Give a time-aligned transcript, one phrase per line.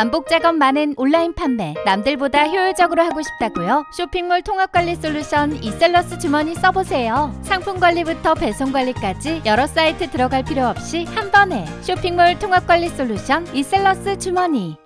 [0.00, 3.84] 반복 작업 많은 온라인 판매 남들보다 효율적으로 하고 싶다고요?
[3.94, 7.38] 쇼핑몰 통합 관리 솔루션 이셀러스 주머니 써보세요.
[7.42, 13.46] 상품 관리부터 배송 관리까지 여러 사이트 들어갈 필요 없이 한 번에 쇼핑몰 통합 관리 솔루션
[13.54, 14.78] 이셀러스 주머니.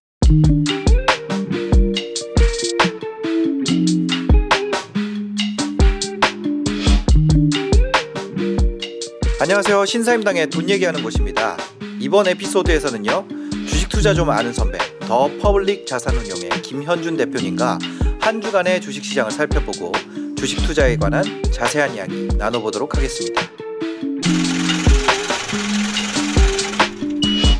[9.40, 9.84] 안녕하세요.
[9.86, 11.56] 신사임당의 돈 얘기하는 곳입니다.
[12.00, 13.28] 이번 에피소드에서는요.
[13.68, 17.78] 주식 투자 좀 아는 선배, 더 퍼블릭 자산운용의 김현준 대표님과
[18.20, 19.92] 한 주간의 주식 시장을 살펴보고
[20.36, 23.42] 주식 투자에 관한 자세한 이야기 나눠보도록 하겠습니다.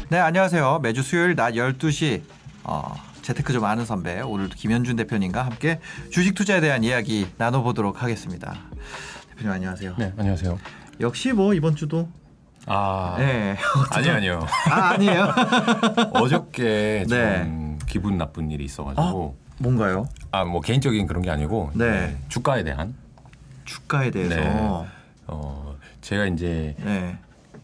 [0.09, 0.81] 네, 안녕하세요.
[0.83, 2.23] 매주 수요일 낮 12시
[2.65, 5.81] 어, 재테크 좀 아는 선배 오늘도 김현준 대표님과 함께
[6.11, 8.57] 주식 투자에 대한 이야기 나눠보도록 하겠습니다.
[9.31, 9.97] 대표님 안녕하세요.
[9.99, 10.59] 네, 안녕하세요.
[11.01, 12.09] 역시 뭐 이번 주도
[12.67, 13.57] 아, 네.
[13.91, 14.47] 아니 아니요.
[14.71, 15.29] 아 아니에요.
[16.15, 17.79] 어저께 좀 네.
[17.87, 20.09] 기분 나쁜 일이 있어가지고 뭔가요?
[20.33, 22.17] 아 뭐 개인적인 그런 게 아니고 네.
[22.29, 22.95] 주가에 대한
[23.65, 24.87] 주가에 대해서 네.
[25.27, 27.17] 어 제가 이제 네.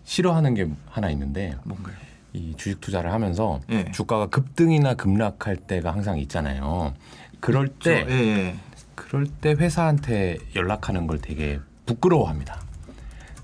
[0.05, 1.95] 싫어하는 게 하나 있는데 뭔가요?
[2.33, 3.91] 이 주식 투자를 하면서 예.
[3.91, 6.95] 주가가 급등이나 급락할 때가 항상 있잖아요.
[7.41, 8.55] 그럴 때 저, 예, 예.
[8.95, 12.61] 그럴 때 회사한테 연락하는 걸 되게 부끄러워합니다.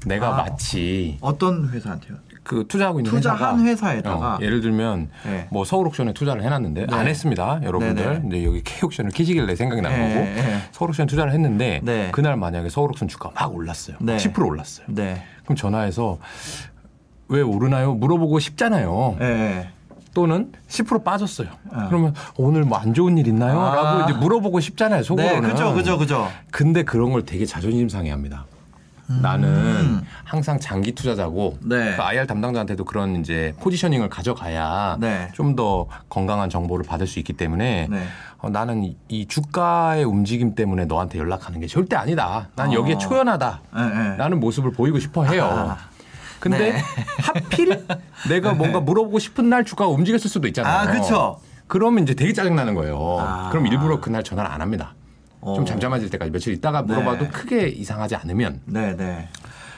[0.07, 0.37] 내가 아.
[0.43, 2.17] 마치 어떤 회사한테요?
[2.45, 5.49] 그 투자하고 있는 회사가 투자한 회사에다가 어, 예를 들면 예.
[5.51, 6.95] 뭐 서울 옥션에 투자를 해놨는데 네.
[6.95, 8.05] 안 했습니다, 여러분들.
[8.05, 8.21] 네네.
[8.21, 10.59] 근데 여기 K옥션을 키시길래 생각이 난 예, 거고 예.
[10.71, 12.09] 서울 옥션 투자를 했는데 네.
[12.13, 14.17] 그날 만약에 서울 옥션 주가 막 올랐어요, 네.
[14.17, 14.87] 10% 올랐어요.
[14.91, 15.25] 네.
[15.43, 16.19] 그럼 전화해서
[17.29, 17.95] 왜 오르나요?
[17.95, 19.17] 물어보고 싶잖아요.
[20.15, 21.49] 또는 10% 빠졌어요.
[21.73, 21.89] 아.
[21.89, 23.61] 그러면 오늘 뭐 안 좋은 일 있나요?
[23.61, 23.75] 아.
[23.75, 25.51] 라고 이제 물어보고 싶잖아요, 네, 속으로는.
[25.51, 26.29] 그죠, 그죠, 그죠.
[26.53, 28.47] 근데 그런 걸 되게 자존심 상해합니다.
[29.09, 31.69] 나는 항상 장기 투자자고 음.
[31.69, 31.95] 네.
[31.97, 35.29] 그 IR 담당자한테도 그런 이제 포지셔닝을 가져가야 네.
[35.35, 38.03] 좀더 건강한 정보를 받을 수 있기 때문에 네.
[38.39, 42.49] 어, 나는 이- 이 주가의 움직임 때문에 너한테 연락하는 게 절대 아니다.
[42.57, 42.73] 난 어.
[42.75, 43.61] 여기에 초연하다.
[43.77, 43.81] 예,
[44.13, 44.17] 예.
[44.17, 45.45] 라는 모습을 보이고 싶어 해요.
[45.51, 45.77] 아.
[46.41, 46.79] 근데 네.
[47.23, 47.87] 하필
[48.29, 50.73] 내가 뭔가 물어보고 싶은 날 주가가 움직였을 수도 있잖아요.
[50.75, 51.41] 아, 그쵸.
[51.67, 53.17] 그러면 이제 되게 짜증나는 거예요.
[53.21, 53.49] 아.
[53.51, 54.95] 그럼 일부러 그날 전화를 안 합니다.
[55.55, 55.65] 좀 어.
[55.65, 57.31] 잠잠해질 때까지 며칠 있다가 물어봐도 네.
[57.31, 59.29] 크게 이상하지 않으면 네, 네.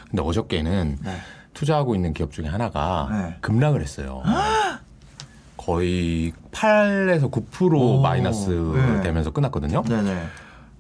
[0.09, 1.17] 근데 어저께는 네.
[1.53, 3.37] 투자하고 있는 기업 중에 하나가 네.
[3.41, 4.23] 급락을 했어요.
[5.57, 8.01] 거의 8에서 9% 오.
[8.01, 9.03] 마이너스 네.
[9.03, 9.83] 되면서 끝났거든요.
[9.87, 10.23] 네, 네.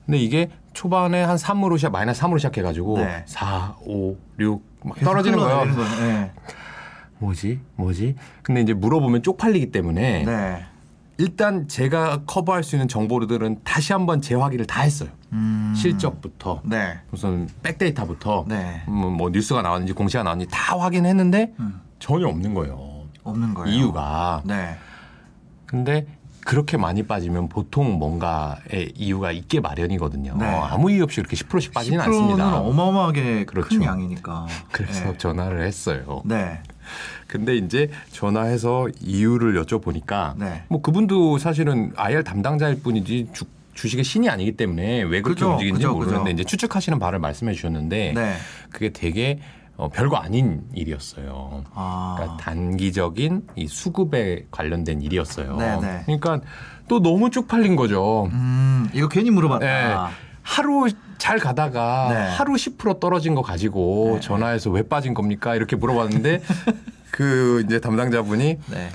[0.06, 3.24] 근데 이게 초반에 한 3으로 시작, 마이너스 3으로 시작해가지고 네.
[3.26, 5.74] 4, 5, 6막 계속 떨어지는 거예요.
[5.74, 6.08] 거예요.
[6.08, 6.30] 예.
[7.18, 7.60] 뭐지?
[7.74, 8.14] 뭐지?
[8.42, 10.64] 근데 이제 물어보면 쪽팔리기 때문에 네.
[11.18, 15.10] 일단 제가 커버할 수 있는 정보들은 다시 한번 재확인을 다 했어요.
[15.32, 15.74] 음.
[15.76, 17.00] 실적부터 네.
[17.10, 18.82] 무슨 백데이터부터 네.
[18.86, 21.80] 뭐, 뭐 뉴스가 나왔는지 공시가 나왔는지 다 확인했는데 음.
[21.98, 23.02] 전혀 없는 거예요.
[23.24, 23.76] 없는 거예요.
[23.76, 24.42] 이유가.
[24.44, 24.76] 네.
[25.66, 26.06] 근데
[26.44, 30.36] 그렇게 많이 빠지면 보통 뭔가의 이유가 있게 마련이거든요.
[30.38, 30.46] 네.
[30.46, 32.60] 아무 이유 없이 이렇게 10%씩 빠지는 10%는 않습니다.
[32.60, 33.68] 어마어마하게 그렇죠.
[33.68, 34.46] 큰 양이니까.
[34.70, 35.18] 그래서 네.
[35.18, 36.22] 전화를 했어요.
[36.24, 36.62] 네.
[37.28, 40.62] 근데 이제 전화해서 이유를 여쭤보니까 네.
[40.68, 43.44] 뭐 그분도 사실은 IR 담당자일 뿐이지 주,
[43.74, 46.32] 주식의 신이 아니기 때문에 왜 그렇게 그죠, 움직이는지 그죠, 모르는데 그죠.
[46.32, 48.34] 이제 추측하시는 바를 말씀해 주셨는데 네.
[48.70, 49.40] 그게 되게
[49.76, 51.64] 어, 별거 아닌 일이었어요.
[51.74, 52.14] 아.
[52.16, 55.56] 그러니까 단기적인 이 수급에 관련된 일이었어요.
[55.56, 56.02] 네, 네.
[56.06, 56.40] 그러니까
[56.88, 58.28] 또 너무 쪽팔린 거죠.
[58.32, 59.64] 음, 이거 괜히 물어봤다.
[60.08, 60.14] 네.
[60.48, 60.88] 하루
[61.18, 62.16] 잘 가다가 네.
[62.36, 64.20] 하루 10% 떨어진 거 가지고 네.
[64.20, 65.54] 전화해서 왜 빠진 겁니까?
[65.54, 66.40] 이렇게 물어봤는데
[67.12, 68.88] 그 이제 담당자분이 네.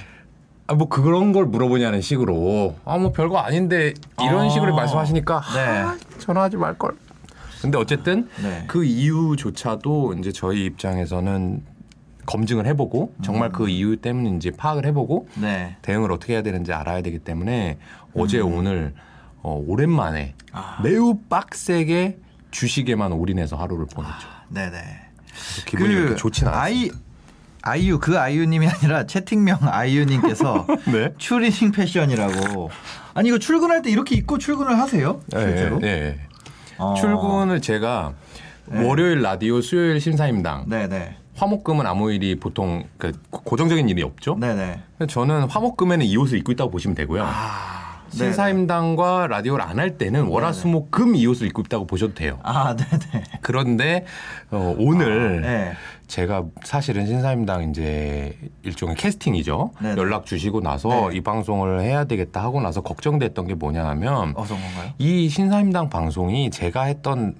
[0.65, 4.49] 아, 뭐 그런 걸 물어보냐는 식으로 아 뭐 별거 아닌데 이런 어.
[4.49, 5.59] 식으로 말씀하시니까 네.
[5.61, 6.93] 아, 전화하지 말 걸.
[7.61, 8.63] 근데 어쨌든 네.
[8.67, 11.61] 그 이유조차도 이제 저희 입장에서는
[12.25, 15.75] 검증을 해보고 정말 그 이유 때문인지 파악을 해보고 네.
[15.83, 17.77] 대응을 어떻게 해야 되는지 알아야 되기 때문에
[18.15, 18.93] 어제 오늘
[19.43, 20.47] 어, 오랜만에 음.
[20.53, 20.79] 아.
[20.81, 22.17] 매우 빡세게
[22.51, 24.27] 주식에만 올인해서 하루를 보냈죠.
[24.49, 24.79] 네네.
[25.65, 26.63] 기분이 그렇게 좋진 않았어요.
[26.63, 26.89] 아이
[27.61, 31.13] 아이유 그 아이유님이 아니라 채팅명 아이유님께서 네.
[31.17, 32.69] 추리닝 패션이라고.
[33.13, 35.21] 아니 이거 출근할 때 이렇게 입고 출근을 하세요?
[35.31, 35.79] 실제로?
[35.83, 36.19] 예, 예.
[36.77, 36.93] 어.
[36.95, 38.13] 출근을 제가
[38.67, 41.17] 월요일 라디오, 수요일 심사임당, 네네.
[41.35, 44.35] 화목금은 아무 일이 보통 그 고정적인 일이 없죠.
[44.39, 44.81] 네네.
[45.07, 47.23] 저는 화목금에는 이 옷을 입고 있다고 보시면 되고요.
[47.23, 47.72] 아,
[48.17, 52.39] 신사임당과 라디오를 안 할 때는 월화수목금 이 옷을 입고 있다고 보셔도 돼요.
[52.43, 53.23] 아, 네네.
[53.41, 54.05] 그런데
[54.51, 55.73] 어, 오늘 네.
[56.07, 59.71] 제가 사실은 신사임당 이제 일종의 캐스팅이죠.
[59.81, 59.99] 네네.
[59.99, 61.17] 연락 주시고 나서 네.
[61.17, 64.93] 이 방송을 해야 되겠다 하고 나서 걱정됐던 게 뭐냐면 건가요?
[64.99, 67.35] 이 신사임당 방송이 제가 했던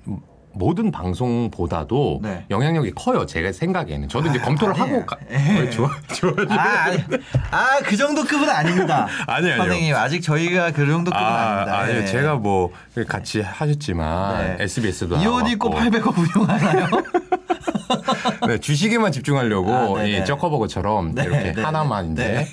[0.54, 2.46] 모든 방송보다도 네.
[2.50, 3.26] 영향력이 커요.
[3.26, 4.08] 제가 생각에는.
[4.08, 4.98] 저도 이제 검토를 아니에요.
[4.98, 5.60] 하고 가, 예.
[5.60, 6.32] 어, 좋아 좋아.
[6.50, 7.04] 아, 아니,
[7.52, 9.08] 아, 그 정도 급은 아닙니다.
[9.28, 9.58] 아니에요, 아니에요.
[9.58, 12.06] 선생님, 아직 저희가 그 정도 급은 아, 닙니다 아, 니 예.
[12.06, 12.72] 제가 뭐
[13.08, 14.64] 같이 하셨지만 네.
[14.64, 16.88] SBS도 이옷 입고 800억 운용하나요?
[18.48, 20.20] 네, 주식에만 집중하려고 아, 네네.
[20.20, 22.48] 이 저커버거처럼 네, 이렇게 네, 하나만인데.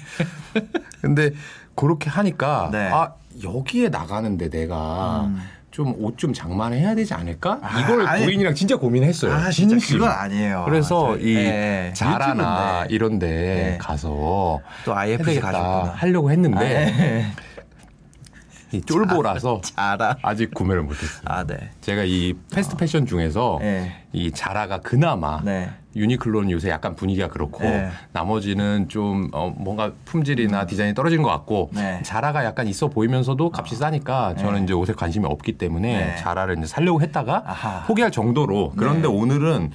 [1.01, 1.31] 근데
[1.75, 2.91] 그렇게 하니까 네.
[2.93, 3.13] 아
[3.43, 5.41] 여기에 나가는데 내가 음.
[5.71, 7.61] 좀옷좀 장만해야 되지 않을까?
[7.63, 8.25] 아, 이걸 아니.
[8.25, 9.33] 부인이랑 진짜 고민했어요.
[9.33, 9.99] 아, 진짜 진심.
[9.99, 10.65] 그건 아니에요.
[10.67, 12.95] 그래서 저희- 이 예, 자라나 유튜브인데.
[12.95, 13.79] 이런데 네.
[13.81, 15.95] 가서 또 IFC 되겠다 가셨구나.
[15.95, 17.27] 하려고 했는데 아, 예.
[18.73, 20.17] 이 쫄보라서 자라.
[20.23, 21.23] 아직 구매를 못했어요.
[21.25, 21.71] 아, 네.
[21.81, 24.05] 제가 이 패스트 패션 중에서 네.
[24.13, 25.71] 이 자라가 그나마 네.
[25.97, 27.89] 유니클로는 요새 약간 분위기가 그렇고 네.
[28.13, 32.01] 나머지는 좀 어, 뭔가 품질이나 디자인이 떨어진 것 같고 네.
[32.05, 36.17] 자라가 약간 있어 보이면서도 값이 싸니까 저는 이제 옷에 관심이 없기 때문에 네.
[36.17, 37.85] 자라를 이제 살려고 했다가 아하.
[37.87, 39.15] 포기할 정도로 그런데 네.
[39.15, 39.71] 오늘은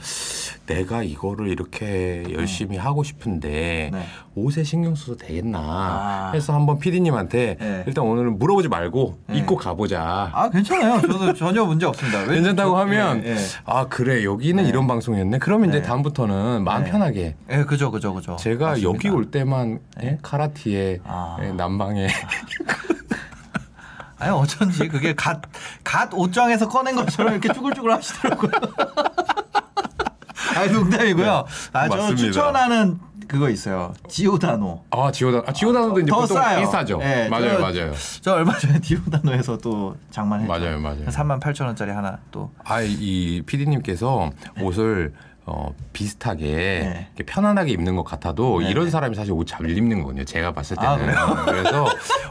[0.68, 4.06] 내가 이거를 이렇게 열심히 하고 싶은데 네.
[4.36, 6.32] 옷에 신경 써도 되겠나 아.
[6.34, 7.84] 해서 한번 PD님한테 네.
[7.88, 9.38] 일단 오늘은 물어보지 말고 네.
[9.38, 10.32] 입고 가보자.
[10.34, 11.02] 아, 괜찮아요.
[11.02, 12.20] 저도 전혀 문제 없습니다.
[12.22, 13.24] 왜- 괜찮다고 저- 하면.
[13.66, 14.70] 아 그래 여기는 네.
[14.70, 15.38] 이런 방송이었네.
[15.40, 15.84] 그러면 이제 네.
[16.06, 16.92] 다음부터는 마음 네.
[16.92, 18.36] 편하게 예, 그죠, 그죠, 그죠.
[18.38, 18.90] 제가 맞습니다.
[18.90, 20.18] 여기 올 때만 예?
[20.22, 21.38] 카라티에 아.
[21.42, 22.08] 예, 난방에
[24.18, 25.42] 아니 어쩐지 그게 갓,
[25.84, 28.52] 갓 옷장에서 꺼낸 것처럼 이렇게 쭈글쭈글 하시더라고요.
[30.56, 31.46] 아니 농담이고요.
[31.74, 32.02] 아, 저 네.
[32.02, 32.16] 맞습니다.
[32.16, 32.98] 추천하는
[33.28, 33.94] 그거 있어요.
[34.08, 34.86] 지오다노.
[34.92, 36.60] 아 지오다 아 지오다도 이제 더 보통 싸요.
[36.62, 37.00] 비싸죠.
[37.02, 37.94] 예, 맞아요, 저- 맞아요.
[38.22, 40.50] 저 얼마 전에 디오다노에서 또 장만했죠.
[40.50, 41.06] 맞아요, 맞아요.
[41.08, 42.52] 3만 8천 원짜리 하나 또.
[42.64, 44.32] 아이 PD님께서
[44.62, 45.14] 옷을
[45.48, 47.08] 어, 비슷하게 네.
[47.16, 48.92] 이렇게 편안하게 입는 것 같아도 네, 이런 네.
[48.92, 50.26] 사람이 사실 옷 잘 입는 거거든요.
[50.26, 51.14] 제가 봤을 아, 때는.
[51.46, 51.86] 그래서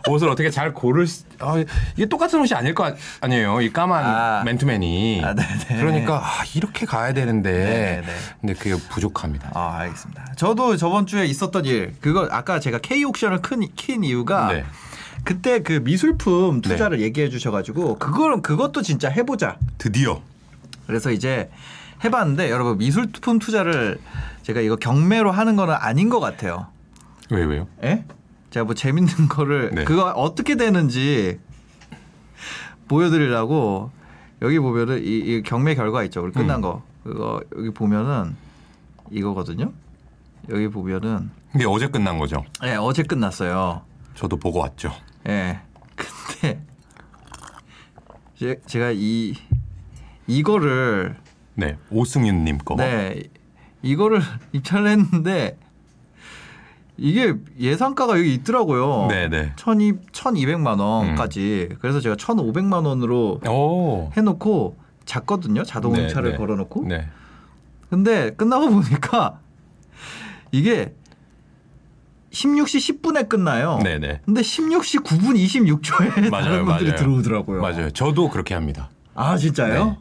[0.09, 1.55] 옷을 어떻게 잘 고를 수, 아,
[1.95, 3.61] 이게 똑같은 옷이 아닐 거 아- 아니에요.
[3.61, 4.43] 이 까만 아.
[4.45, 5.23] 맨투맨이.
[5.25, 5.81] 아, 네네.
[5.81, 8.13] 그러니까 아, 이렇게 가야 되는데 네네.
[8.41, 9.51] 근데 그게 부족합니다.
[9.55, 10.33] 아 알겠습니다.
[10.37, 14.65] 저도 저번 주에 있었던 일 그거 아까 제가 K 옥션을 큰, 킨 이유가 네.
[15.23, 19.57] 그때 그 미술품 투자를 얘기해 주셔가지고 그걸 그것도 진짜 해보자.
[19.79, 20.21] 드디어
[20.89, 21.49] 그래서 이제
[22.05, 23.99] 해봤는데 여러분 미술품 투자를
[24.43, 26.67] 제가 이거 경매로 하는 거는 아닌 것 같아요.
[27.31, 27.67] 왜 왜요?
[27.83, 28.05] 예?
[28.51, 29.85] 제가 뭐 재밌는 거를 네.
[29.85, 31.41] 그거 어떻게 되는지
[32.89, 33.91] 보여드리려고
[34.43, 36.23] 여기 보면은 이, 이 경매 결과 있죠.
[36.23, 36.61] 우리 끝난 음.
[36.63, 38.37] 거 그거 여기 보면은
[39.11, 39.73] 이거거든요.
[40.51, 42.45] 여기 보면은 이게 어제 끝난 거죠.
[42.65, 43.83] 예 어제 끝났어요.
[44.15, 44.93] 저도 보고 왔죠.
[45.29, 45.61] 예.
[45.97, 46.61] 근데
[48.39, 49.35] 제, 제가 이
[50.27, 51.17] 이거를
[51.55, 52.77] 네, 오승윤님 거.
[52.77, 53.23] 네
[53.83, 54.21] 이거를
[54.53, 55.59] 입찰을 했는데
[56.97, 59.09] 이게 예상가가 여기 있더라고요.
[59.09, 59.53] 네, 네.
[59.57, 61.71] 1200, 1200만 원까지.
[61.81, 64.11] 그래서 제가 1500만 원으로 오.
[64.17, 65.65] 해놓고 잤거든요.
[65.65, 66.37] 자동 네, 응차를 네.
[66.37, 66.87] 걸어놓고.
[66.87, 67.09] 네.
[67.91, 69.41] 근데 끝나고 보니까
[70.53, 70.95] 이게
[72.31, 73.79] 16시 10분에 끝나요.
[73.83, 74.21] 네, 네.
[74.25, 76.97] 근데 16시 9분 26초에 맞아요, 다른 분들이 맞아요.
[76.97, 77.61] 들어오더라고요.
[77.61, 77.91] 맞아요.
[77.91, 78.89] 저도 그렇게 합니다.
[79.15, 79.85] 아 진짜요?
[79.85, 79.99] 네.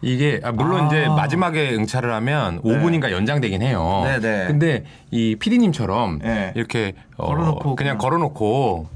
[0.00, 0.86] 이게 아, 물론 아.
[0.86, 4.02] 이제 마지막에 응찰을 하면 5분인가 연장되긴 해요.
[4.04, 4.46] 네, 네.
[4.46, 6.52] 근데 이 PD님처럼 네.
[6.54, 7.98] 이렇게 어, 걸어놓고 그냥 그냥.
[7.98, 8.88] 걸어놓고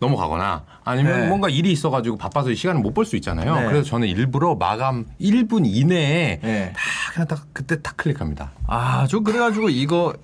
[0.00, 1.26] 넘어가거나 아니면 네.
[1.28, 3.54] 뭔가 일이 있어가지고 바빠서 시간을 못 볼 수 있잖아요.
[3.56, 3.66] 네.
[3.66, 6.72] 그래서 저는 일부러 마감 1분 이내에 네.
[6.74, 6.80] 다
[7.12, 8.52] 그냥 딱 그때 딱 클릭합니다.
[8.66, 10.14] 아, 저 그래가지고 이거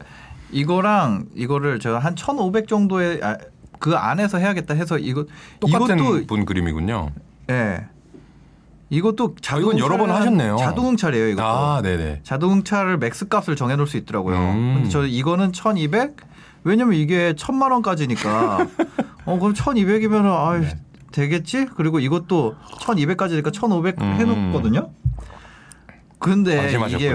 [0.50, 3.37] 이거랑 이거를 제가 한 1,500 정도의 아,
[3.78, 5.26] 그 안에서 해야겠다 해서 이거
[5.61, 7.11] 똑같은 이것도 분 그림이군요.
[7.50, 7.80] 예.
[8.96, 10.58] 이것도 아, 이건 여러 번 하셨네요.
[10.58, 11.46] 자동응찰이에요, 이것도.
[11.46, 12.20] 아, 네네.
[12.25, 14.37] 자동응찰을 max 값을 정해놓을 수 있더라고요.
[14.37, 14.75] 음.
[14.75, 16.14] 근데 저 이거는 1,200?
[16.64, 18.66] 왜냐면 이게 1,000만 원까지니까.
[19.25, 20.76] 어, 그럼 1,200이면 아, 네.
[21.11, 21.68] 되겠지?
[21.75, 24.12] 그리고 이것도 1,200까지니까 1,500 음.
[24.18, 24.90] 해놓거든요.
[26.18, 27.14] 근데 이게.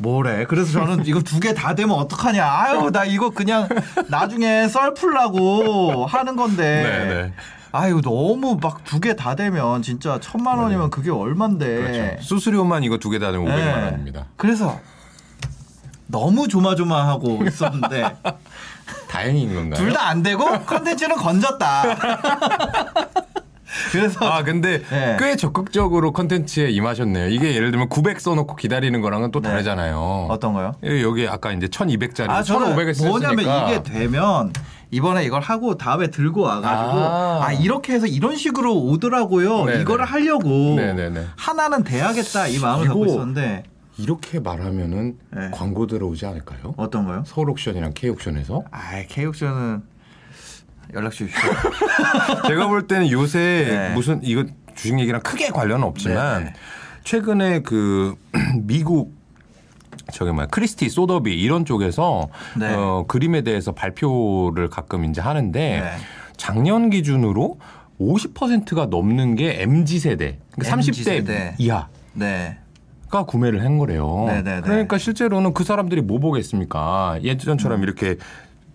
[0.00, 0.44] 뭐래?
[0.46, 2.44] 그래서 저는 이거 두 개 다 되면 어떡하냐?
[2.44, 3.68] 아유, 나 이거 그냥
[4.08, 6.82] 나중에 썰 풀라고 하는 건데.
[7.08, 7.32] 네네.
[7.72, 11.66] 아유, 너무 막 두 개 다 되면 진짜 천만 원이면 그게 얼만데.
[11.76, 12.22] 그렇죠.
[12.22, 13.82] 수수료만 이거 두 개 다 되면 500만 네.
[13.84, 14.26] 원입니다.
[14.36, 14.78] 그래서
[16.06, 18.16] 너무 조마조마하고 있었는데
[19.10, 19.74] 다행인 건가요?
[19.74, 21.82] 둘 다 안 되고 컨텐츠는 건졌다.
[23.92, 25.16] 그래서 아 근데 네.
[25.20, 27.28] 꽤 적극적으로 컨텐츠에 임하셨네요.
[27.28, 29.50] 이게 예를 들면 900 써놓고 기다리는 거랑은 또 네.
[29.50, 30.26] 다르잖아요.
[30.30, 30.72] 어떤 거요?
[30.82, 34.52] 여기 아까 이제 1200짜리 아, 저는 1500에 쓰니까 뭐냐면 이게 되면
[34.90, 37.40] 이번에 이걸 하고 다음에 들고 와가지고 아.
[37.46, 39.64] 아, 이렇게 해서 이런 식으로 오더라고요.
[39.66, 39.80] 네네.
[39.82, 41.26] 이거를 하려고 네네네.
[41.36, 43.64] 하나는 돼야겠다 이 마음을 갖고 있었는데
[43.98, 45.50] 이렇게 말하면은 네.
[45.52, 46.74] 광고 들어오지 않을까요?
[46.76, 47.24] 어떤 거요?
[47.26, 49.82] 서울 옥션이랑 K 옥션에서 아, 케이옥션은
[50.94, 51.50] 연락 주십시오.
[52.48, 53.94] 제가 볼 때는 요새 네.
[53.94, 56.54] 무슨 이거 주식 얘기랑 크게 관련은 없지만 네네.
[57.04, 58.14] 최근에 그
[58.62, 59.17] 미국
[60.12, 62.72] 저기 뭐야 크리스티 소더비 이런 쪽에서 네.
[62.74, 65.90] 어, 그림에 대해서 발표를 가끔 이제 하는데 네.
[66.36, 67.58] 작년 기준으로
[68.00, 71.54] 50%가 넘는 게 MZ 세대, 그러니까 MZ 30대 세대.
[71.58, 72.58] 이하가 네.
[73.26, 74.24] 구매를 한 거래요.
[74.28, 74.60] 네, 네, 네.
[74.60, 77.18] 그러니까 실제로는 그 사람들이 뭐 보겠습니까?
[77.22, 78.16] 예전처럼 이렇게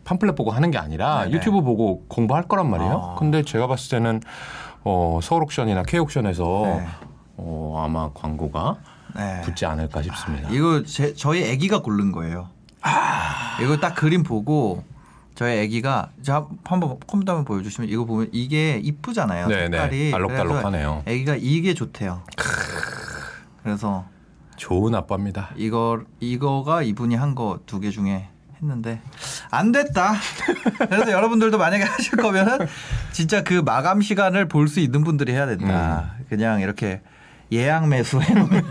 [0.03, 1.23] 팜플렛 보고 하는 게 아니라 음.
[1.25, 1.35] 네, 네.
[1.37, 3.13] 유튜브 보고 공부할 거란 말이에요.
[3.13, 3.15] 아.
[3.15, 4.21] 근데 제가 봤을 때는
[4.83, 6.85] 어, 서울 옥션이나 K 옥션에서 네.
[7.37, 8.77] 어, 아마 광고가
[9.15, 9.41] 네.
[9.41, 10.49] 붙지 않을까 싶습니다.
[10.49, 12.49] 이거 제, 저희 아기가 고른 거예요.
[13.61, 14.83] 이거 딱 그림 보고
[15.35, 19.47] 저희 아기가 자 한번 컴퓨터 한번 보여주시면 이거 보면 이게 이쁘잖아요.
[19.47, 19.77] 네, 네.
[19.77, 21.03] 색깔이 알록달록하네요.
[21.07, 22.23] 아기가 이게 좋대요.
[23.63, 24.05] 그래서
[24.57, 25.49] 좋은 아빠입니다.
[25.55, 28.27] 이거 이거가 이분이 한 거 두 개 중에
[28.61, 29.01] 했는데
[29.49, 30.13] 안 됐다.
[30.89, 32.59] 그래서 여러분들도 만약에 하실 거면은
[33.11, 36.13] 진짜 그 마감 시간을 볼 수 있는 분들이 해야 된다.
[36.19, 36.25] 음.
[36.29, 37.01] 그냥 이렇게
[37.53, 38.63] 예약 매수 해놓으면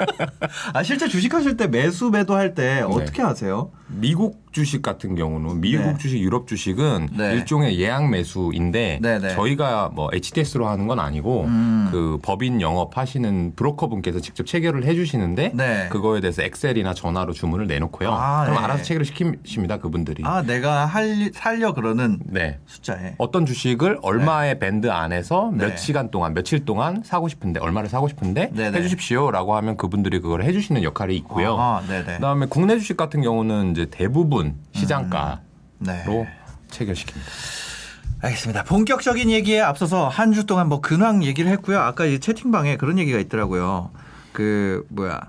[0.72, 2.80] 아 실제 주식하실 때 매수 매도할 때 네.
[2.82, 3.70] 어떻게 하세요?
[3.88, 5.98] 미국 주식 같은 경우는 미국 네.
[5.98, 7.34] 주식, 유럽 주식은 네.
[7.34, 9.28] 일종의 예약 매수인데 네, 네.
[9.30, 11.88] 저희가 뭐 HTS로 하는 건 아니고 음.
[11.90, 15.88] 그 법인 영업하시는 브로커 분께서 직접 체결을 해주시는데 네.
[15.90, 18.10] 그거에 대해서 엑셀이나 전화로 주문을 내놓고요.
[18.10, 18.64] 아, 그럼 네.
[18.64, 20.22] 알아서 체결을 시킵니다 그분들이.
[20.24, 22.58] 아 내가 할 살려 그러는 네.
[22.66, 25.76] 숫자에 어떤 주식을 얼마의 밴드 안에서 몇 네.
[25.76, 28.78] 시간 동안 며칠 동안 사고 싶은데 얼마를 사고 싶은데 네네.
[28.78, 31.56] 해주십시오라고 하면 그분들이 그걸 해주시는 역할이 있고요.
[31.58, 31.82] 아.
[32.16, 35.38] 그다음에 국내 주식 같은 경우는 이제 대부분 시장가로
[35.78, 36.04] 네.
[36.70, 37.16] 체결시킵니다.
[38.22, 38.62] 알겠습니다.
[38.64, 41.78] 본격적인 얘기에 앞서서 한 주 동안 뭐 근황 얘기를 했고요.
[41.80, 43.90] 아까 이 채팅방에 그런 얘기가 있더라고요.
[44.32, 45.20] 그 뭐야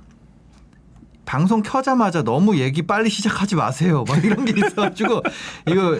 [1.25, 4.03] 방송 켜자마자 너무 얘기 빨리 시작하지 마세요.
[4.07, 5.23] 막 이런 게 있어가지고
[5.67, 5.97] 이거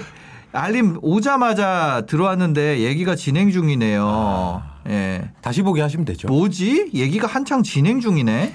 [0.51, 4.61] 알림 오자마자 들어왔는데 얘기가 진행 중이네요.
[4.89, 5.31] 예.
[5.41, 6.27] 다시 보기 하시면 되죠.
[6.27, 6.91] 뭐지?
[6.93, 8.53] 얘기가 한창 진행 중이네.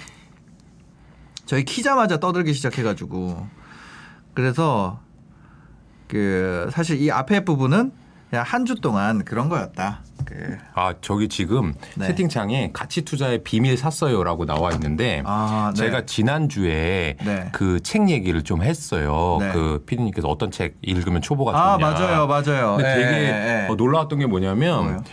[1.46, 3.46] 저희 키자마자 떠들기 시작해가지고
[4.34, 5.00] 그래서
[6.06, 7.92] 그 사실 이 앞에 부분은
[8.30, 10.00] 그냥 한 주 동안 그런 거였다.
[10.26, 12.08] 그 아 저기 지금 네.
[12.08, 15.80] 채팅창에 가치 투자의 비밀 샀어요라고 나와 있는데 아, 네.
[15.84, 17.48] 제가 지난 주에 네.
[17.52, 19.38] 그책 얘기를 좀 했어요.
[19.40, 19.50] 네.
[19.52, 21.90] 그 피디님께서 어떤 책 읽으면 초보가 아 좋냐.
[21.90, 22.76] 맞아요, 맞아요.
[22.76, 23.68] 근데 예, 되게 예, 예.
[23.70, 25.04] 어, 놀라웠던 게 뭐냐면 뭐예요?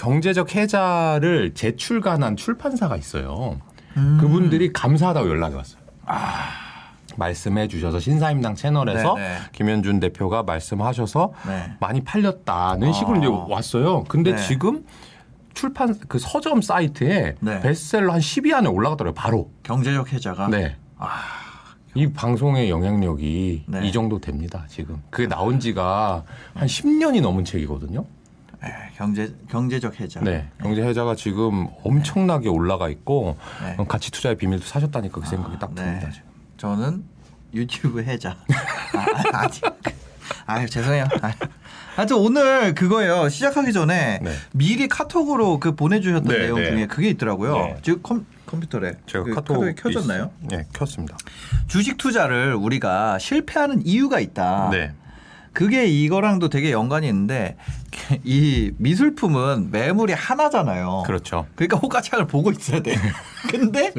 [0.00, 3.60] 경제적 해자를 재출간한 출판사가 있어요.
[3.98, 4.16] 음.
[4.18, 5.82] 그분들이 감사하다고 연락이 왔어요.
[7.18, 9.18] 말씀해 주셔서 신사임당 채널에서 아.
[9.18, 9.36] 네, 네.
[9.52, 11.72] 김현준 대표가 말씀하셔서 네.
[11.80, 12.92] 많이 팔렸다는 아.
[12.92, 14.04] 식으로 이제 왔어요.
[14.04, 14.38] 근데 네.
[14.38, 14.86] 지금
[15.52, 17.60] 출판 그 서점 사이트에 네.
[17.60, 19.14] 베스트셀러 한 10위 안에 올라가더라고요.
[19.14, 19.50] 바로.
[19.64, 20.76] 경제적 해자가 네.
[20.96, 21.20] 아,
[21.94, 23.86] 이 방송의 영향력이 네.
[23.86, 24.64] 이 정도 됩니다.
[24.66, 28.06] 지금 그게 나온 지가 한 10년이 넘은 책이거든요.
[28.64, 30.20] 예, 경제 경제적 해자.
[30.20, 33.74] 네, 경제 해자가 지금 엄청나게 올라가 있고 네.
[33.78, 35.82] 어, 가치 투자의 비밀도 사셨다니까 그 생각이 딱 네.
[35.82, 36.10] 듭니다.
[36.10, 36.28] 지금.
[36.58, 37.04] 저는
[37.54, 38.36] 유튜브 해자.
[38.94, 39.64] 아, 아직.
[40.46, 41.06] 아유 죄송해요.
[41.22, 41.32] 아,
[41.96, 43.28] 하여튼 오늘 그거예요.
[43.28, 44.32] 시작하기 전에 네.
[44.52, 46.70] 미리 카톡으로 그 보내주셨던 네, 내용 네.
[46.70, 47.54] 중에 그게 있더라고요.
[47.54, 47.76] 네.
[47.82, 50.30] 지금 컴, 컴퓨터에 제가 그 카톡 카톡 이 켜졌나요?
[50.44, 51.16] 있- 네, 켰습니다.
[51.66, 54.70] 주식 투자를 우리가 실패하는 이유가 있다.
[54.70, 54.92] 네,
[55.52, 57.56] 그게 이거랑도 되게 연관이 있는데
[58.24, 61.02] 이 미술품은 매물이 하나잖아요.
[61.06, 61.46] 그렇죠.
[61.54, 62.96] 그러니까 호가창을 보고 있어야 돼.
[63.50, 63.92] 근데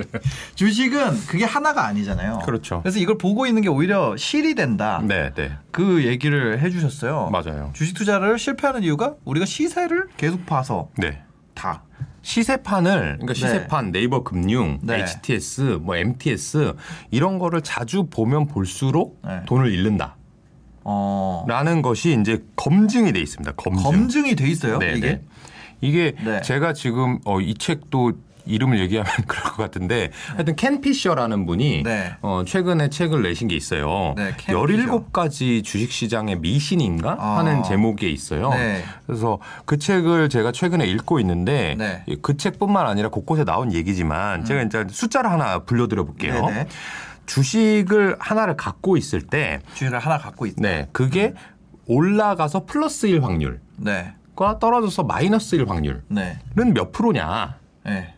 [0.56, 2.40] 주식은 그게 하나가 아니잖아요.
[2.46, 2.82] 그렇죠.
[2.82, 5.02] 그래서 이걸 보고 있는 게 오히려 실이 된다.
[5.04, 7.30] 네, 네, 그 얘기를 해주셨어요.
[7.32, 7.72] 맞아요.
[7.74, 11.22] 주식 투자를 실패하는 이유가 우리가 시세를 계속 봐서 네.
[11.54, 11.84] 다.
[12.24, 15.02] 시세판을 그러니까 시세판 네 이버 금융, 네.
[15.02, 16.74] HTS, 뭐 MTS
[17.10, 19.42] 이런 거를 자주 보면 볼수록 네.
[19.48, 20.18] 돈을 잃는다
[20.84, 21.82] 라는 어.
[21.82, 23.54] 것이 이제 검증이 돼 있습니다.
[23.54, 23.84] 검증.
[23.84, 24.80] 검증이 돼 있어요.
[24.80, 25.08] 네, 이게.
[25.08, 25.22] 네.
[25.82, 26.42] 이게 네.
[26.42, 28.14] 제가 지금 어, 이 책도
[28.46, 32.14] 이름을 얘기하면 그럴 것 같은데 하여튼 켄 피셔라는 분이 네.
[32.22, 34.14] 어, 최근에 책을 내신 게 있어요.
[34.18, 37.38] 네, 켄 17가지 주식시장의 미신인가 아.
[37.38, 38.50] 하는 제목에 있어요.
[38.50, 38.84] 네.
[39.06, 42.04] 그래서 그 책을 제가 최근에 읽고 있는데 네.
[42.10, 42.16] 음.
[42.22, 46.48] 그 책뿐만 아니라 곳곳에 나온 얘기지만 제가 이제 숫자를 하나 불려드려 볼게요.
[47.32, 50.62] 주식을 하나를 갖고 있을 때 주식을 하나 갖고 있다.
[50.62, 51.34] 네, 그게
[51.88, 54.14] 올라가서 플러스일 확률과 네.
[54.36, 56.40] 떨어져서 마이너스일 확률은 네.
[56.56, 58.14] 몇 프로냐 네.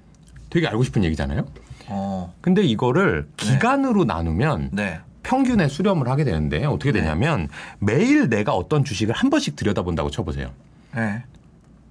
[0.50, 1.46] 되게 알고 싶은 얘기잖아요.
[1.90, 2.34] 어.
[2.42, 5.00] 근데 이거를 기간으로 나누면 네.
[5.22, 10.50] 평균에 수렴을 하게 되는데 어떻게 되냐면 매일 내가 어떤 주식을 한 번씩 들여다본다고 쳐보세요.
[10.96, 11.24] 네.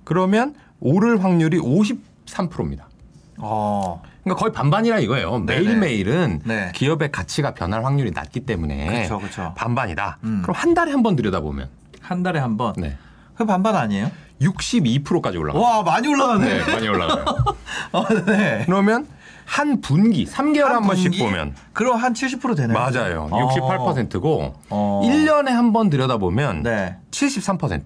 [0.02, 2.88] 그러면 오를 확률이 53%입니다.
[3.38, 4.02] 어.
[4.23, 5.38] 그러니까 거의 반반이라 이거예요.
[5.41, 6.73] 매일매일은 네.
[6.75, 9.52] 기업의 가치가 변할 확률이 낮기 때문에 그렇죠, 그렇죠.
[9.57, 10.19] 반반이다.
[10.25, 10.41] 음.
[10.43, 11.69] 그럼 한 달에 한 번 들여다보면
[12.00, 12.75] 한 달에 한 번.
[12.76, 12.97] 네.
[13.35, 14.11] 그 반반 아니에요?
[14.41, 15.62] 62%까지 올라가요.
[15.62, 16.64] 와 많이 올라가네.
[16.64, 17.25] 네, 많이 올라가요.
[17.93, 18.62] 어, 네.
[18.67, 19.07] 그러면
[19.45, 21.19] 한 분기 3개월에 한, 한 번씩 분기?
[21.19, 22.79] 보면 그럼 한 70% 되네요.
[22.79, 23.29] 맞아요.
[23.31, 23.49] 어.
[23.49, 25.00] 68%고 어.
[25.05, 26.97] 1년에 한 번 들여다보면 네.
[27.11, 27.83] 73%.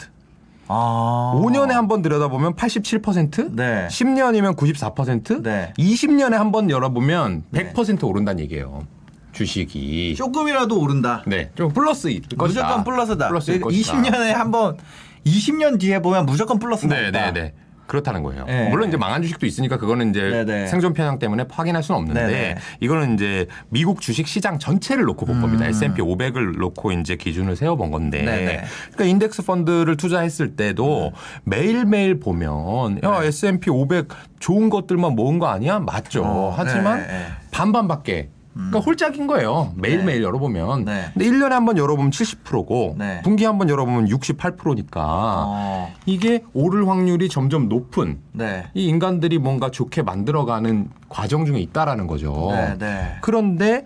[0.68, 1.32] 아.
[1.36, 3.86] 5년에 한 번 들여다보면 87%, 네.
[3.88, 5.72] 10년이면 94%, 네.
[5.78, 7.72] 20년에 한 번 열어보면 네.
[7.72, 8.86] 100% 오른다는 얘기예요.
[9.32, 10.14] 주식이.
[10.16, 11.22] 조금이라도 오른다.
[11.26, 12.62] 네, 좀 플러스 일 것이다.
[12.62, 13.28] 무조건 플러스다.
[13.28, 13.66] 것이다.
[13.68, 14.78] 20년에 한 번
[15.26, 16.94] 20년 뒤에 보면 무조건 플러스다.
[16.94, 17.52] 네, 네, 네.
[17.86, 18.44] 그렇다는 거예요.
[18.44, 18.68] 네.
[18.68, 20.66] 물론 이제 망한 주식도 있으니까 그거는 이제 네, 네.
[20.66, 22.54] 생존 편향 때문에 확인할 수는 없는데 네, 네.
[22.80, 25.64] 이거는 이제 미국 주식 시장 전체를 놓고 본 겁니다.
[25.64, 25.70] 음.
[25.70, 28.22] S&P 500을 놓고 이제 기준을 세워 본 건데.
[28.22, 28.64] 네, 네.
[28.92, 31.12] 그러니까 인덱스 펀드를 투자했을 때도
[31.44, 33.26] 매일매일 보면 야, 네.
[33.28, 35.78] S&P 500 좋은 것들만 모은 거 아니야?
[35.78, 36.22] 맞죠.
[36.24, 37.06] 어, 하지만.
[37.50, 39.72] 반반밖에 그러니까 홀짝인 거예요.
[39.76, 40.86] 매일매일 열어보면.
[40.86, 41.10] 네.
[41.12, 43.20] 근데 1년에 한 번 열어보면 70%고 네.
[43.22, 45.02] 분기 한 번 열어보면 68%니까
[45.46, 45.92] 어.
[46.06, 48.64] 이게 오를 확률이 점점 높은 네.
[48.72, 52.48] 이 인간들이 뭔가 좋게 만들어가는 과정 중에 있다라는 거죠.
[52.52, 53.16] 네, 네.
[53.20, 53.84] 그런데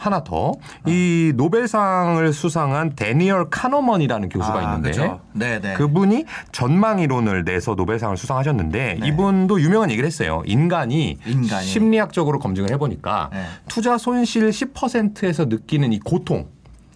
[0.00, 0.54] 하나 더,
[0.86, 5.20] 이 노벨상을 수상한 데니얼 카너먼이라는 교수가 아, 있는데 그죠?
[5.34, 5.74] 네, 네.
[5.74, 9.06] 그분이 전망 이론을 내서 노벨상을 수상하셨는데 네.
[9.06, 10.42] 이분도 유명한 얘기를 했어요.
[10.46, 11.66] 인간이, 인간이.
[11.66, 13.44] 심리학적으로 검증을 해보니까 네.
[13.68, 16.46] 투자 손실 10%에서 느끼는 이 고통,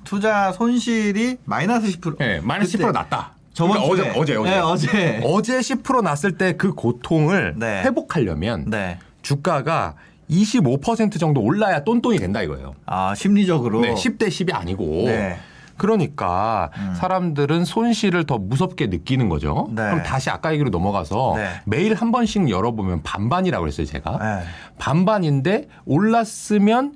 [0.05, 2.17] 투자 손실이 마이너스 10%.
[2.23, 3.33] 예, 마이너스 그때 10% 났다.
[3.53, 4.11] 저번 그러니까 주에.
[4.19, 5.21] 어제 어제 어제 네, 어제.
[5.25, 7.83] 어제 10% 났을 때 그 고통을 네.
[7.83, 8.99] 회복하려면 네.
[9.21, 9.95] 주가가
[10.31, 12.75] 25% 정도 올라야 똔똔이 된다 이거예요.
[12.87, 13.81] 아, 심리적으로.
[13.81, 14.85] 네, 10대 10이 아니고.
[15.07, 15.39] 네.
[15.77, 19.67] 그러니까 사람들은 손실을 더 무섭게 느끼는 거죠.
[19.71, 19.83] 네.
[19.83, 21.49] 그럼 다시 아까 얘기로 넘어가서 네.
[21.65, 24.19] 매일 한 번씩 열어보면 반반이라고 그랬어요, 제가.
[24.19, 24.45] 네.
[24.79, 26.95] 반반인데 올랐으면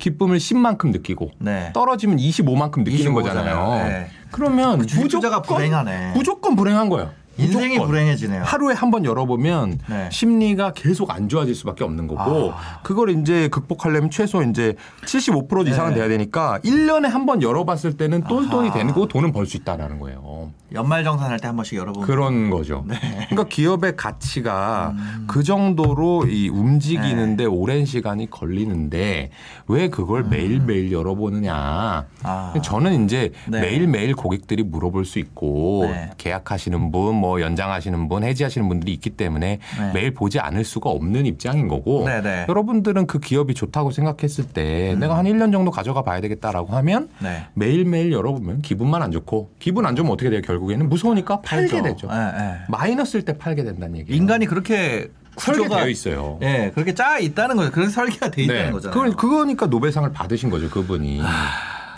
[0.00, 1.70] 기쁨을 10만큼 느끼고 네.
[1.72, 3.54] 떨어지면 25만큼 느끼는 25 거잖아요.
[3.54, 3.88] 잖아요.
[3.88, 4.06] 네.
[4.32, 6.12] 그러면 주식투자가 무조건 불행하네.
[6.14, 7.10] 무조건 불행한 거예요.
[7.38, 7.78] 인생이.
[7.78, 8.42] 불행해지네요.
[8.44, 10.08] 하루에 한 번 열어보면 네.
[10.10, 12.80] 심리가 계속 안 좋아질 수밖에 없는 거고 아.
[12.82, 14.74] 그걸 이제 극복하려면 최소 이제
[15.06, 15.98] 75% 이상은 네.
[16.00, 18.86] 돼야 되니까 1년에 한 번 열어봤을 때는 똔똔이 아하.
[18.86, 20.50] 되고 돈은 벌 수 있다라는 거예요.
[20.72, 22.06] 연말 정산할 때 한 번씩 열어보면.
[22.06, 22.84] 그런 거죠.
[22.86, 22.94] 네.
[23.28, 25.24] 그러니까 기업의 가치가 음.
[25.26, 29.30] 그 정도로 이 움직이는데 오랜 시간이 걸리는데
[29.66, 32.06] 왜 그걸 매일 매일 열어보느냐.
[32.08, 32.20] 음.
[32.22, 32.54] 아.
[32.62, 33.60] 저는 이제 네.
[33.60, 36.10] 매일 매일 고객들이 물어볼 수 있고 네.
[36.18, 39.92] 계약하시는 분, 뭐 연장하시는 분, 해지하시는 분들이 있기 때문에 네.
[39.92, 42.46] 매일 보지 않을 수가 없는 입장인 거고 네, 네.
[42.48, 47.46] 여러분들은 그 기업이 좋다고 생각했을 때 내가 한 1년 정도 가져가 봐야 되겠다라고 하면 네.
[47.54, 51.82] 매일 매일 열어보면 기분만 안 좋고 기분 안 좋으면 어떻게 돼요 결국 에는 무서우니까 팔게
[51.82, 52.08] 되죠.
[52.08, 52.56] 네, 네.
[52.68, 54.20] 마이너스일 때 팔게 된다는 얘기예요.
[54.20, 56.38] 인간이 그렇게 설계되어 있어요.
[56.42, 57.70] 예, 그렇게 짜 있다는 거죠.
[57.70, 59.10] 그래서 설계가 돼 있다는 거잖아요.
[59.10, 61.22] 그, 그거니까 노벨상을 받으신 거죠, 그분이.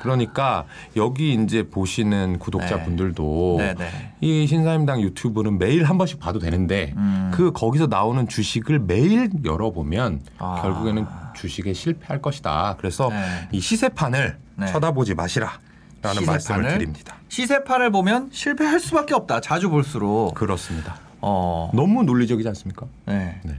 [0.03, 0.64] 그러니까
[0.96, 4.12] 여기 이제 보시는 구독자분들도 네, 네.
[4.20, 7.31] 이 신사임당 유튜브는 매일 한 번씩 봐도 되는데 음.
[7.33, 10.61] 그 거기서 나오는 주식을 매일 열어보면 아.
[10.61, 12.77] 결국에는 주식에 실패할 것이다.
[12.79, 13.48] 그래서 네.
[13.53, 14.66] 이 시세판을 네.
[14.66, 15.61] 쳐다보지 마시라라는
[16.03, 16.79] 말씀을 시세판을?
[16.79, 17.14] 드립니다.
[17.32, 19.40] 시세판을 보면 실패할 수밖에 없다.
[19.40, 20.34] 자주 볼수록.
[20.34, 20.98] 그렇습니다.
[21.22, 21.70] 어.
[21.72, 22.84] 너무 논리적이지 않습니까?
[23.06, 23.40] 네.
[23.42, 23.54] 네.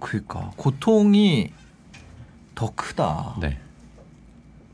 [0.00, 1.52] 그러니까 고통이
[2.56, 3.36] 더 크다.
[3.40, 3.56] 네.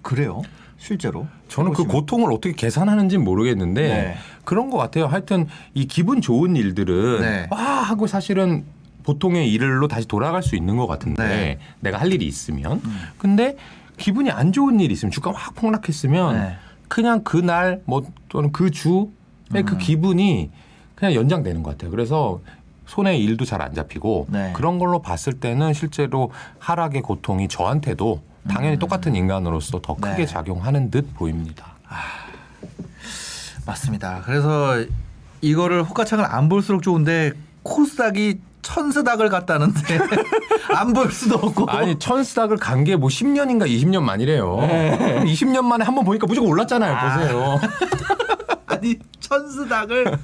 [0.00, 0.40] 그래요?
[0.78, 1.26] 실제로?
[1.48, 1.94] 저는 그 해보시면.
[1.94, 4.16] 고통을 어떻게 계산하는지 모르겠는데 네.
[4.46, 5.06] 그런 것 같아요.
[5.06, 7.46] 하여튼 이 기분 좋은 일들은 네.
[7.50, 8.64] 와 하고 사실은
[9.02, 11.58] 보통의 일로 다시 돌아갈 수 있는 것 같은데 네.
[11.80, 13.00] 내가 할 일이 있으면 음.
[13.18, 13.58] 근데
[13.98, 16.56] 기분이 안 좋은 일이 있으면 주가 확 폭락했으면 네.
[16.88, 19.07] 그냥 그날 뭐 또는 그 주의
[19.53, 19.79] 그 음.
[19.79, 20.51] 기분이
[20.94, 21.90] 그냥 연장되는 것 같아요.
[21.90, 22.40] 그래서
[22.87, 24.53] 손에 일도 잘 안 잡히고 네.
[24.57, 30.16] 그런 걸로 봤을 때는 실제로 하락의 고통이 저한테도 당연히 똑같은 인간으로서 더 크게 음.
[30.16, 30.27] 네.
[30.27, 31.66] 작용하는 듯 보입니다.
[33.66, 34.22] 맞습니다.
[34.24, 34.85] 그래서
[35.42, 38.40] 이거를 호가창을 안 볼수록 좋은데 코스닥이
[38.72, 39.98] 천스닥을 갔다는데
[40.76, 41.70] 안 볼 수도 없고.
[41.70, 44.59] 아니 천스닥을 간 게 뭐 10년인가 20년 만이래요.
[44.61, 45.22] 네.
[45.24, 46.94] 20년 만에 한 번 보니까 무조건 올랐잖아요.
[46.94, 47.18] 아.
[47.18, 47.61] 보세요.
[48.66, 50.16] 아니 천스닥을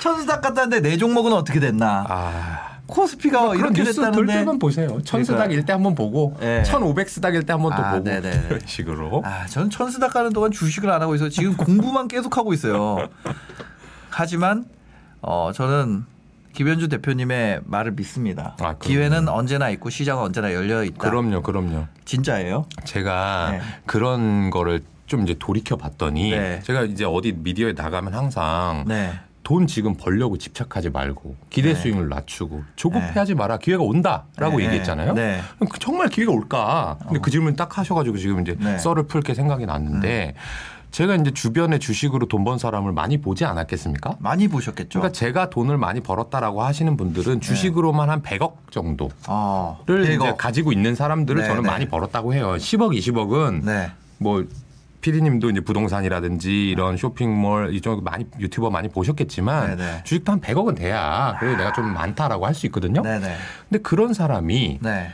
[0.00, 2.04] 천스닥 갔다는데 내 종목은 어떻게 됐나?
[2.08, 2.68] 아.
[2.86, 4.32] 코스피가 그런 이렇게 뉴스 돌 됐다는데.
[4.34, 5.00] 때만 보세요.
[5.02, 6.62] 천스닥일 때 한번 보고, 네.
[6.64, 8.46] 1500스닥일 때 한번 또 아, 보고 네네네.
[8.50, 9.22] 이런 식으로.
[9.24, 11.28] 아, 저는 천스닥 가는 동안 주식을 안 하고 있어요.
[11.30, 12.98] 지금 공부만 계속 하고 있어요.
[14.10, 14.66] 하지만
[15.22, 16.04] 어 저는
[16.52, 18.56] 김현주 대표님의 말을 믿습니다.
[18.60, 18.74] 아.
[18.74, 20.98] 기회는 언제나 있고 시장은 언제나 열려 있다.
[20.98, 21.86] 그럼요, 그럼요.
[22.04, 22.66] 진짜예요?
[22.84, 23.60] 제가 네.
[23.86, 26.60] 그런 거를 좀 이제 돌이켜 봤더니 네.
[26.62, 29.12] 제가 이제 어디 미디어에 나가면 항상 네.
[29.42, 31.74] 돈 지금 벌려고 집착하지 말고 기대 네.
[31.74, 34.66] 수익률 낮추고 조급해하지 마라 기회가 온다라고 네.
[34.66, 35.14] 얘기했잖아요.
[35.14, 35.40] 네.
[35.56, 36.98] 그럼 그 정말 기회가 올까?
[37.02, 38.78] 근데 그 질문 딱 하셔가지고 지금 이제 네.
[38.78, 40.34] 썰을 풀게 생각이 났는데
[40.92, 44.16] 제가 이제 주변에 주식으로 돈 번 사람을 많이 보지 않았겠습니까?
[44.18, 44.98] 많이 보셨겠죠.
[44.98, 50.36] 그러니까 제가 돈을 많이 벌었다라고 하시는 분들은 주식으로만 한 100억 정도를 아, 이제 100억.
[50.36, 51.68] 가지고 있는 사람들을 네, 저는 네.
[51.68, 52.54] 많이 벌었다고 해요.
[52.58, 53.90] 10억, 20억은 네.
[54.18, 54.44] 뭐
[55.02, 60.02] 피디님도 이제 부동산이라든지 이런 쇼핑몰 이쪽 많이 유튜버 많이 보셨겠지만 네네.
[60.04, 63.02] 주식도 한 100억은 돼야 그래도 내가 좀 많다라고 할 수 있거든요.
[63.02, 63.36] 네네.
[63.68, 65.08] 근데 그런 사람이 네.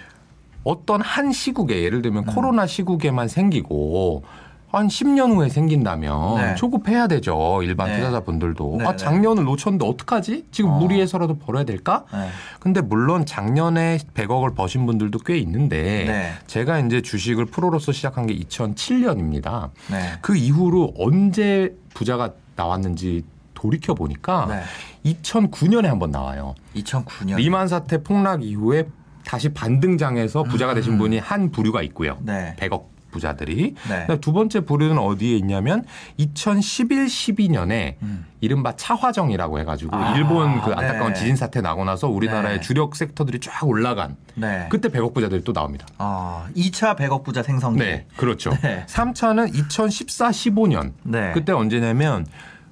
[0.64, 2.35] 어떤 한 시국에 예를 들면 음.
[2.35, 4.25] 코로나 시국에만 생기고
[4.70, 6.54] 한 10년 후에 생긴다면 네.
[6.54, 7.61] 조급해야 되죠.
[7.62, 7.96] 일반 네.
[7.96, 8.76] 투자자분들도.
[8.78, 8.96] 네, 아, 네.
[8.96, 10.46] 작년을 놓쳤는데 어떡하지?
[10.50, 10.78] 지금 어.
[10.78, 12.04] 무리해서라도 벌어야 될까?
[12.12, 12.28] 네.
[12.61, 16.33] 근데 물론 작년에 100억을 버신 분들도 꽤 있는데 네.
[16.46, 19.70] 제가 이제 주식을 프로로서 시작한 게 2007년입니다.
[19.90, 20.12] 네.
[20.20, 25.12] 그 이후로 언제 부자가 나왔는지 돌이켜 보니까 네.
[25.12, 26.54] 2009년에 한번 나와요.
[26.76, 27.37] 2009년.
[27.37, 28.87] 리만 사태 폭락 이후에
[29.24, 30.98] 다시 반등장에서 부자가 되신 음.
[30.98, 32.18] 분이 한 부류가 있고요.
[32.20, 32.54] 네.
[32.59, 33.75] 100억 부자들이.
[33.88, 34.21] 네.
[34.21, 35.85] 두 번째 부류는 어디에 있냐면
[36.16, 38.27] 2011, 12년에 음.
[38.40, 41.18] 이른바 차화정이라고 해가지고 아, 일본 그 안타까운 네.
[41.18, 42.61] 지진 사태 나고 나서 우리나라의 네.
[42.61, 44.66] 주력 섹터들이 쫙 올라간 네.
[44.71, 45.87] 그때 100억 부자들이 또 나옵니다.
[45.99, 47.81] 아, 2차 100억 부자 생성기.
[47.81, 48.51] 네, 그렇죠.
[48.62, 48.85] 네.
[48.87, 50.92] 3차는 2014, 15년.
[51.03, 51.33] 네.
[51.33, 52.27] 그때 언제냐면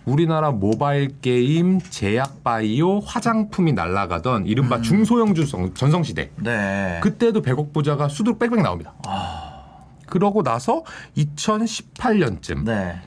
[0.05, 4.47] 우리나라 모바일 게임, 제약 바이오, 화장품이 날아가던 음.
[4.47, 6.31] 이른바 중소형 주성 전성 시대.
[6.37, 7.01] 네.
[7.03, 8.95] 그때도 100억 부자가 수두룩 빽빽 나옵니다.
[10.07, 10.85] 그러고 나서
[11.17, 13.01] 2018년쯤 네.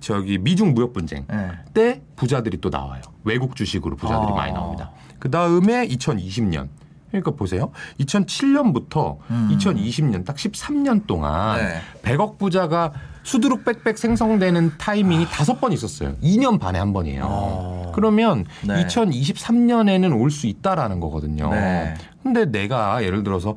[0.00, 1.50] 저기 미중 무역 분쟁 네.
[1.72, 3.00] 때 부자들이 또 나와요.
[3.24, 4.34] 외국 주식으로 부자들이 아.
[4.34, 4.90] 많이 나옵니다.
[5.18, 6.68] 그 다음에 2020년.
[7.10, 7.70] 그러니까 보세요.
[8.00, 9.48] 2007년부터 음.
[9.52, 11.80] 2020년 딱 13년 동안 네.
[12.02, 16.16] 100억 부자가 수두룩 빽빽 생성되는 타이밍이 다섯 번 있었어요.
[16.16, 17.22] 2년 반에 한 번이에요.
[17.26, 17.92] 어.
[17.94, 18.84] 그러면 네.
[18.84, 21.50] 2023년에는 올 수 있다라는 거거든요.
[21.50, 21.94] 네.
[22.22, 23.54] 근데 내가 예를 들어서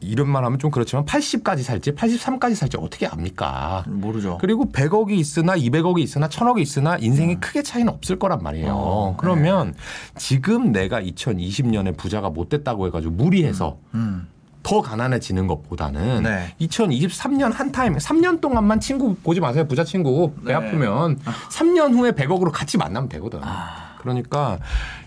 [0.00, 3.84] 이런 말 하면 좀 그렇지만 80까지 살지 83까지 살지 어떻게 압니까?
[3.88, 4.38] 모르죠.
[4.40, 8.68] 그리고 100억이 있으나 200억이 있으나 1000억이 있으나 인생에 크게 차이는 없을 거란 말이에요.
[8.68, 8.74] 음.
[8.74, 9.74] 어, 그러면
[10.16, 14.28] 지금 내가 2020년에 부자가 못 됐다고 해가지고 무리해서 음.
[14.62, 16.54] 더 가난해지는 것보다는 네.
[16.60, 19.66] 2023년 한 타임 3년 동안만 친구 보지 마세요.
[19.66, 20.54] 부자 친구 배 네.
[20.54, 21.18] 아프면
[21.50, 23.40] 3년 후에 100억으로 같이 만나면 되거든.
[23.42, 23.96] 아.
[24.00, 24.58] 그러니까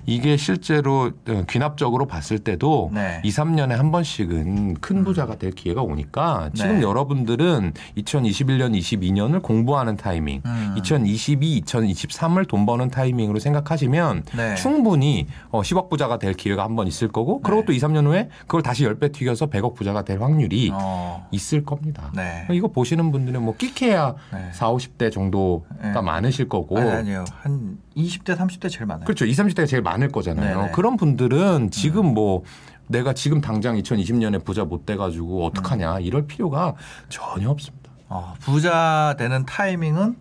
[0.05, 1.11] 이게 실제로
[1.49, 3.21] 귀납적으로 봤을 때도 네.
[3.23, 6.81] 2, 3년에 한 번씩은 큰 부자가 될 기회가 오니까 지금 네.
[6.81, 10.75] 여러분들은 2021년, 22년을 공부하는 타이밍, 음.
[10.77, 14.55] 2022, 2023을 돈 버는 타이밍으로 생각하시면 네.
[14.55, 17.65] 충분히 어, 10억 부자가 될 기회가 한 번 있을 거고 그리고 네.
[17.67, 21.27] 또 2, 3년 후에 그걸 다시 10배 튀겨서 100억 부자가 될 확률이 어.
[21.31, 22.11] 있을 겁니다.
[22.15, 22.47] 네.
[22.51, 24.49] 이거 보시는 분들은 뭐 끼케야 네.
[24.53, 26.01] 4, 50대 정도가 네.
[26.01, 27.25] 많으실 거고 아니, 아니요.
[27.41, 29.05] 한 20대, 30대 제일 많아요.
[29.05, 29.25] 그렇죠.
[29.25, 30.57] 20, 30대가 제일 많을 거잖아요.
[30.57, 30.71] 네네.
[30.71, 32.43] 그런 분들은 지금 뭐
[32.87, 36.75] 내가 지금 당장 2020년에 부자 못 돼가지고 어떡하냐 이럴 필요가
[37.09, 37.91] 전혀 없습니다.
[38.09, 40.15] 어, 부자 되는 타이밍은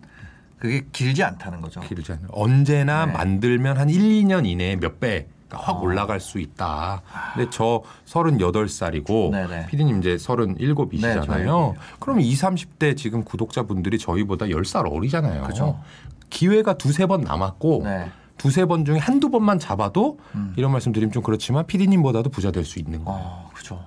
[0.57, 1.81] 그게 길지 않다는 거죠.
[1.81, 2.27] 길지 않아요.
[2.31, 3.11] 언제나 네.
[3.11, 5.81] 만들면 한 1, 2년 이내에 몇 배가 확 어.
[5.81, 7.01] 올라갈 수 있다.
[7.33, 9.67] 근데 저 38살이고 네네.
[9.67, 11.73] 피디님 이제 네, 저희 37이시잖아요.
[11.99, 15.43] 그럼 20, 30대 지금 구독자분들이 저희보다 10살 어리잖아요.
[15.43, 15.79] 그죠.
[16.29, 18.09] 기회가 두세 번 남았고 네.
[18.43, 20.53] 두세 번 중에 한두 번만 잡아도 음.
[20.57, 23.19] 이런 말씀 드리면 좀 그렇지만 피디님보다도 부자 될 수 있는 거예요.
[23.23, 23.79] 어, 그죠.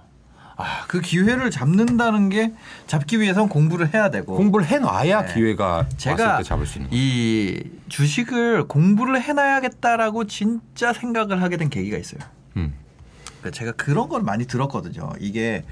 [0.57, 2.55] 아, 그 기회를 잡는다는 게
[2.87, 5.35] 잡기 위해선 공부를 해야 되고 공부를 해놔야 네.
[5.35, 7.03] 기회가 제가 잡을 수 있는 거예요.
[7.05, 12.21] 이 주식을 공부를 해놔야겠다라고 진짜 생각을 하게 된 계기가 있어요.
[12.57, 12.73] 음.
[13.41, 15.11] 그러니까 제가 그런 걸 많이 들었거든요.
[15.21, 15.65] 이게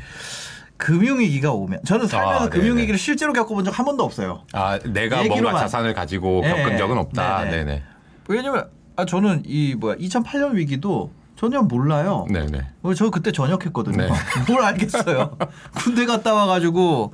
[0.77, 4.43] 금융위기가 오면 저는 살면서 아, 금융위기를 실제로 겪어본 적 한 번도 없어요.
[4.53, 5.25] 아, 내가.
[5.25, 7.45] 뭔가 자산을 가지고 네, 겪은 적은 없다.
[7.45, 7.65] 네네.
[7.65, 7.83] 네네.
[8.29, 12.27] 왜냐면 아 저는 이 뭐야 2008년 위기도 전혀 몰라요.
[12.31, 12.67] 네네.
[12.83, 13.97] 어, 저 그때 전역했거든요.
[13.97, 14.09] 네.
[14.49, 15.37] 뭘 알겠어요.
[15.75, 17.13] 군대 갔다 와가지고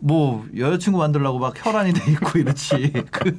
[0.00, 2.92] 뭐 여자친구 만들려고 막 혈안이 돼 있고 이렇지.
[3.10, 3.38] 그-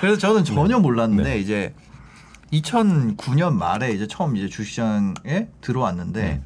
[0.00, 1.38] 그래서 저는 전혀 몰랐는데 네.
[1.38, 1.74] 이제
[2.52, 6.40] 2009년 말에 이제 처음 이제 주시장에 들어왔는데 네.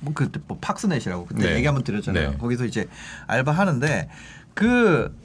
[0.00, 1.56] 뭐 그때 뭐 팍스넷이라고 그때 네.
[1.56, 2.30] 얘기 한번 드렸잖아요.
[2.32, 2.36] 네.
[2.36, 2.88] 거기서 이제
[3.26, 4.08] 알바 하는데
[4.54, 5.16] 그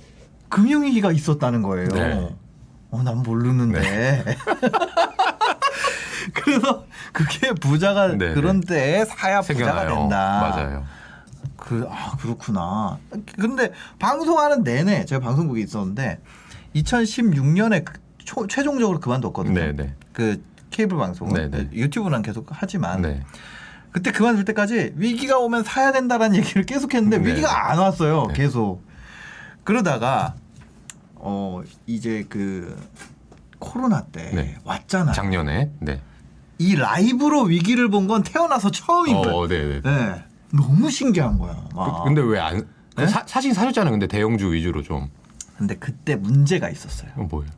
[0.49, 2.36] 금융위기가 있었다는 거예요.
[2.91, 2.97] 네.
[2.97, 4.23] 어, 난 모르는데.
[6.34, 9.89] 그래서 그게 부자가 네, 그런 때에 사야 부자가 생겨나요.
[10.00, 10.50] 된다.
[10.52, 10.86] 맞아요.
[11.56, 12.97] 그, 아, 그렇구나.
[13.39, 16.19] 근데 방송하는 내내 제가 방송국에 있었는데
[16.76, 19.54] 2016년에 그 초- 최종적으로 그만뒀거든요.
[19.60, 19.95] 네네.
[20.13, 21.69] 그 케이블 방송은 네네.
[21.73, 23.23] 유튜브는 계속 하지만 네.
[23.91, 27.30] 그때 그만둘 때까지 위기가 오면 사야 된다라는 얘기를 계속 했는데 네.
[27.32, 28.28] 위기가 안 왔어요.
[28.28, 28.34] 네.
[28.34, 28.82] 계속.
[29.63, 30.36] 그러다가
[31.29, 32.73] 어 이제 그
[33.59, 34.55] 코로나 때 네.
[34.63, 35.13] 왔잖아요.
[35.13, 35.71] 작년에.
[35.81, 36.01] 네.
[36.57, 39.35] 이 라이브로 위기를 본 건 태어나서 처음인 거예요.
[39.35, 39.81] 어, 네네.
[39.81, 40.23] 네.
[40.53, 41.65] 너무 신기한 거야.
[41.69, 42.03] 그- 막.
[42.05, 42.65] 근데 왜 안?
[42.95, 43.07] 그 네?
[43.07, 43.91] 사, 사신 사셨잖아요.
[43.91, 45.09] 근데 대형주 위주로 좀.
[45.57, 47.11] 근데 그때 문제가 있었어요.
[47.15, 47.51] 이건 뭐예요?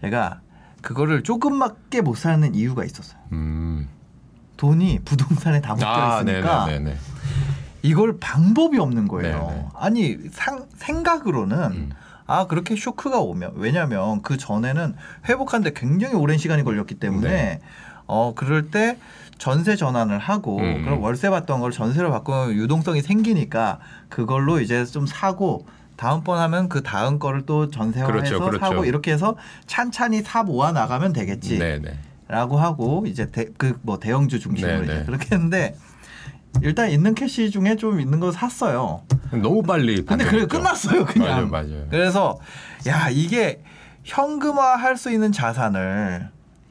[0.00, 0.40] 제가
[0.80, 3.20] 그거를 조금밖에 못 사는 이유가 있었어요.
[3.30, 3.88] 음.
[4.56, 6.96] 돈이 부동산에 다 묶여 아, 있으니까 네네네.
[7.82, 9.46] 이걸 방법이 없는 거예요.
[9.48, 9.68] 네네.
[9.74, 11.90] 아니 상, 생각으로는 음.
[12.32, 14.94] 아 그렇게 쇼크가 오면 왜냐하면 그 전에는
[15.28, 17.60] 회복하는데 굉장히 오랜 시간이 걸렸기 때문에 네.
[18.06, 18.96] 어 그럴 때
[19.36, 20.84] 전세 전환을 하고 음.
[20.84, 25.66] 그럼 월세 받던 걸 전세로 바꾸면 유동성이 생기니까 그걸로 이제 좀 사고
[25.96, 28.58] 다음번 하면 그 다음 거를 또 전세화해서 그렇죠, 그렇죠.
[28.64, 31.58] 사고 이렇게 해서 찬찬히 사 모아 나가면 되겠지.
[31.58, 31.98] 네네.
[32.28, 33.26] 라고 하고 이제
[33.58, 35.04] 그 뭐 대형주 중심으로 네, 이제 네.
[35.04, 35.76] 그렇게 했는데
[36.60, 39.02] 일단 있는 캐시 중에 좀 있는 거 샀어요.
[39.30, 40.04] 너무 빨리.
[40.04, 40.48] 근데 반영했죠.
[40.48, 41.28] 끝났어요 그냥.
[41.28, 41.86] 맞아요, 맞아요.
[41.90, 42.38] 그래서
[42.86, 43.62] 야 이게
[44.04, 46.28] 현금화 할 수 있는 자산을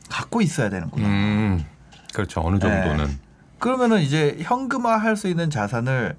[0.09, 1.07] 갖고 있어야 되는구나.
[1.07, 1.65] 음.
[2.13, 2.41] 그렇죠.
[2.41, 3.05] 어느 정도는.
[3.05, 3.11] 네.
[3.59, 6.15] 그러면은 이제 현금화 할 수 있는 자산을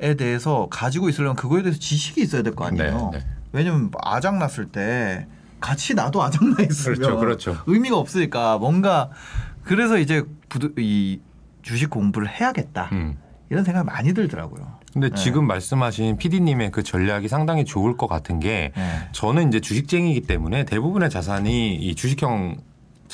[0.00, 3.10] 에 대해서 가지고 있으려면 그거에 대해서 지식이 있어야 될 거 아니에요.
[3.12, 3.26] 네, 네.
[3.52, 5.26] 왜냐면 아작 났을 때
[5.60, 7.56] 같이 나도 아작 나 있으면 그렇죠, 그렇죠.
[7.66, 9.10] 의미가 없으니까 뭔가
[9.62, 11.20] 그래서 이제 부두, 이
[11.64, 13.18] 주식 공부를 해야겠다 음.
[13.50, 14.78] 이런 생각이 많이 들더라고요.
[14.92, 15.16] 근데 네.
[15.16, 19.08] 지금 말씀하신 PD님의 그 전략이 상당히 좋을 것 같은 게 네.
[19.12, 22.58] 저는 이제 주식쟁이기 때문에 대부분의 자산이 이 주식형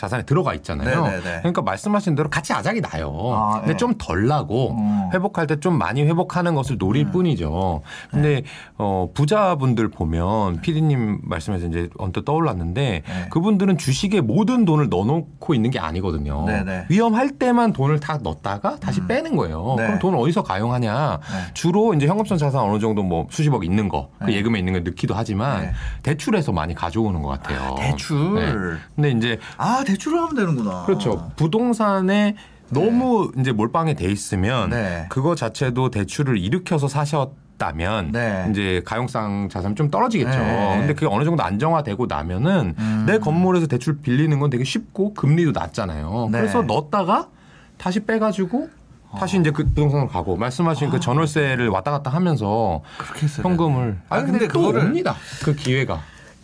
[0.01, 1.03] 자산에 들어가 있잖아요.
[1.05, 1.39] 네네네.
[1.41, 3.13] 그러니까 말씀하신 대로 같이 아작이 나요.
[3.35, 3.77] 아, 근데 네.
[3.77, 5.11] 좀덜 나고 음.
[5.15, 7.11] 회복할 때 좀 많이 회복하는 것을 노릴 음.
[7.13, 7.83] 뿐이죠.
[8.11, 8.43] 근데
[8.79, 13.29] 어 부자분들 보면 PD님 말씀에서 이제 언뜻 떠올랐는데 네.
[13.31, 16.47] 그분들은 주식에 모든 돈을 넣어놓고 있는 게 아니거든요.
[16.47, 16.87] 네네.
[16.89, 19.07] 위험할 때만 돈을 다 넣었다가 다시 음.
[19.09, 19.75] 빼는 거예요.
[19.77, 19.85] 네.
[19.87, 21.19] 그럼 돈을 어디서 가용하냐?
[21.21, 21.55] 네.
[21.55, 24.35] 주로 이제 현금성 자산 어느 정도 뭐 수십억 있는 거, 그 네.
[24.37, 25.73] 예금에 있는 거 넣기도 하지만 네.
[26.03, 27.75] 대출해서 많이 가져오는 것 같아요.
[27.79, 28.35] 대출.
[28.35, 28.79] 네.
[28.97, 30.85] 근데 이제 아 대출을 하면 되는구나.
[30.87, 31.31] 그렇죠.
[31.37, 32.37] 부동산에
[32.71, 35.07] 너무 이제 몰빵이 돼 있으면 네.
[35.09, 38.47] 그거 자체도 대출을 일으켜서 사셨다면 네.
[38.51, 40.39] 이제 가용성 자산 좀 떨어지겠죠.
[40.39, 40.77] 네.
[40.79, 43.05] 근데 그게 어느 정도 안정화되고 나면은 음.
[43.09, 46.29] 내 건물에서 대출 빌리는 건 되게 쉽고 금리도 낮잖아요.
[46.31, 46.39] 네.
[46.39, 47.29] 그래서 넣었다가
[47.77, 48.69] 다시 빼가지고
[49.19, 49.41] 다시 어.
[49.41, 52.83] 이제 그 부동산으로 가고 말씀하신 그 전월세를 왔다 갔다 하면서.
[53.43, 55.17] 현금을 아, 아 근데 근데 또 그거를- 옵니다.
[55.43, 56.01] 그 기회가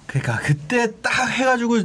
[0.06, 1.82] 그러니까 그때 딱 해가지고 에?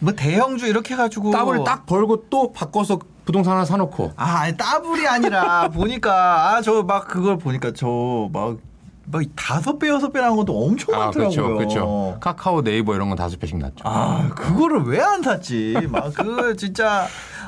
[0.00, 5.06] 뭐 대형주 이렇게 해가지고 따블 딱 벌고 또 바꿔서 부동산 하나 사놓고 아 아니, 따블이
[5.08, 8.58] 아니라 보니까 아 저 막 그걸 보니까 저 막
[9.06, 11.28] 막 다섯 배 여섯 배 나온 것도 엄청 아 많더라고요.
[11.28, 13.76] 그렇죠 그렇죠 카카오 네이버 이런 건 다섯 배씩 났죠.
[13.84, 15.74] 아 그거를 왜 안 샀지?
[15.90, 17.06] 막 그 진짜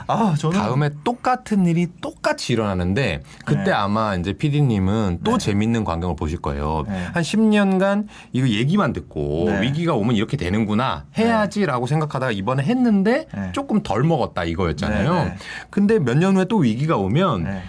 [0.09, 3.71] 아 저는 다음에 똑같은 일이 똑같이 일어나는데 그때 네.
[3.73, 5.39] 아마 이제 PD님은 또 네.
[5.39, 6.85] 재밌는 광경을 보실 거예요.
[6.87, 7.05] 네.
[7.13, 9.63] 한 10년간 이거 얘기만 듣고 네.
[9.63, 13.51] 위기가 오면 이렇게 되는구나 해야지라고 생각하다가 이번에 했는데 네.
[13.53, 15.15] 조금 덜 먹었다 이거였잖아요.
[15.15, 15.37] 네, 네.
[15.71, 17.63] 근데 몇 년 후에 또 위기가 오면 네.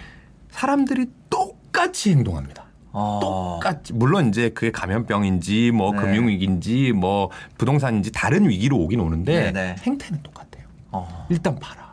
[0.50, 2.64] 사람들이 똑같이 행동합니다.
[2.92, 3.18] 어.
[3.20, 5.98] 똑같이 물론 이제 그게 감염병인지 뭐 네.
[6.00, 9.74] 금융위기인지 뭐 부동산인지 다른 위기로 오긴 오는데.
[9.82, 10.64] 행태는 똑같아요.
[10.90, 11.26] 어.
[11.28, 11.87] 일단 팔아.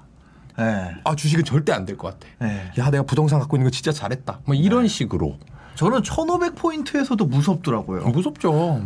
[0.57, 0.95] 네.
[1.03, 2.27] 아 주식은 절대 안 될 것 같아.
[2.39, 2.71] 네.
[2.77, 4.39] 야 내가 부동산 갖고 있는 거 진짜 잘했다.
[4.45, 5.37] 뭐 이런 식으로
[5.75, 8.07] 저는 1,500 포인트에서도 무섭더라고요.
[8.07, 8.81] 무섭죠.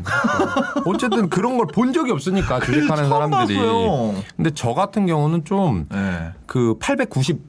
[0.85, 3.57] 어쨌든 그런 걸 본 적이 없으니까 주식하는 사람들이.
[3.59, 4.15] 봤어요.
[4.35, 6.31] 근데 저 같은 경우는 좀 네.
[6.47, 7.39] 그 890을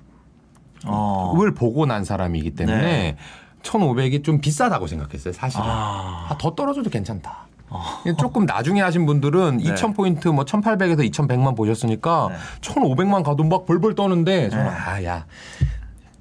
[0.85, 1.33] 어.
[1.56, 3.16] 보고 난 사람이기 때문에 네.
[3.62, 5.33] 1,500이 좀 비싸다고 생각했어요.
[5.33, 5.64] 사실은.
[5.66, 6.26] 아.
[6.30, 7.46] 아, 더 떨어져도 괜찮다.
[7.70, 7.80] 어.
[8.18, 9.64] 조금 나중에 하신 분들은 네.
[9.74, 12.37] 2,000포인트 뭐 1,800에서 2,100만 보셨으니까 네.
[12.61, 14.70] 1,500만 가도 막 벌벌 떠는데 저는 네.
[14.70, 15.26] 아, 야.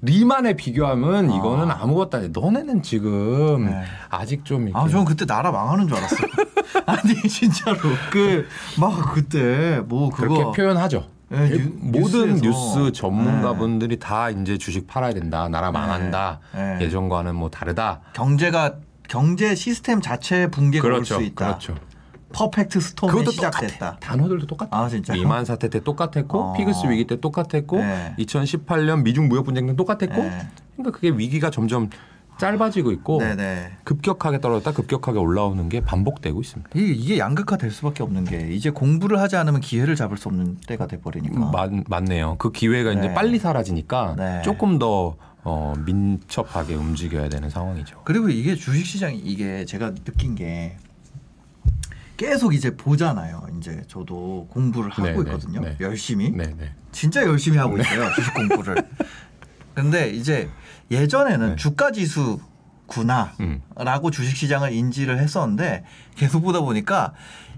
[0.02, 2.30] 리만에 비교하면 이거는 아무것도 아니야.
[2.32, 3.82] 너네는 지금 네.
[4.08, 6.20] 아직 좀 이렇게 아, 저는 그때 나라 망하는 줄 알았어요.
[6.86, 7.78] 아니, 진짜로.
[8.10, 8.46] 그,
[8.80, 10.28] 막 그때, 뭐, 그거.
[10.34, 11.04] 그렇게 표현하죠.
[11.28, 12.78] 네, 대- 뉴- 모든 뉴스에서.
[12.80, 15.48] 뉴스 전문가분들이 다 이제 주식 팔아야 된다.
[15.50, 16.40] 나라 망한다.
[16.54, 16.78] 네.
[16.80, 18.00] 예전과는 뭐 다르다.
[18.14, 18.76] 경제가,
[19.10, 21.16] 경제 시스템 자체 붕괴가 그렇죠.
[21.16, 21.46] 올수 있다.
[21.46, 21.74] 그렇죠.
[22.32, 23.96] perfect storm이 그것도 시작됐다.
[23.96, 23.96] 똑같아.
[23.98, 24.68] 단어들도 똑같아.
[24.70, 25.16] 아, 진짜요?
[25.16, 26.52] 리만 사태 때 똑같았고 어.
[26.52, 28.14] PIGS 위기 때 똑같았고 네.
[28.20, 30.48] 2018년 미중 무역 분쟁 때 똑같았고 네.
[30.76, 31.90] 그러니까 그게 위기가 점점
[32.38, 33.72] 짧아지고 있고 네네.
[33.82, 36.70] 급격하게 떨어졌다 급격하게 올라오는 게 반복되고 있습니다.
[36.74, 40.86] 이게, 양극화 될 수밖에 없는 게 이제 공부를 하지 않으면 기회를 잡을 수 없는 때가
[40.86, 41.50] 돼 버리니까.
[41.50, 42.36] 맞, 맞네요.
[42.38, 43.14] 그 기회가 이제 네.
[43.14, 44.42] 빨리 사라지니까 네.
[44.42, 48.02] 조금 더 어, 민첩하게 움직여야 되는 상황이죠.
[48.04, 50.76] 그리고 이게 주식시장이 이게 제가 느낀 게
[52.16, 53.46] 계속 이제 보잖아요.
[53.56, 55.60] 이제 저도 공부를 하고 네, 네, 있거든요.
[55.60, 55.76] 네.
[55.80, 56.30] 열심히.
[56.30, 56.74] 네, 네.
[56.92, 58.12] 진짜 열심히 하고 있어요.
[58.14, 58.76] 주식 공부를.
[59.74, 60.50] 근데 이제
[60.90, 61.56] 예전에는 네.
[61.56, 62.38] 주가 지수
[62.94, 63.32] 구나.
[63.40, 63.62] 음.
[63.76, 65.84] 라고 주식시장을 인지를 했었는데
[66.16, 67.12] 계속 보다 보니까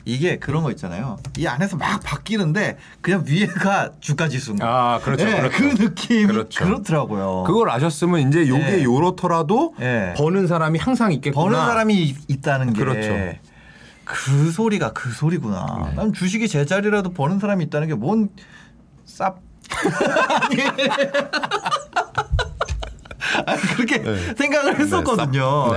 [0.04, 1.16] 이게 그런 거 있잖아요.
[1.38, 4.66] 이 안에서 막 바뀌는데 그냥 위에가 주가 지수인 거.
[4.66, 5.26] 아, 그렇죠.
[5.28, 5.56] 예, 그렇죠.
[5.56, 6.64] 그 느낌이 그렇죠.
[6.64, 8.82] 그렇더라고요 그걸 아셨으면 이제 요게 네.
[8.84, 10.14] 요렇더라도 예.
[10.16, 11.44] 버는 사람이 항상 있겠구나.
[11.44, 13.38] 버는 사람이 있- 있다는 게 그렇죠.
[14.04, 15.84] 그 소리가 그 소리구나.
[15.90, 15.94] 네.
[15.94, 18.28] 난 주식이 제자리라도 버는 사람이 있다는 게 뭔
[19.06, 19.36] 쌉.
[23.46, 24.34] 아니, 그렇게 네.
[24.36, 25.70] 생각을 했었거든요.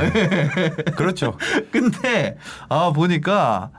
[0.95, 1.37] 그렇죠.
[1.71, 2.37] 근데
[2.69, 3.71] 아 보니까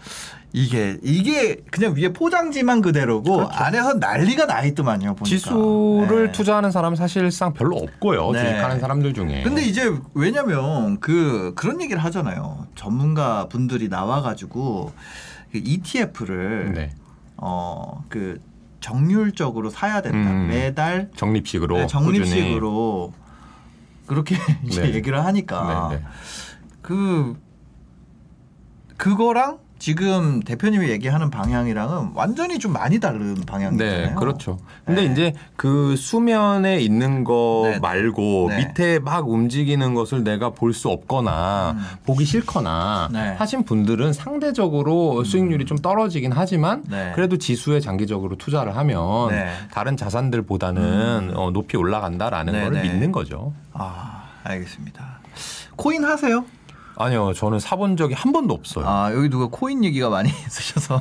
[0.52, 5.14] 이게 이게 그냥 위에 포장지만 그대로고 안에서 난리가 나 있더만요.
[5.14, 5.24] 보니까.
[5.24, 6.32] 지수를 네.
[6.32, 8.30] 투자하는 사람은 사실상 별로 없고요.
[8.32, 8.38] 네.
[8.40, 9.42] 주식하는 사람들 중에.
[9.42, 12.66] 근데 이제 왜냐면 그 그런 얘기를 하잖아요.
[12.74, 14.92] 전문가 분들이 나와가지고
[15.52, 16.90] 그 ETF를 네.
[17.36, 18.40] 어그
[18.80, 20.30] 정률적으로 사야 된다.
[20.30, 20.48] 음.
[20.48, 22.04] 매달 적립식으로 네, 꾸준히.
[22.04, 23.12] 적립식으로
[24.06, 24.94] 그렇게 이제 네.
[24.94, 26.04] 얘기를 하니까 네, 네.
[26.82, 27.38] 그
[28.96, 34.06] 그거랑 지금 대표님이 얘기하는 방향이랑은 완전히 좀 많이 다른 방향이잖아요.
[34.08, 34.58] 네, 그렇죠.
[34.84, 35.12] 근데 네.
[35.12, 37.78] 이제 그 수면에 있는 거 네, 네.
[37.78, 38.56] 말고 네.
[38.66, 41.84] 밑에 막 움직이는 것을 내가 볼 수 없거나 음.
[42.04, 43.36] 보기 싫거나 네.
[43.38, 47.12] 하신 분들은 상대적으로 수익률이 좀 떨어지긴 하지만 네.
[47.14, 49.52] 그래도 지수에 장기적으로 투자를 하면 네.
[49.72, 52.82] 다른 자산들보다는 어, 높이 올라간다라는 네, 걸 네.
[52.82, 53.52] 믿는 거죠.
[53.72, 55.20] 아 알겠습니다.
[55.76, 56.44] 코인 하세요?
[56.98, 58.84] 아니요, 저는 사본 적이 한 번도 없어요.
[58.86, 61.00] 아 여기 누가 코인 얘기가 많이 있으셔서.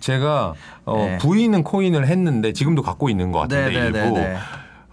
[0.00, 1.18] 제가 어, 네.
[1.18, 4.36] 부인은 코인을 했는데 지금도 갖고 있는 것 같은데 네네네네.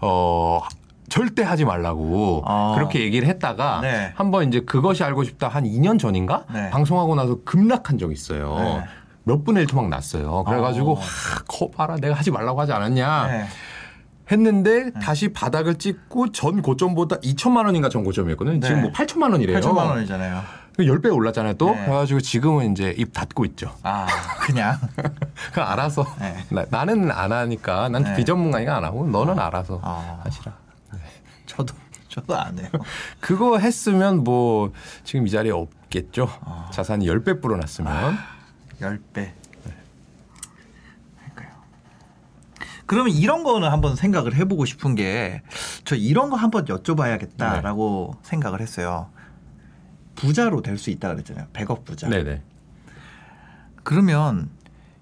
[0.02, 0.62] 어
[1.10, 2.74] 절대 하지 말라고 아.
[2.76, 4.14] 그렇게 얘기를 했다가 네.
[4.16, 6.70] 한번 이제 그것이 알고 싶다 한 2년 전인가 네.
[6.70, 8.56] 방송하고 나서 급락한 적 있어요.
[8.60, 8.84] 네.
[9.24, 10.44] 몇 분의 1 토막 났어요.
[10.46, 10.96] 그래가지고 어.
[11.00, 13.46] 하, 거 봐라 내가 하지 말라고 하지 않았냐 네.
[14.32, 18.60] 했는데 다시 바닥을 찍고 전 고점보다 2천만 원인가 전 고점이었거든요.
[18.60, 18.68] 네.
[18.68, 19.60] 지금 뭐 8천만 원이래요.
[19.60, 20.42] 8천만 원이잖아요.
[20.78, 21.72] 10배 올랐잖아요 또.
[21.72, 21.86] 네.
[21.86, 23.76] 그래가지고 지금은 이제 입 닫고 있죠.
[23.84, 24.08] 아
[24.42, 24.78] 그냥.
[25.54, 26.66] 그 알아서 네.
[26.70, 28.16] 나, 는안 하니까 난 네.
[28.16, 30.22] 비전문가니까 안 하고 너는 알아서 아.
[30.24, 30.54] 하시라.
[31.46, 31.76] 저도
[32.12, 32.70] 저도 안 해요.
[33.20, 34.72] 그거 했으면 뭐
[35.04, 36.30] 지금 이 자리에 없겠죠.
[36.42, 36.70] 아.
[36.72, 38.18] 자산이 10배 불어났으면.
[38.80, 39.32] 10배.
[41.20, 41.50] 그러니까요.
[42.92, 45.42] 그러면 이런 거는 한번 생각을 해보고 싶은 게
[45.86, 49.10] 저 이런 거 한번 여쭤봐야겠다라고 생각을 했어요.
[50.16, 51.48] 부자로 될 수 있다 그랬잖아요.
[51.54, 52.10] 100억 부자.
[52.10, 52.42] 네네.
[53.84, 54.50] 그러면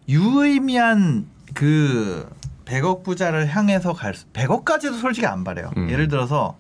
[0.07, 2.29] 유의미한 그
[2.65, 5.71] 100억 부자를 향해서 갈 수, 100억까지도 솔직히 안 바래요.
[5.77, 5.89] 음.
[5.89, 6.57] 예를 들어서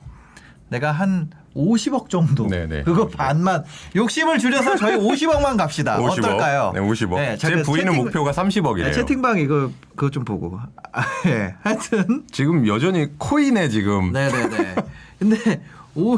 [0.69, 2.83] 내가 한 50억 정도 네네.
[2.83, 3.63] 그거 반만
[3.95, 5.97] 욕심을 줄여서 저희 50억만 갑시다.
[5.97, 6.19] 50억.
[6.19, 6.71] 어떨까요?
[6.73, 7.15] 네, 50억.
[7.15, 8.83] 네, 제 부인은 채팅- 목표가 30억이래요.
[8.85, 10.59] 네, 채팅방 이거 그거 좀 보고.
[10.93, 11.55] 아, 예.
[11.61, 14.75] 하여튼 지금 여전히 코인에 지금 네네네.
[15.19, 15.61] 근데
[15.95, 16.17] 오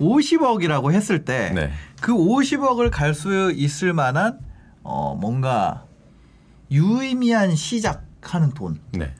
[0.00, 1.72] 50억이라고 했을 때 네.
[2.00, 4.38] 그 50억을 갈 수 있을 만한
[4.82, 5.84] 어 뭔가
[6.70, 8.78] 유의미한 시작하는 돈.
[8.92, 9.12] 네.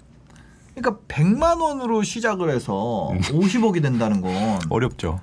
[0.77, 3.21] 그러니까 100만 원으로 시작을 해서 음.
[3.21, 4.31] 50억이 된다는 건
[4.69, 5.21] 어렵죠.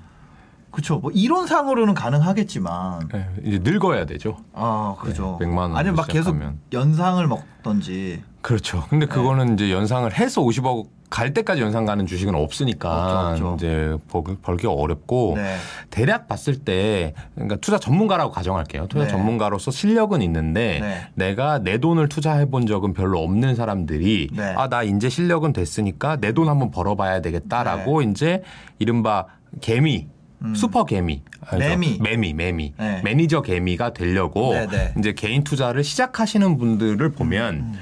[0.71, 0.97] 그렇죠.
[0.97, 4.37] 뭐 이론상으로는 가능하겠지만 네, 이제 늙어야 되죠.
[4.53, 5.37] 아, 그죠.
[5.39, 6.59] 네, 100만 원으로 아니면 막 계속 시작하면.
[6.73, 8.23] 연상을 먹던지.
[8.41, 8.83] 그렇죠.
[8.89, 9.13] 근데 네.
[9.13, 13.55] 그거는 이제 연상을 해서 50억 갈 때까지 연상 가는 주식은 없으니까 없죠, 없죠.
[13.59, 15.57] 이제 벌- 벌기 어렵고 네.
[15.91, 18.87] 대략 봤을 때 그러니까 투자 전문가라고 가정할게요.
[18.87, 19.11] 투자 네.
[19.11, 21.07] 전문가로서 실력은 있는데 네.
[21.13, 24.43] 내가 내 돈을 투자해 본 적은 별로 없는 사람들이 네.
[24.57, 28.41] 아 나 이제 실력은 됐으니까 내 돈 한번 벌어봐야 되겠다라고 이제
[28.79, 29.27] 이른바
[29.61, 30.07] 개미
[30.39, 30.47] 네.
[30.47, 30.55] 음.
[30.55, 31.21] 슈퍼 개미?
[31.55, 31.99] 매미.
[32.01, 33.01] 매미 매미 네.
[33.03, 34.93] 매니저 개미가 되려고 네, 네.
[34.97, 37.73] 이제 개인 투자를 시작하시는 분들을 보면 음.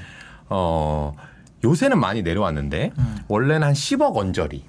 [0.50, 1.14] 어
[1.64, 3.16] 요새는 많이 내려왔는데 음.
[3.28, 4.64] 원래는 한 10억 언저리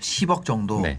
[0.00, 0.80] 10억 정도.
[0.80, 0.98] 네.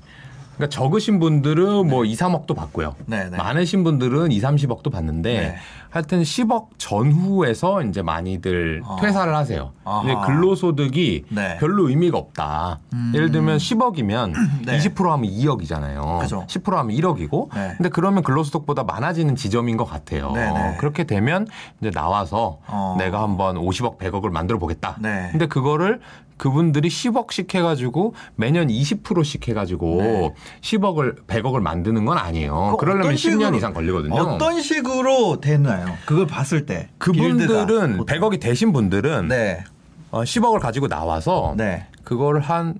[0.55, 2.95] 그러니까 적으신 분들은 뭐 2, 3억도 받고요.
[3.07, 3.37] 네, 네.
[3.37, 5.55] 많으신 분들은 2, 30억도 받는데 네.
[5.91, 8.95] 하여튼 10억 전후에서 이제 많이들 아.
[9.01, 9.73] 퇴사를 하세요.
[9.83, 10.01] 아하.
[10.03, 11.57] 근데 근로소득이 네.
[11.57, 12.79] 별로 의미가 없다.
[12.93, 13.11] 음.
[13.13, 14.33] 예를 들면 10억이면
[14.65, 14.77] 네.
[14.79, 16.19] 20% 하면 2억이잖아요.
[16.21, 16.45] 그죠.
[16.47, 17.53] 10% 하면 1억이고.
[17.53, 17.73] 네.
[17.77, 20.31] 근데 그러면 근로소득보다 많아지는 지점인 것 같아요.
[20.31, 20.77] 네, 네.
[20.79, 21.45] 그렇게 되면
[21.81, 22.95] 이제 나와서 어.
[22.97, 24.95] 내가 한번 50억, 100억을 만들어 보겠다.
[25.01, 25.27] 네.
[25.31, 25.99] 근데 그거를
[26.37, 30.33] 그분들이 10억씩 해가지고 매년 20%씩 해가지고 네.
[30.61, 32.69] 10억을 100억을 만드는 건 아니에요.
[32.71, 34.15] 그 그러려면 어떤 10년 식으로- 이상 걸리거든요.
[34.15, 35.80] 어떤 식으로 되나요?
[36.05, 38.05] 그걸 봤을 때 그분들은 보통.
[38.05, 39.63] 100억이 되신 분들은 네.
[40.11, 41.87] 어, 10억을 가지고 나와서 네.
[42.03, 42.75] 그걸 한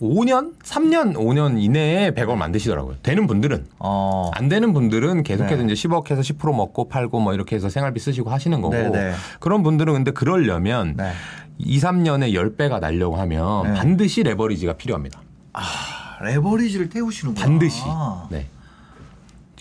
[0.00, 2.96] 5년, 3년, 5년 이내에 100억 만드시더라고요.
[3.02, 4.30] 되는 분들은 어.
[4.34, 5.72] 안 되는 분들은 계속해서 네.
[5.72, 9.12] 이제 10억 해서 10% 먹고 팔고 뭐 이렇게 해서 생활비 쓰시고 하시는 거고 네, 네.
[9.40, 11.12] 그런 분들은 근데 그러려면 네.
[11.58, 13.74] 2, 3년에 10배가 날려고 하면 네.
[13.74, 15.22] 반드시 레버리지가 필요합니다.
[15.54, 17.46] 아, 레버리지를 태우시는구나.
[17.46, 17.82] 반드시.
[18.30, 18.48] 네.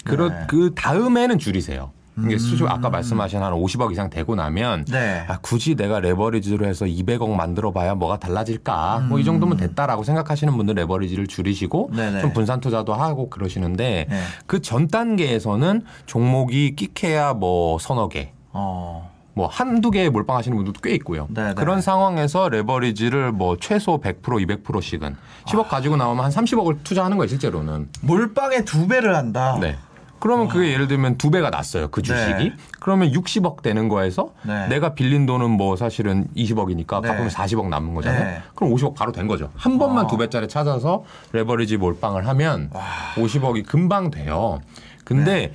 [0.04, 0.46] 그러, 네.
[0.48, 1.92] 그 다음에는 줄이세요.
[2.24, 5.26] 이게 수주 아까 말씀하신 한 50억 이상 되고 나면 네.
[5.28, 9.07] 아, 굳이 내가 레버리지로 해서 200억 만들어 봐야 뭐가 달라질까?
[9.09, 11.95] 뭐이 정도면 됐다라고 생각하시는 분들 레버리지를 줄이시고 음.
[11.95, 12.22] 네네.
[12.22, 14.22] 좀 분산 투자도 하고 그러시는데 네.
[14.47, 19.11] 그전 단계에서는 종목이 끼케야 뭐 서너 개, 어.
[19.34, 21.28] 뭐 한두 개 몰빵하시는 분들도 꽤 있고요.
[21.30, 21.55] 네네.
[21.55, 27.89] 그런 상황에서 레버리지를 뭐 최소 100% 200%씩은 10억 가지고 나오면 한 30억을 투자하는 거예요, 실제로는.
[28.01, 29.57] 몰빵에 두 배를 한다.
[29.59, 29.76] 네.
[30.20, 31.89] 그러면 그게 예를 들면 두 배가 났어요.
[31.89, 32.43] 그 주식이.
[32.49, 32.53] 네.
[32.80, 34.68] 그러면 60억 되는 거에서 네.
[34.68, 37.07] 내가 빌린 돈은 뭐 사실은 20억이니까 네.
[37.09, 38.24] 갚으면 40억 남는 거잖아요.
[38.24, 38.41] 네.
[38.55, 39.51] 그럼 50억 바로 된 거죠.
[39.55, 40.07] 한 번만 아.
[40.07, 42.70] 두 배짜리 찾아서 레버리지 몰빵을 하면
[43.16, 44.61] 50억이 금방 돼요.
[45.03, 45.53] 근데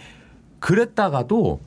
[0.60, 1.60] 그랬다가도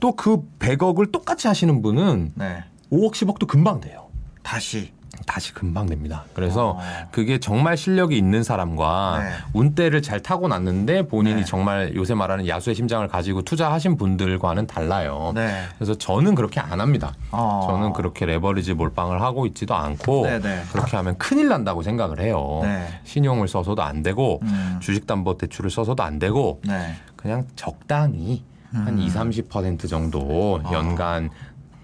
[0.00, 2.64] 또그 100억을 똑같이 하시는 분은 네.
[2.90, 4.08] 5억 10억도 금방 돼요.
[4.42, 4.92] 다시.
[5.26, 6.24] 다시 금방 됩니다.
[6.34, 6.80] 그래서 어.
[7.10, 9.30] 그게 정말 실력이 있는 사람과 네.
[9.52, 11.44] 운대를 잘 타고 났는데 본인이 네.
[11.44, 15.32] 정말 요새 말하는 야수의 심장을 가지고 투자하신 분들과는 달라요.
[15.34, 15.64] 네.
[15.76, 17.14] 그래서 저는 그렇게 안 합니다.
[17.32, 17.66] 어.
[17.68, 20.62] 저는 그렇게 레버리지 몰빵을 하고 있지도 않고 네, 네.
[20.72, 22.60] 그렇게 하면 큰일 난다고 생각을 해요.
[22.62, 22.86] 네.
[23.04, 24.78] 신용을 써서도 안 되고 음.
[24.80, 26.94] 주식담보대출을 써서도 안 되고 네.
[27.16, 30.72] 그냥 적당히 한 2, 30% 정도 아.
[30.72, 31.30] 연간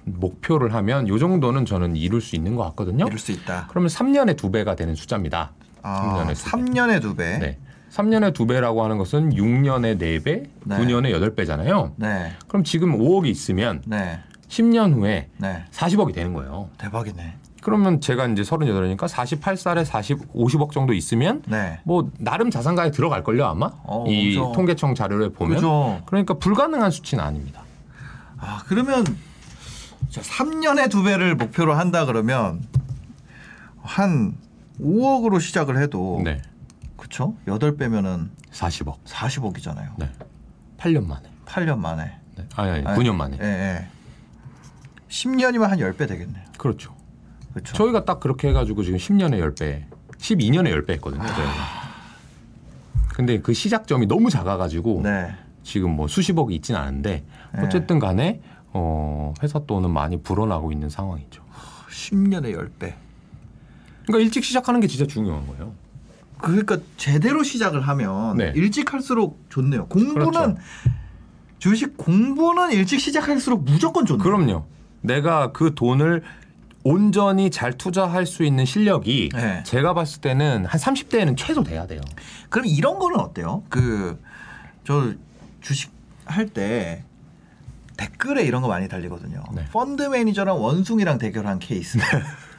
[0.06, 3.06] 목표를 하면 요 정도는 저는 이룰 수 있는 것 같거든요.
[3.06, 3.66] 이룰 수 있다.
[3.68, 5.52] 그러면 3년에 두 배가 되는 숫자입니다.
[5.82, 6.50] 아, 3년에 두 배.
[6.50, 7.38] 3년에 두 배.
[7.38, 7.58] 네.
[7.90, 10.76] 3년에 두 배라고 하는 것은 6년에 네 배, 네.
[10.76, 11.92] 9년에 여덟 배잖아요.
[11.96, 12.32] 네.
[12.46, 14.20] 그럼 지금 5억이 있으면 네.
[14.48, 15.64] 10년 후에 네.
[15.72, 16.68] 40억이 되는 거예요.
[16.78, 17.36] 대박이네.
[17.62, 21.80] 그러면 제가 이제 38이니까 48살에 40, 50억 정도 있으면 네.
[21.84, 24.52] 뭐 나름 자산가에 들어갈 걸요 아마 어, 이 그죠.
[24.54, 26.00] 통계청 자료를 보면 그죠.
[26.06, 27.62] 그러니까 불가능한 수치는 아닙니다.
[28.38, 29.04] 아, 그러면
[30.10, 32.62] 자, 3년에 두 배를 목표로 한다 그러면
[33.82, 34.36] 한
[34.80, 36.40] 5억으로 시작을 해도 네,
[36.96, 37.34] 그쵸?
[37.46, 38.96] 8배면은 40억.
[39.04, 39.92] 40억이잖아요.
[39.98, 40.10] 네,
[40.78, 41.28] 8년 만에.
[41.46, 42.18] 8년 만에.
[42.36, 42.46] 네.
[42.56, 43.38] 아니, 아니, 아니, 9년 만에.
[43.40, 43.88] 예, 예.
[45.08, 46.44] 10년이면 한 10배 되겠네요.
[46.58, 46.94] 그렇죠.
[47.52, 47.74] 그렇죠.
[47.74, 49.84] 저희가 딱 그렇게 해 가지고 지금 10년에 10배,
[50.18, 51.26] 12년에 10배 했거든요.
[51.26, 51.86] 저희가.
[53.14, 55.34] 근데 그 시작점이 너무 작아 가지고 네.
[55.62, 57.24] 지금 뭐 수십억이 있진 않은데
[57.54, 57.62] 네.
[57.62, 58.42] 어쨌든 간에
[58.76, 61.42] 어, 회사 돈은 많이 불어나고 있는 상황이죠.
[61.90, 62.94] 10년에 10배.
[64.06, 65.72] 그러니까 일찍 시작하는 게 진짜 중요한 거예요.
[66.38, 68.52] 그러니까 제대로 시작을 하면 네.
[68.54, 69.86] 일찍 할수록 좋네요.
[69.86, 70.56] 공부는 그렇죠.
[71.58, 74.22] 주식 공부는 일찍 시작할수록 무조건 좋네요.
[74.22, 74.64] 그럼요.
[75.00, 76.22] 내가 그 돈을
[76.84, 79.62] 온전히 잘 투자할 수 있는 실력이 네.
[79.64, 82.00] 제가 봤을 때는 한 30대에는 최소 돼야 돼요.
[82.50, 83.62] 그럼 이런 거는 어때요?
[83.70, 84.18] 그
[84.86, 85.12] 저
[85.60, 85.90] 주식
[86.26, 87.02] 할 때
[87.96, 89.42] 댓글에 이런 거 많이 달리거든요.
[89.52, 89.64] 네.
[89.72, 91.98] 펀드 매니저랑 원숭이랑 대결한 케이스.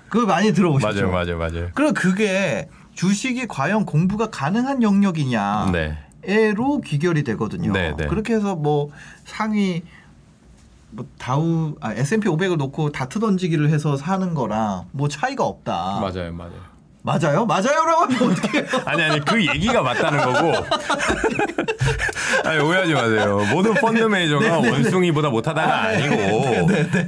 [0.09, 1.11] 그거 많이 들어보셨죠?
[1.11, 1.69] 맞아요, 맞아요.
[1.73, 5.69] 그럼 그게 주식이 과연 공부가 가능한 영역이냐?
[5.71, 5.97] 네.
[6.23, 7.71] 에로 귀결이 되거든요.
[7.71, 8.07] 네, 네.
[8.07, 8.89] 그렇게 해서 뭐
[9.23, 9.83] 상위
[10.89, 15.99] 뭐 다우 아, S&P 500을 놓고 다트 던지기를 해서 사는 거랑 뭐 차이가 없다.
[16.01, 16.76] 맞아요, 맞아요.
[17.03, 17.45] 맞아요?
[17.45, 18.65] 맞아요라고 하면 어떻게?
[18.85, 20.53] 아니 아니 그 얘기가 맞다는 거고.
[22.43, 23.41] 아니 오해하지 마세요.
[23.53, 26.67] 모든 펀드 매니저가 원숭이보다 못하다가 아니고.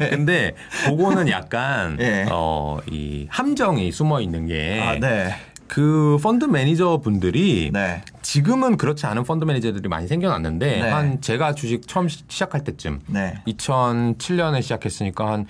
[0.10, 0.54] 근데
[0.86, 2.26] 그거는 약간 예.
[2.30, 4.80] 어이 함정이 숨어 있는 게.
[4.82, 5.36] 아, 네.
[5.68, 8.02] 그 펀드 매니저 분들이 네.
[8.24, 10.90] 지금은 그렇지 않은 펀드 매니저들이 많이 생겨났는데 네.
[10.90, 13.36] 한 제가 주식 처음 시- 시작할 때쯤 네.
[13.48, 15.46] 2007년에 시작했으니까 한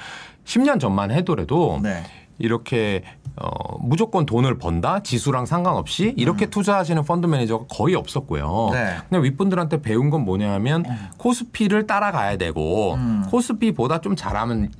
[0.45, 2.03] 10년 전만 해도라도 네.
[2.37, 3.03] 이렇게
[3.37, 8.67] 어, 무조건 돈을 번다 지수랑 상관없이 이렇게 투자하시는 펀드 매니저가 거의 없었고요.
[8.69, 8.73] 음.
[8.73, 8.97] 네.
[9.07, 10.83] 그냥 윗분들한테 배운 건 뭐냐면
[11.17, 13.23] 코스피를 따라가야 되고 음.
[13.29, 14.71] 코스피보다 좀 잘하면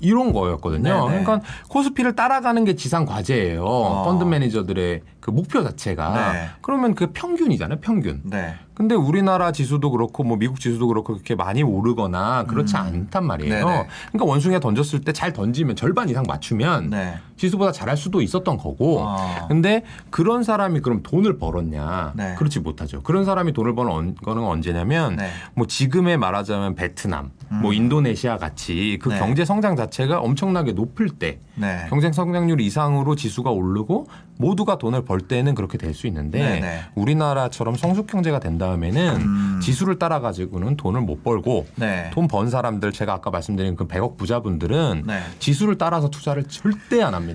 [0.00, 1.08] 이런 거였거든요.
[1.08, 1.22] 네네.
[1.22, 3.64] 그러니까 코스피를 따라가는 게 지상 과제예요.
[3.64, 4.02] 어.
[4.04, 6.48] 펀드 매니저들의 그 목표 자체가 네.
[6.60, 7.78] 그러면 그 평균이잖아요.
[7.80, 8.20] 평균.
[8.24, 8.56] 네.
[8.74, 13.54] 근데 우리나라 지수도 그렇고 뭐 미국 지수도 그렇고 그렇게 많이 오르거나 그렇지 않단 말이에요.
[13.54, 13.68] 음.
[13.68, 13.86] 네네.
[14.08, 17.14] 그러니까 원숭이가 던졌을 때 잘 던지면 절반 이상 맞추면 네.
[17.42, 19.00] 지수보다 잘할 수도 있었던 거고.
[19.00, 19.46] 어.
[19.48, 22.12] 근데 그런 사람이 그럼 돈을 벌었냐?
[22.14, 22.34] 네.
[22.38, 23.02] 그렇지 못하죠.
[23.02, 25.28] 그런 사람이 돈을 버는 언- 거는 언제냐면 네.
[25.54, 29.18] 뭐 지금에 말하자면 베트남, 뭐 인도네시아 같이 그 네.
[29.18, 31.86] 경제 성장 자체가 엄청나게 높을 때 네.
[31.90, 34.06] 경쟁 성장률 이상으로 지수가 오르고
[34.38, 36.80] 모두가 돈을 벌 때는 그렇게 될 수 있는데 네네.
[36.94, 39.60] 우리나라처럼 성숙 경제가 된 다음에는 음.
[39.62, 42.10] 지수를 따라 가지고는 돈을 못 벌고 네.
[42.14, 45.20] 돈번 사람들 제가 아까 말씀드린 그 100억 부자분들은 네.
[45.38, 47.31] 지수를 따라서 투자를 절대 안 합니다.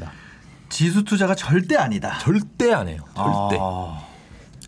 [0.69, 2.17] 지수 투자가 절대 아니다.
[2.19, 3.01] 절대 안 해요.
[3.15, 3.57] 절대.
[3.61, 3.99] 아.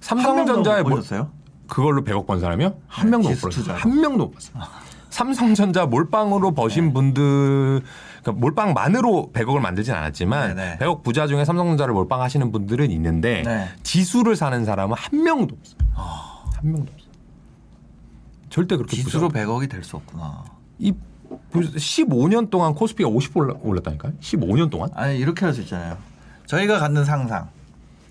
[0.02, 1.32] 삼성전자에 보셨어요?
[1.68, 2.74] 그걸로 100억 번 사람이요?
[2.88, 3.76] 한 명도 못 벌었어요.
[3.76, 4.64] 한 명도 못 벌었어요.
[5.10, 6.94] 삼성전자 몰빵으로 버신 네.
[6.94, 7.82] 분들
[8.22, 10.78] 그러니까 몰빵만으로 100억을 만들진 않았지만 네네.
[10.80, 13.68] 100억 부자 중에 삼성전자를 몰빵하시는 분들은 있는데 네.
[13.84, 15.78] 지수를 사는 사람은 한 명도 없어요.
[15.96, 17.10] 한 명도 없어요.
[18.50, 20.44] 절대 그렇게 지수로 부정- 100억이 될 수 없구나.
[20.80, 20.94] 이
[21.54, 24.14] 15년 동안 코스피가 50 올라, 올랐다니까요.
[24.22, 24.90] 15년 동안?
[24.96, 25.98] 아니 이렇게 할 수 있잖아요.
[26.46, 27.50] 저희가 갖는 상상.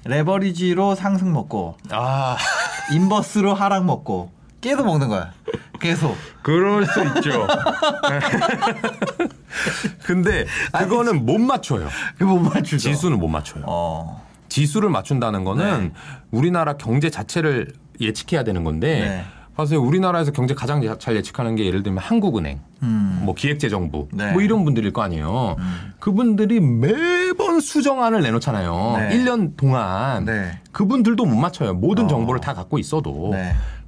[0.04, 2.36] 레버리지로 상승 먹고 아,
[2.94, 5.32] 인버스로 하락 먹고 계속 먹는 거야.
[5.80, 6.16] 계속.
[6.42, 7.46] 그럴 수 있죠.
[10.04, 11.88] 근데 그거는 못 맞춰요.
[12.16, 12.78] 그거 못 맞추죠.
[12.90, 13.64] 지수는 못 맞춰요.
[13.66, 14.26] 어.
[14.48, 15.92] 지수를 맞춘다는 거는 네.
[16.30, 19.24] 우리나라 경제 자체를 예측해야 되는 건데 네.
[19.58, 23.22] 사실 우리나라에서 경제 가장 잘 예측하는 게 예를 들면 한국은행, 음.
[23.24, 24.30] 뭐 기획재정부, 네.
[24.30, 25.56] 뭐 이런 분들일 거 아니에요.
[25.98, 28.94] 그분들이 매번 수정안을 내놓잖아요.
[28.98, 29.18] 네.
[29.18, 30.52] 1년 동안 네.
[30.70, 31.74] 그분들도 못 맞춰요.
[31.74, 32.06] 모든 어.
[32.06, 33.34] 정보를 다 갖고 있어도.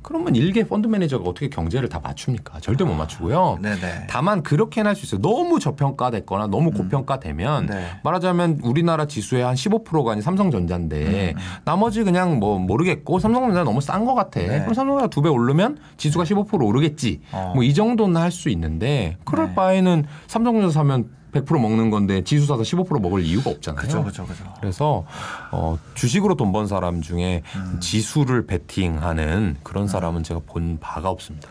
[0.01, 0.03] 네.
[0.03, 2.61] 그러면 일개 펀드 매니저가 어떻게 경제를 다 맞춥니까?
[2.61, 3.59] 절대 못 맞추고요.
[3.61, 4.07] 네네.
[4.09, 5.21] 다만 그렇게는 할 수 있어요.
[5.21, 7.87] 너무 저평가됐거나 너무 고평가되면 네.
[8.03, 14.05] 말하자면 우리나라 지수의 한 15%가 아닌 삼성전자인데 음, 나머지 그냥 뭐 모르겠고 삼성전자 너무 싼
[14.05, 14.41] 것 같아.
[14.41, 14.61] 네.
[14.61, 17.21] 그럼 삼성전자 두 배 오르면 지수가 15% 오르겠지.
[17.33, 17.53] 어.
[17.55, 19.55] 뭐이 정도는 할 수 있는데 그럴 네.
[19.55, 23.81] 바에는 삼성전자 사면 100% 먹는 건데 지수 사서 15% 먹을 이유가 없잖아요.
[23.81, 24.45] 그죠 그죠 그죠.
[24.61, 25.05] 그래서
[25.53, 27.79] 어, 주식으로 돈 번 사람 중에 음.
[27.81, 31.49] 지수를 베팅하는 그런 사람은 제가 본 바가 없습니다.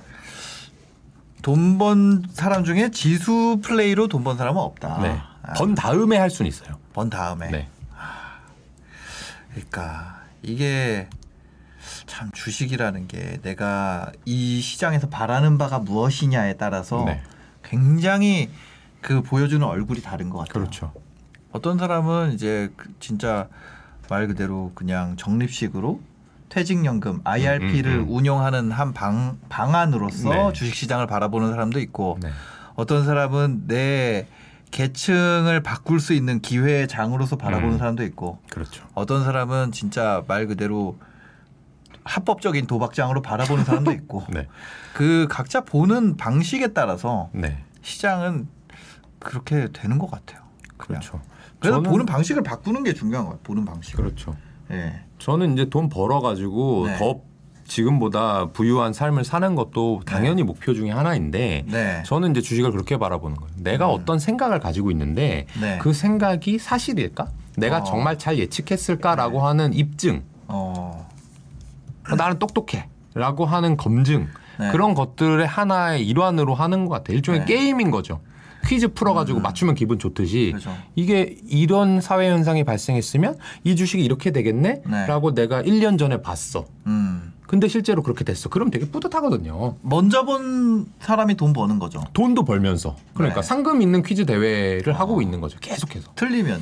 [1.42, 5.00] 돈 번 사람 중에 지수 플레이로 돈 번 사람은 없다.
[5.02, 5.18] 네.
[5.44, 6.78] 아, 번 다음에 할 수는 있어요.
[6.94, 7.50] 번 다음에.
[7.50, 7.68] 네.
[9.52, 11.08] 그러니까 이게
[12.06, 17.22] 참 주식이라는 게 내가 이 시장에서 바라는 바가 무엇이냐에 따라서 네.
[17.64, 18.50] 굉장히
[19.02, 20.54] 그 보여주는 얼굴이 다른 것 같아요.
[20.54, 20.92] 그렇죠.
[21.52, 23.48] 어떤 사람은 이제 그 진짜
[24.10, 26.02] 말 그대로 그냥 적립식으로
[26.50, 28.10] 퇴직연금 IRP를 음, 음.
[28.10, 30.54] 운용하는 한 방, 방안으로서 네.
[30.54, 32.30] 주식시장을 바라보는 사람도 있고 네.
[32.76, 34.28] 어떤 사람은 내
[34.72, 37.78] 계층을 바꿀 수 있는 기회의 장으로서 바라보는 음.
[37.78, 38.86] 사람도 있고 그렇죠.
[38.94, 40.98] 어떤 사람은 진짜 말 그대로
[42.04, 44.48] 합법적인 도박장으로 바라보는 사람도 있고 네.
[44.94, 47.64] 그 각자 보는 방식에 따라서 네.
[47.82, 48.48] 시장은
[49.20, 50.42] 그렇게 되는 것 같아요.
[50.78, 51.02] 그냥.
[51.02, 51.22] 그렇죠.
[51.60, 53.40] 그래서 저는- 보는 방식을 바꾸는 게 중요한 거예요.
[53.44, 53.96] 보는 방식.
[53.96, 54.36] 그렇죠.
[54.72, 55.02] 예.
[55.20, 56.98] 저는 이제 돈 벌어 가지고 네.
[56.98, 57.20] 더
[57.66, 62.04] 지금보다 부유한 삶을 사는 것도 당연히 목표 중에 하나인데 네.
[62.06, 63.52] 저는 이제 주식을 그렇게 바라보는 거예요.
[63.58, 65.78] 내가 어떤 생각을 가지고 있는데 네.
[65.80, 67.28] 그 생각이 사실일까?
[67.58, 67.84] 내가 어.
[67.84, 70.24] 정말 잘 예측했을까라고 하는 입증.
[70.48, 71.08] 어.
[72.10, 74.28] 어, 나는 똑똑해라고 하는 검증
[74.60, 74.72] 네.
[74.72, 77.18] 그런 것들의 하나의 일환으로 하는 것 같아요.
[77.18, 77.46] 일종의 네.
[77.46, 78.20] 게임인 거죠.
[78.66, 80.76] 퀴즈 풀어가지고 맞추면 기분 좋듯이 그렇죠.
[80.96, 84.42] 이게 이런 사회 현상이 발생했으면 이 주식이 이렇게 네.
[84.44, 86.66] 되겠네라고 내가 1년 전에 봤어.
[86.88, 87.34] 음.
[87.48, 88.48] 근데 실제로 그렇게 됐어.
[88.48, 89.78] 그럼 되게 뿌듯하거든요.
[89.82, 92.04] 먼저 본 사람이 돈 버는 거죠.
[92.14, 93.48] 돈도 벌면서 그러니까 네.
[93.48, 95.58] 상금 있는 퀴즈 대회를 하고 있는 거죠.
[95.60, 96.12] 계속해서.
[96.16, 96.62] 틀리면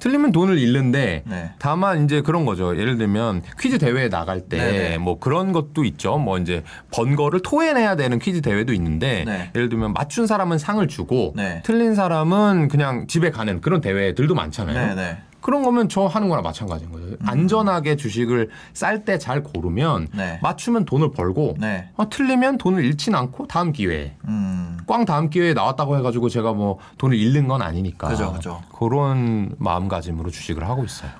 [0.00, 1.50] 틀리면 돈을 잃는데 네.
[1.58, 2.76] 다만 이제 그런 거죠.
[2.76, 4.98] 예를 들면 퀴즈 대회에 나갈 때 네네.
[4.98, 6.18] 뭐 그런 것도 있죠.
[6.18, 9.50] 뭐 이제 번 거를 토해내야 되는 퀴즈 대회도 있는데 네.
[9.54, 11.62] 예를 들면 맞춘 사람은 상을 주고 네.
[11.64, 15.20] 틀린 사람은 그냥 집에 가는 그런 대회들도 많잖아요.
[15.40, 17.16] 그런 거면 저 하는 거랑 마찬가지인 거죠.
[17.24, 20.38] 안전하게 주식을 쌀 때 잘 고르면 네.
[20.42, 21.88] 맞추면 돈을 벌고 네.
[21.96, 24.78] 어, 틀리면 돈을 잃진 않고 다음 기회에 음.
[24.86, 28.62] 꽝 다음 기회에 나왔다고 해가지고 제가 뭐 돈을 잃는 건 아니니까 그죠, 그죠.
[28.76, 31.10] 그런 마음가짐으로 주식을 하고 있어요.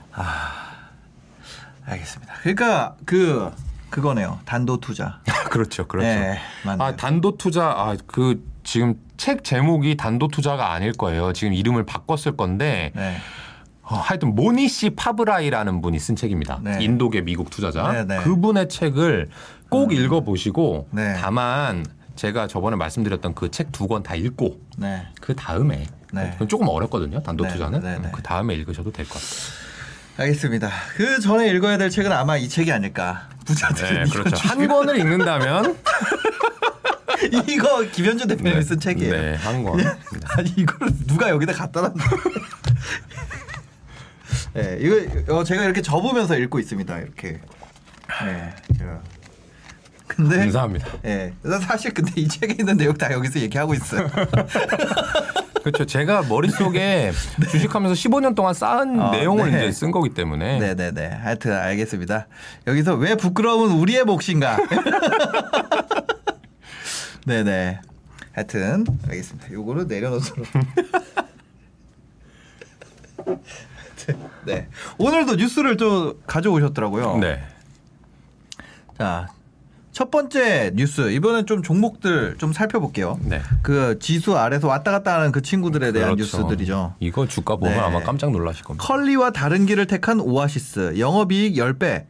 [1.86, 2.34] 알겠습니다.
[2.42, 3.50] 그러니까 그
[3.90, 4.38] 그거네요.
[4.44, 5.20] 단도 투자.
[5.50, 6.06] 그렇죠, 그렇죠.
[6.08, 6.38] 네.
[6.78, 11.32] 아 단도 투자 아그 지금 책 제목이 단도 투자가 아닐 거예요.
[11.32, 13.16] 지금 이름을 바꿨을 건데 네.
[13.16, 13.49] 어,
[13.96, 16.60] 하여튼 모니시 파브라이라는 분이 쓴 책입니다.
[16.62, 16.78] 네.
[16.80, 17.90] 인도계 미국 투자자.
[17.92, 18.18] 네, 네.
[18.22, 19.28] 그분의 책을
[19.68, 21.14] 꼭 읽어보시고 네.
[21.20, 21.84] 다만
[22.16, 25.06] 제가 저번에 말씀드렸던 그 책 두 권 다 읽고 네.
[25.20, 26.36] 그 다음에 네.
[26.48, 27.22] 조금 어렵거든요.
[27.22, 28.10] 네, 투자는 네, 네.
[28.12, 29.60] 그 다음에 읽으셔도 될 것 같아요.
[30.18, 30.68] 알겠습니다.
[30.96, 33.28] 그 전에 읽어야 될 책은 아마 이 책이 아닐까.
[33.46, 34.36] 부자들은 네, 그렇죠.
[34.48, 35.76] 한 권을 읽는다면
[37.48, 39.12] 이거 김현준 대표님이 쓴 책이에요.
[39.12, 39.80] 네, 한 권.
[40.36, 42.04] 아니 이걸 누가 여기다 갖다 놨나?
[44.54, 46.98] 네, 이거 어, 제가 이렇게 접으면서 읽고 있습니다.
[46.98, 47.40] 이렇게.
[48.24, 49.02] 네, 제가.
[50.06, 50.88] 근데 감사합니다.
[51.04, 51.32] 예.
[51.42, 54.08] 나 사실 근데 이 책에 있는 내용 다 여기서 얘기하고 있어요.
[55.62, 55.84] 그렇죠.
[55.84, 57.12] 제가 머릿속에
[57.50, 59.58] 주식하면서 15년 동안 쌓은 어, 내용을 네.
[59.58, 61.08] 이제 쓴 거기 때문에 네, 네, 네.
[61.08, 62.26] 하여튼 알겠습니다.
[62.66, 64.58] 여기서 왜 부끄러움은 우리의 몫인가?
[67.26, 67.78] 네, 네.
[68.32, 69.52] 하여튼 알겠습니다.
[69.52, 70.46] 요거를 내려놓도록.
[74.46, 74.68] 네.
[74.98, 77.18] 오늘도 뉴스를 또 가져오셨더라고요.
[77.18, 77.42] 네.
[78.98, 79.28] 자,
[79.92, 83.18] 첫 번째 뉴스 이번엔 좀 종목들 좀 살펴볼게요.
[83.22, 83.40] 네.
[83.62, 86.38] 그 지수 아래서 왔다 갔다 하는 그 친구들에 대한 그렇죠.
[86.38, 86.94] 뉴스들이죠.
[87.00, 87.80] 이거 주가 보면 네.
[87.80, 88.86] 아마 깜짝 놀라실 겁니다.
[88.86, 92.06] 컬리와 다른 길을 택한 오아시스 영업이익 10배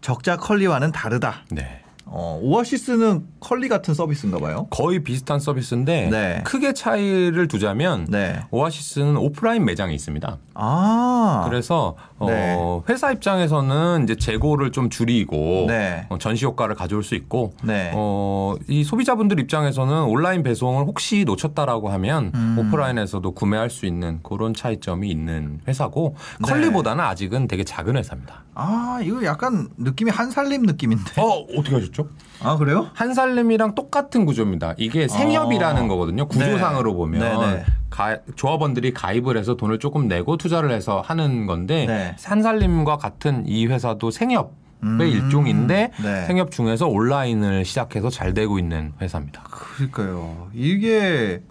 [0.00, 1.44] 적자 컬리와는 다르다.
[1.50, 1.83] 네.
[2.16, 4.68] 어, 오아시스는 컬리 같은 서비스인가 봐요.
[4.70, 6.42] 거의 비슷한 서비스인데 네.
[6.44, 8.40] 크게 차이를 두자면 네.
[8.52, 10.38] 오아시스는 오프라인 매장이 있습니다.
[10.54, 11.44] 아.
[11.48, 12.56] 그래서 어, 네.
[12.88, 16.06] 회사 입장에서는 이제 재고를 좀 줄이고 네.
[16.08, 17.90] 어, 전시 효과를 가져올 수 있고 네.
[17.94, 22.56] 어, 이 소비자분들 입장에서는 온라인 배송을 혹시 놓쳤다라고 하면 음.
[22.60, 26.48] 오프라인에서도 구매할 수 있는 그런 차이점이 있는 회사고 네.
[26.48, 28.44] 컬리보다는 아직은 되게 작은 회사입니다.
[28.54, 31.20] 아, 이거 약간 느낌이 한살림 느낌인데.
[31.20, 32.03] 어 어떻게 하셨죠?
[32.42, 32.88] 아, 그래요?
[32.94, 34.74] 한살림이랑 똑같은 구조입니다.
[34.76, 35.88] 이게 생협이라는 어.
[35.88, 36.26] 거거든요.
[36.28, 36.96] 구조상으로 네.
[36.96, 37.64] 보면 네, 네.
[37.90, 42.16] 가- 조합원들이 가입을 해서 돈을 조금 내고 투자를 해서 하는 건데 네.
[42.22, 44.50] 한살림과 같은 이 회사도 생협의
[44.82, 45.00] 음.
[45.00, 46.24] 일종인데 네.
[46.26, 49.42] 생협 중에서 온라인을 시작해서 잘 되고 있는 회사입니다.
[49.44, 50.48] 그러니까요.
[50.52, 51.42] 이게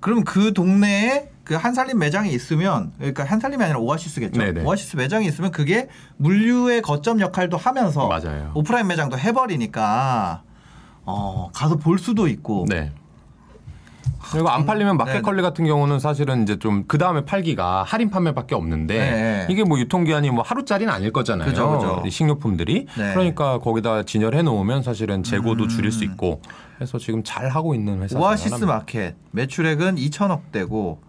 [0.00, 4.38] 그럼 그 동네에 그 한살림 매장이 있으면 그러니까 한살림이 아니라 오아시스겠죠.
[4.38, 4.64] 네네.
[4.64, 5.88] 오아시스 매장이 있으면 그게
[6.18, 8.52] 물류의 거점 역할도 하면서 맞아요.
[8.54, 10.42] 오프라인 매장도 해버리니까
[11.06, 12.66] 어 가서 볼 수도 있고.
[12.68, 12.92] 네.
[14.30, 15.04] 그리고 안 팔리면 네.
[15.04, 19.46] 마켓컬리 같은 경우는 사실은 이제 좀 그 다음에 팔기가 할인 판매밖에 없는데 네.
[19.48, 21.48] 이게 뭐 유통기한이 뭐 하루짜리는 아닐 거잖아요.
[21.48, 22.02] 그죠, 그죠.
[22.04, 23.12] 이 식료품들이 네.
[23.14, 25.68] 그러니까 거기다 진열해 놓으면 사실은 재고도 음.
[25.70, 26.42] 줄일 수 있고
[26.78, 28.18] 해서 지금 잘 하고 있는 회사.
[28.18, 31.07] 오아시스 마켓 매출액은 2천억 대고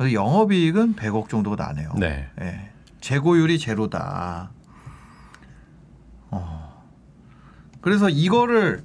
[0.00, 1.94] 영업이익은 100억 정도가 나네요.
[1.98, 2.28] 네.
[2.40, 2.70] 예.
[3.00, 4.50] 재고율이 제로다.
[6.30, 6.84] 어.
[7.80, 8.82] 그래서 이거를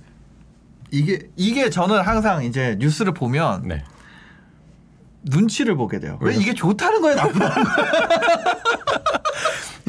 [0.91, 3.83] 이게 이게 저는 항상 이제 뉴스를 보면 네.
[5.23, 6.17] 눈치를 보게 돼요.
[6.21, 6.35] 왜?
[6.35, 7.91] 이게 좋다는 거예요, 나쁘다는 거예요?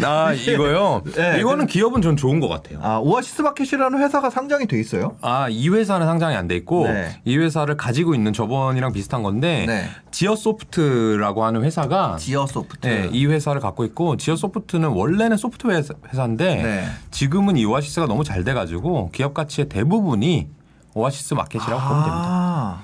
[0.04, 1.02] 아 이거요.
[1.14, 1.38] 네.
[1.40, 2.78] 이거는 기업은 전 좋은 것 같아요.
[2.82, 5.16] 아, 오아시스 마켓이라는 회사가 상장이 돼 있어요?
[5.20, 7.20] 아, 이 회사는 상장이 안 돼 있고 네.
[7.24, 9.88] 이 회사를 가지고 있는 저번이랑 비슷한 건데 네.
[10.10, 12.86] 지어소프트라고 하는 회사가 지어소프트.
[12.88, 16.84] 네, 이 회사를 갖고 있고 지어소프트는 원래는 소프트웨어 회사- 회사인데 네.
[17.10, 20.48] 지금은 이 오아시스가 너무 잘 돼가지고 기업 가치의 대부분이
[20.94, 22.80] 오아시스 마켓이라고 보면 됩니다.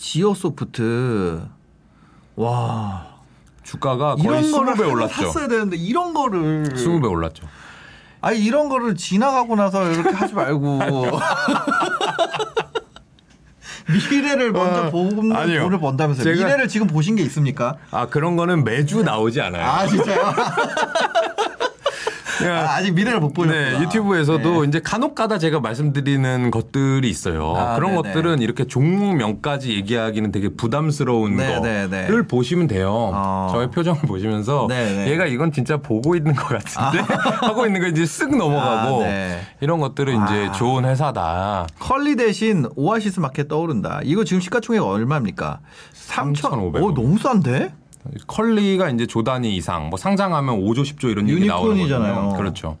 [0.00, 1.42] 아, 지어소프트.
[2.36, 3.06] 와.
[3.62, 5.14] 주가가 거의 이런 거를 20배 하나 올랐죠.
[5.26, 7.46] 샀어야 되는데 이런 거를 20배 올랐죠.
[8.22, 10.78] 아니 이런 거를 지나가고 나서 이렇게 하지 말고
[14.10, 15.62] 미래를 먼저 어, 보는 아니요.
[15.62, 16.24] 돈을 번다면서요.
[16.24, 17.76] 제가- 미래를 지금 보신 게 있습니까?
[17.90, 19.64] 아 그런 거는 매주 나오지 않아요.
[19.64, 20.34] 아 진짜요?
[22.40, 23.78] 그냥 아, 아직 미래를 못 보셨구나.
[23.78, 24.68] 네, 유튜브에서도 네.
[24.68, 27.54] 이제 간혹가다 제가 말씀드리는 것들이 있어요.
[27.56, 28.02] 아, 그런 네네.
[28.02, 32.22] 것들은 이렇게 종목명까지 얘기하기는 되게 부담스러운 네, 거를 네, 네.
[32.22, 33.10] 보시면 돼요.
[33.14, 33.48] 어.
[33.52, 35.10] 저의 표정을 보시면서 네, 네.
[35.10, 37.04] 얘가 이건 진짜 보고 있는 것 같은데
[37.46, 39.40] 하고 있는 거 이제 쓱 넘어가고 아, 네.
[39.60, 40.52] 이런 것들은 이제 아.
[40.52, 41.66] 좋은 회사다.
[41.78, 44.00] 컬리 대신 오아시스 마켓 떠오른다.
[44.04, 45.60] 이거 지금 시가총액 얼마입니까?
[45.94, 47.72] 3,500오 너무 싼데?
[48.26, 51.78] 컬리가 이제 조 단위 이상 뭐 상장하면 5조 10조 이런 얘기 나오는.
[51.78, 52.34] 거잖아요.
[52.36, 52.76] 그렇죠.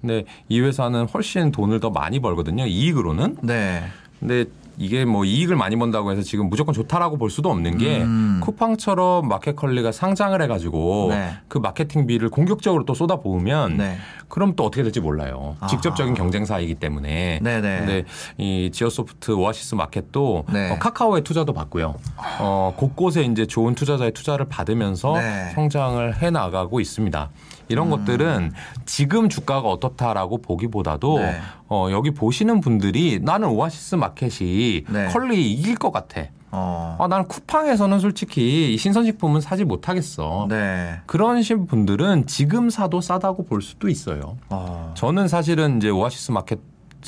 [0.00, 2.66] 근데 이 회사는 훨씬 돈을 더 많이 벌거든요.
[2.66, 3.36] 이익으로는.
[3.42, 3.84] 네.
[4.20, 4.44] 근데
[4.78, 8.40] 이게 뭐 이익을 많이 번다고 해서 지금 무조건 좋다라고 볼 수도 없는 게 음.
[8.42, 11.30] 쿠팡처럼 마켓컬리가 상장을 해가지고 네.
[11.48, 13.96] 그 마케팅비를 공격적으로 또 쏟아 부으면 네.
[14.28, 15.56] 그럼 또 어떻게 될지 몰라요.
[15.60, 15.68] 아하.
[15.68, 17.40] 직접적인 경쟁사이기 때문에.
[17.42, 17.78] 네네.
[17.78, 18.04] 근데
[18.38, 20.70] 이 지어소프트 오아시스 마켓도 네.
[20.72, 21.94] 어, 카카오의 투자도 받고요.
[22.40, 25.50] 어, 곳곳에 이제 좋은 투자자의 투자를 받으면서 네.
[25.54, 27.30] 성장을 해 나가고 있습니다.
[27.68, 27.90] 이런 음.
[27.90, 28.52] 것들은
[28.84, 31.40] 지금 주가가 어떻다라고 보기보다도 네.
[31.68, 35.08] 어, 여기 보시는 분들이 나는 오아시스 마켓이 네.
[35.08, 36.22] 컬리 이길 것 같아.
[36.52, 36.96] 어.
[36.98, 40.46] 아, 나는 쿠팡에서는 솔직히 이 신선식품은 사지 못하겠어.
[40.48, 41.00] 네.
[41.06, 44.36] 그런 신 분들은 지금 사도 싸다고 볼 수도 있어요.
[44.48, 44.92] 어.
[44.96, 46.58] 저는 사실은 이제 오아시스 마켓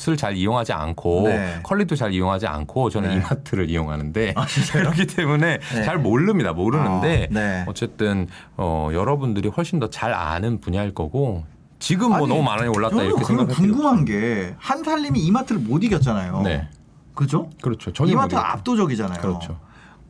[0.07, 1.59] 을 잘 이용하지 않고 네.
[1.63, 3.15] 컬리도 잘 이용하지 않고 저는 네.
[3.17, 4.33] 이마트를 이용하는데
[4.71, 5.83] 그렇기 때문에 네.
[5.83, 6.53] 잘 모릅니다.
[6.53, 7.65] 모르는데 어, 네.
[7.67, 11.43] 어쨌든 어, 여러분들이 훨씬 더 잘 아는 분야일 거고
[11.79, 16.41] 지금 뭐 아니, 너무 많이 올랐다 이렇게 필요 궁금한 게 한살림이 이마트를 못 이겼잖아요.
[16.43, 16.67] 네.
[17.15, 17.49] 그죠?
[17.61, 17.91] 그렇죠.
[18.05, 18.53] 이마트가.
[18.53, 19.19] 압도적이잖아요.
[19.19, 19.59] 그렇죠.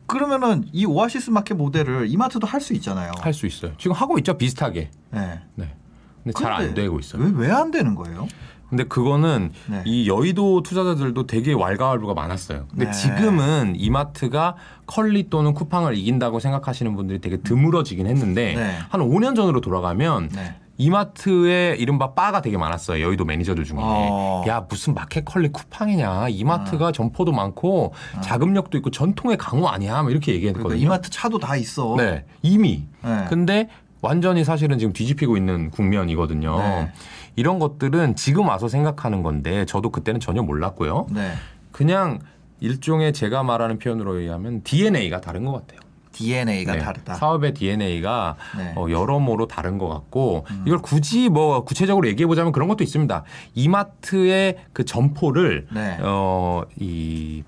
[0.06, 3.12] 그러면은 이 오아시스 마켓 모델을 이마트도 할 수 있잖아요.
[3.20, 3.72] 할 수 있어요.
[3.78, 4.36] 지금 하고 있죠.
[4.36, 4.90] 비슷하게.
[5.10, 5.40] 네.
[5.54, 5.74] 네.
[6.24, 7.22] 근데 잘 안 되고 있어요.
[7.22, 8.26] 왜 왜 안 되는 거예요?
[8.70, 9.82] 근데 그거는 네.
[9.84, 12.66] 이 여의도 투자자들도 되게 왈가왈부가 많았어요.
[12.70, 12.92] 근데 네.
[12.92, 14.54] 지금은 이마트가
[14.86, 18.78] 컬리 또는 쿠팡을 이긴다고 생각하시는 분들이 되게 드물어지긴 했는데 네.
[18.88, 20.54] 한 5년 전으로 돌아가면 네.
[20.78, 23.04] 이마트에 이른바 빠가 되게 많았어요.
[23.04, 23.78] 여의도 매니저들 중에.
[23.80, 24.42] 어.
[24.48, 26.28] 야, 무슨 마켓 컬리 쿠팡이냐.
[26.30, 26.92] 이마트가 어.
[26.92, 27.92] 점포도 많고
[28.22, 30.00] 자금력도 있고 전통의 강호 아니야.
[30.00, 30.80] 뭐 이렇게 그러니까 얘기했거든요.
[30.80, 31.96] 이마트 차도 다 있어.
[31.98, 32.24] 네.
[32.40, 32.84] 이미.
[33.04, 33.26] 네.
[33.28, 33.68] 근데
[34.00, 36.58] 완전히 사실은 지금 뒤집히고 있는 국면이거든요.
[36.58, 36.92] 네.
[37.36, 41.06] 이런 것들은 지금 와서 생각하는 건데 저도 그때는 전혀 몰랐고요.
[41.10, 41.32] 네.
[41.72, 42.18] 그냥
[42.60, 45.80] 일종의 제가 말하는 표현으로 의하면 DNA가 다른 것 같아요.
[46.12, 47.14] DNA가 네, 다르다.
[47.14, 48.74] 사업의 DNA가 네.
[48.76, 53.24] 어, 여러모로 다른 것 같고 이걸 굳이 뭐 구체적으로 얘기해 보자면 그런 것도 있습니다.
[53.54, 55.98] 이마트의 그 점포를 네.
[56.02, 57.44] 어, 이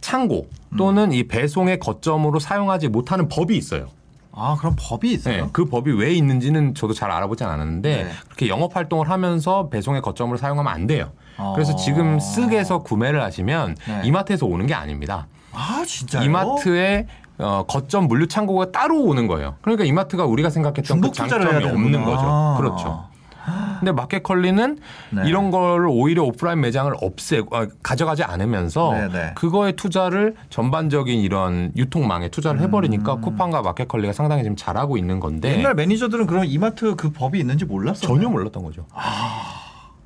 [0.00, 3.88] 창고 또는 이 배송의 거점으로 사용하지 못하는 법이 있어요.
[4.36, 5.44] 아 그럼 법이 있어요?
[5.44, 8.10] 네, 그 법이 왜 있는지는 저도 잘 알아보진 않았는데 네.
[8.26, 11.12] 그렇게 영업 활동을 하면서 배송의 거점을 사용하면 안 돼요.
[11.54, 11.76] 그래서 어.
[11.76, 14.02] 지금 쓱에서 구매를 하시면 네.
[14.04, 15.26] 이마트에서 오는 게 아닙니다.
[15.52, 16.24] 아 진짜요?
[16.24, 17.06] 이마트에
[17.38, 19.56] 어, 거점 물류 창고가 따로 오는 거예요.
[19.62, 22.04] 그러니까 이마트가 우리가 생각했던 그 장점이 없는.
[22.04, 22.56] 거죠.
[22.58, 23.08] 그렇죠.
[23.78, 24.78] 근데 마켓컬리는
[25.10, 25.22] 네.
[25.26, 29.32] 이런 걸 오히려 오프라인 매장을 없애고 아, 가져가지 않으면서 네, 네.
[29.34, 32.64] 그거에 투자를 전반적인 이런 유통망에 투자를 음.
[32.64, 37.64] 해버리니까 쿠팡과 마켓컬리가 상당히 지금 잘하고 있는 건데 옛날 매니저들은 그럼 이마트 그 법이 있는지
[37.64, 38.06] 몰랐어요.
[38.06, 38.86] 전혀 몰랐던 거죠.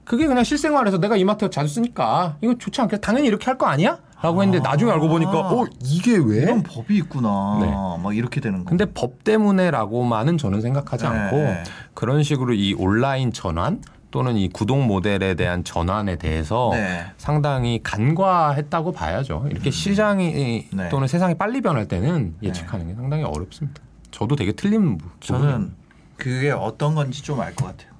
[0.08, 3.00] 그게 그냥 실생활에서 내가 이마트 자주 쓰니까 이거 좋지 않겠다.
[3.06, 3.98] 당연히 이렇게 할 거 아니야?
[4.22, 6.42] 라고 했는데 나중에 알고 보니까 어 이게 왜?
[6.42, 7.58] 이런 법이 있구나.
[7.60, 7.70] 네.
[8.02, 8.70] 막 이렇게 되는 거.
[8.70, 11.10] 근데 법 때문에라고만은 저는 생각하지 네.
[11.10, 11.54] 않고
[11.94, 13.80] 그런 식으로 이 온라인 전환
[14.10, 17.04] 또는 이 구독 모델에 대한 전환에 대해서 네.
[17.18, 19.46] 상당히 간과했다고 봐야죠.
[19.50, 20.88] 이렇게 시장이 네.
[20.88, 23.82] 또는 세상이 빨리 변할 때는 예측하는 게 상당히 어렵습니다.
[24.10, 24.98] 저도 되게 틀린.
[25.20, 25.74] 저는
[26.16, 27.92] 그게 어떤 건지 좀 알 것 같아요.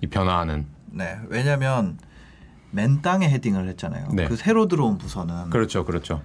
[0.00, 1.18] 이 변화하는 네.
[1.28, 1.98] 왜냐면
[2.70, 4.08] 맨 땅에 헤딩을 했잖아요.
[4.12, 4.26] 네.
[4.28, 6.22] 그 새로 들어온 부서는 그렇죠, 그렇죠.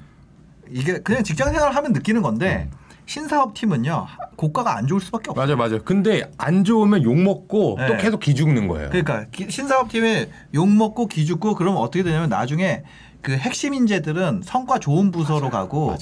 [0.69, 2.69] 이게 그냥 직장 생활을 하면 느끼는 건데
[3.05, 4.05] 신사업 팀은요
[4.35, 5.41] 고가가 안 좋을 수밖에 없어요.
[5.41, 5.81] 맞아, 맞아.
[5.83, 7.87] 근데 안 좋으면 욕 먹고 네.
[7.87, 8.89] 또 계속 기죽는 거예요.
[8.89, 12.83] 그러니까 기- 신사업 팀에 욕 먹고 기죽고 그러면 어떻게 되냐면 나중에
[13.21, 15.99] 그 핵심 인재들은 성과 좋은 부서로 가고 맞아요.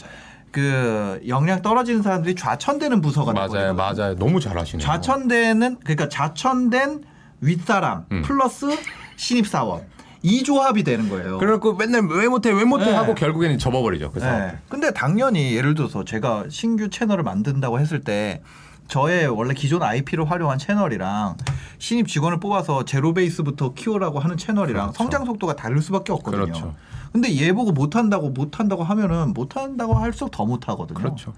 [0.51, 3.73] 그 역량 떨어지는 사람들이 좌천되는 부서가 맞아요.
[3.73, 4.15] 맞아요.
[4.15, 4.85] 너무 잘하시네요.
[4.85, 7.03] 좌천되는 그러니까 좌천된
[7.45, 8.21] 윗사람 음.
[8.23, 8.67] 플러스
[9.15, 9.83] 신입 사원
[10.21, 11.37] 이 조합이 되는 거예요.
[11.37, 12.93] 그래갖고 맨날 왜 못해, 왜 못해 네.
[12.93, 14.11] 하고 결국에는 접어버리죠.
[14.11, 14.39] 그 사업.
[14.39, 14.57] 네.
[14.69, 18.41] 근데 당연히 예를 들어서 제가 신규 채널을 만든다고 했을 때
[18.87, 21.37] 저의 원래 기존 IP를 활용한 채널이랑
[21.77, 24.97] 신입 직원을 뽑아서 제로 베이스부터 키우라고 하는 채널이랑 그렇죠.
[24.97, 26.45] 성장 속도가 다를 수밖에 없거든요.
[26.45, 26.75] 그렇죠.
[27.11, 30.97] 근데 얘 보고 못한다고 못한다고 하면은 못한다고 할수록 더 못하거든요.
[30.97, 31.33] 그렇죠.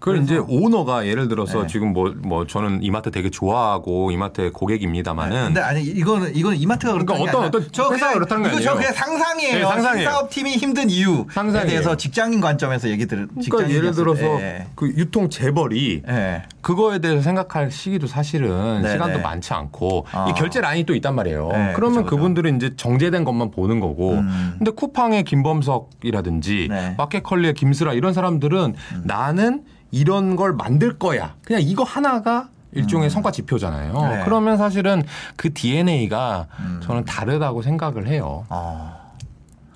[0.00, 1.66] 그걸 이제 오너가 예를 들어서 네.
[1.68, 6.92] 지금 뭐 뭐 저는 이마트 되게 좋아하고 이마트의 고객입니다만은 네, 근데 아니 이거는 이거는 이마트가
[6.94, 8.74] 그렇다는 그러니까 게 어떤- 어떤 저 회사가 그렇다는 거 이거 저?
[8.74, 9.54] 그냥 상상이에요.
[9.58, 10.10] 네, 상상이에요.
[10.10, 11.66] 사업 팀이 힘든 이유에 상상이에요.
[11.68, 13.28] 대해서 직장인 관점에서 얘기 들.
[13.48, 14.66] 그러니까 예를 들어서 예.
[14.74, 16.42] 그 유통 재벌이 예.
[16.62, 19.22] 그거에 대해서 생각할 시기도 사실은 네, 시간도 네.
[19.22, 20.28] 많지 않고 아.
[20.30, 21.48] 이 결제 라인이 또 있단 말이에요.
[21.52, 22.16] 네, 그러면 그쵸, 그쵸.
[22.16, 24.14] 그분들은 이제 정제된 것만 보는 거고.
[24.14, 24.54] 음.
[24.58, 26.88] 근데 쿠팡의 김범석이라든지 네.
[26.88, 26.94] 음.
[26.96, 28.74] 마켓컬리의 김슬아 이런 사람들은
[29.04, 31.34] 나는 이런 걸 만들 거야.
[31.44, 33.92] 그냥 이거 하나가 일종의 성과 지표잖아요.
[33.92, 34.08] 음.
[34.10, 34.22] 네.
[34.24, 35.02] 그러면 사실은
[35.36, 36.80] 그 DNA가 음.
[36.82, 38.44] 저는 다르다고 생각을 해요.
[38.48, 39.00] 어.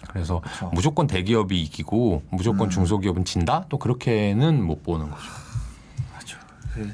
[0.08, 0.70] 그래서 그쵸.
[0.72, 2.70] 무조건 대기업이 이기고 무조건 음.
[2.70, 3.66] 중소기업은 진다?
[3.68, 6.38] 또 그렇게는 못 보는 거죠.
[6.72, 6.92] 그,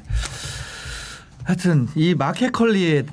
[1.43, 3.05] 하여튼 이 마켓컬리와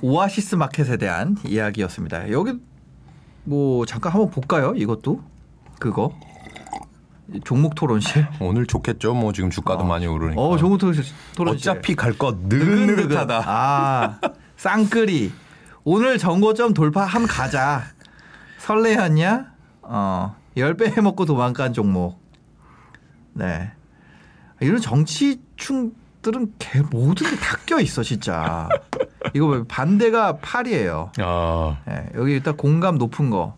[0.00, 2.30] 오아시스 마켓에 대한 이야기였습니다.
[2.30, 2.54] 여기
[3.44, 4.74] 뭐 잠깐 한번 볼까요?
[4.76, 5.20] 이것도
[5.78, 6.12] 그거
[7.44, 8.26] 종목 토론실.
[8.40, 9.14] 오늘 좋겠죠.
[9.14, 10.40] 뭐 지금 주가도 많이 오르니까.
[10.40, 11.04] 어, 종목 토론실.
[11.36, 11.70] 토론실.
[11.70, 13.42] 어차피 갈거 느긋느긋하다.
[13.46, 14.20] 아,
[14.56, 15.32] 쌍끌이.
[15.84, 17.82] 오늘 정고점 돌파 함 가자.
[18.58, 19.46] 설레였냐?
[19.82, 22.20] 어, 10배 해먹고 도망간 종목.
[23.32, 23.70] 네.
[24.60, 28.68] 이런 정치충들은 개 모든 게 다 껴 있어, 진짜.
[29.34, 31.10] 이거 왜 반대가 8이에요.
[31.20, 33.56] 아, 네, 여기 일단 공감 높은 거.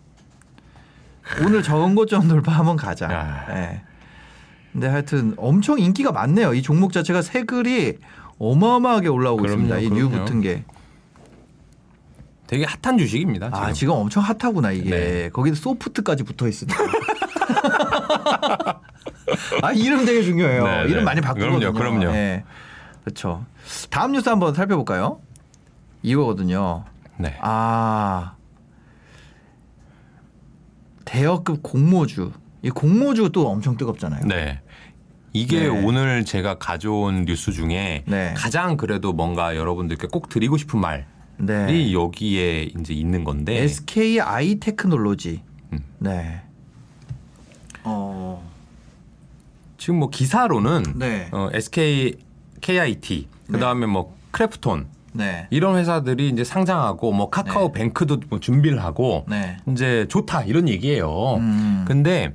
[1.45, 3.07] 오늘 전고점 돌파 한번 가자.
[3.12, 3.45] 야.
[3.49, 3.83] 네.
[4.72, 6.55] 근데 하여튼 엄청 인기가 많네요.
[6.55, 7.99] 이 종목 자체가 새 글이
[8.39, 9.79] 어마어마하게 올라오고 그럼요, 있습니다.
[9.79, 10.09] 이 new.
[10.11, 10.64] 붙은 게.
[12.47, 13.47] 되게 핫한 주식입니다.
[13.49, 13.62] 지금.
[13.62, 14.91] 아, 지금 엄청 핫하구나, 이게.
[14.91, 15.29] 네.
[15.31, 16.83] 거기도 소프트까지 붙어 있으니까.
[19.62, 20.64] 아, 이름 되게 중요해요.
[20.64, 20.91] 네, 네.
[20.91, 21.72] 이름 많이 바꾸거든요.
[21.72, 22.12] 그럼요, 그럼요.
[22.12, 22.45] 네.
[23.05, 23.45] 그렇죠.
[23.91, 25.20] 다음 뉴스 한번 살펴볼까요?
[26.03, 26.85] 이거거든요.
[27.18, 27.37] 네.
[27.41, 28.35] 아
[31.09, 32.32] 대여급 공모주
[32.62, 34.26] 이 공모주 또 엄청 뜨겁잖아요.
[34.26, 34.61] 네.
[35.32, 35.68] 이게 네.
[35.68, 38.34] 오늘 제가 가져온 뉴스 중에 네.
[38.36, 41.04] 가장 그래도 뭔가 여러분들께 꼭 드리고 싶은 말이
[41.38, 41.92] 네.
[41.94, 45.40] 여기에 이제 있는 건데 SK 아이 테크놀로지.
[45.72, 45.78] 음.
[45.98, 46.42] 네.
[47.84, 48.46] 어.
[49.78, 51.28] 지금 뭐 기사로는 네.
[51.32, 52.16] 어, SK
[52.61, 55.46] KIT 그다음에 뭐 크래프톤 네.
[55.50, 59.56] 이런 회사들이 이제 상장하고 뭐 카카오 뱅크도 뭐 준비를 하고 네.
[59.68, 61.34] 이제 좋다 이런 얘기예요.
[61.36, 61.84] 음.
[61.86, 62.34] 근데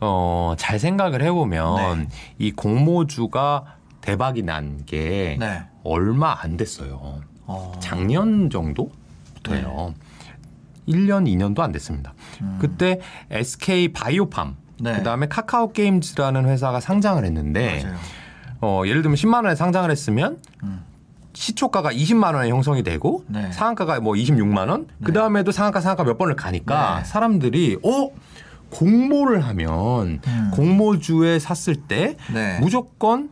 [0.00, 2.08] 어, 잘 생각을 해보면 네.
[2.38, 3.64] 이 공모주가
[4.00, 5.62] 대박이 난게 네.
[5.84, 7.20] 얼마 안 됐어요.
[7.46, 7.72] 어.
[7.80, 9.94] 작년 정도부터예요.
[10.88, 12.14] 1년, 2년도 안 됐습니다.
[12.40, 12.58] 음.
[12.60, 13.00] 그때
[13.30, 14.94] SK 바이오팜 네.
[14.96, 17.98] 그다음에 카카오 게임즈라는 회사가 상장을 했는데 맞아요.
[18.62, 20.84] 어, 예를 들면 10만 원에 상장을 했으면 음.
[21.32, 23.50] 시초가가 20만 원에 형성이 되고 네.
[23.52, 24.86] 상한가가 뭐 26만 원.
[25.02, 27.04] 그 다음에도 상한가 상한가 몇 번을 가니까 네.
[27.04, 28.10] 사람들이 어
[28.70, 30.50] 공모를 하면 음.
[30.52, 32.58] 공모주에 샀을 때 네.
[32.60, 33.30] 무조건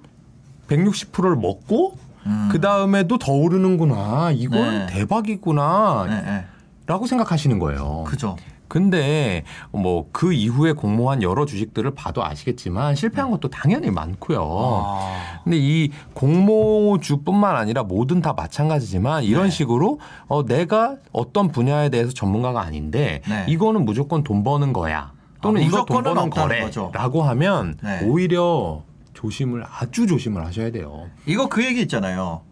[0.69, 1.97] 160%를 먹고
[2.27, 2.49] 음.
[2.53, 4.31] 그 다음에도 더 오르는구나.
[4.33, 4.87] 이건 네.
[4.87, 6.07] 대박이구나.
[6.09, 6.45] 네, 네.
[6.87, 8.05] 라고 생각하시는 거예요.
[8.07, 8.37] 그죠.
[8.69, 14.41] 근데 뭐 그 이후에 공모한 여러 주식들을 봐도 아시겠지만 실패한 것도 당연히 많고요.
[14.43, 15.41] 아.
[15.45, 19.51] 근데 이 공모주뿐만 아니라 뭐든 다 마찬가지지만 이런 네.
[19.51, 23.45] 식으로 어 내가 어떤 분야에 대해서 전문가가 아닌데 네.
[23.49, 25.13] 이거는 무조건 돈 버는 거야.
[25.41, 26.31] 또는 아, 이거 돈 버는.
[26.31, 28.05] 거래라고 하면 네.
[28.05, 28.83] 오히려
[29.15, 31.07] 조심을 아주 조심을 하셔야 돼요.
[31.27, 32.43] 이거 그 얘기 있잖아요.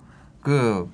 [0.41, 0.89] 그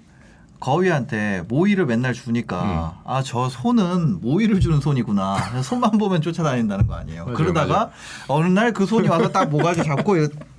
[0.63, 3.11] 거위한테 모이를 맨날 주니까 음.
[3.11, 5.37] 아저 손은 모이를 주는 손이구나.
[5.63, 7.25] 손만 보면 쫓아다닌다는 거 아니에요.
[7.25, 7.91] 맞아요, 그러다가 맞아요.
[8.29, 10.15] 어느 날 그 손이 와서 딱 모가지 잡고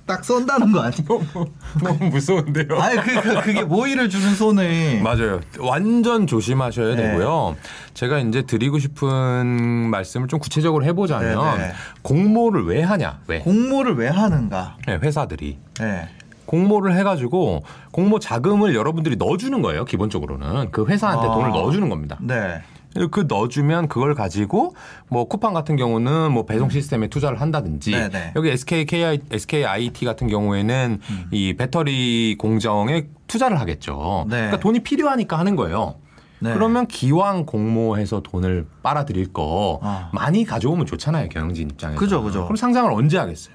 [0.06, 1.48] 딱 쏜다는 거 아니에요?
[1.82, 2.78] 너무 무서운데요.
[2.80, 5.40] 아니 그, 그 그게 모이를 주는 손을 맞아요.
[5.58, 7.02] 완전 조심하셔야 네.
[7.02, 7.56] 되고요.
[7.94, 11.72] 제가 이제 드리고 싶은 말씀을 좀 구체적으로 해보자면 네, 네.
[12.02, 13.20] 공모를 왜 하냐?
[13.26, 13.38] 왜?
[13.40, 14.76] 공모를 왜 하는가?
[14.86, 16.08] 네, 회사들이 네.
[16.46, 19.84] 공모를 해가지고 공모 자금을 여러분들이 넣어주는 거예요.
[19.84, 21.34] 기본적으로는 그 회사한테 아.
[21.34, 22.18] 돈을 넣어주는 겁니다.
[22.20, 22.62] 네.
[23.10, 24.74] 그 넣어주면 그걸 가지고
[25.08, 28.10] 뭐 쿠팡 같은 경우는 뭐 배송 시스템에 투자를 한다든지 음.
[28.10, 28.32] 네네.
[28.36, 31.24] 여기 SK KI, SK IT 같은 경우에는 음.
[31.32, 34.26] 이 배터리 공정에 투자를 하겠죠.
[34.28, 34.36] 네.
[34.36, 35.96] 그러니까 돈이 필요하니까 하는 거예요.
[36.38, 36.52] 네.
[36.52, 40.10] 그러면 기왕 공모해서 돈을 빨아들일 거 아.
[40.12, 41.98] 많이 가져오면 좋잖아요 경영진 입장에서.
[41.98, 42.44] 그죠, 그죠.
[42.44, 43.54] 그럼 상장을 언제 하겠어요?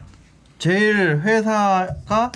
[0.57, 2.31] 제일 회사가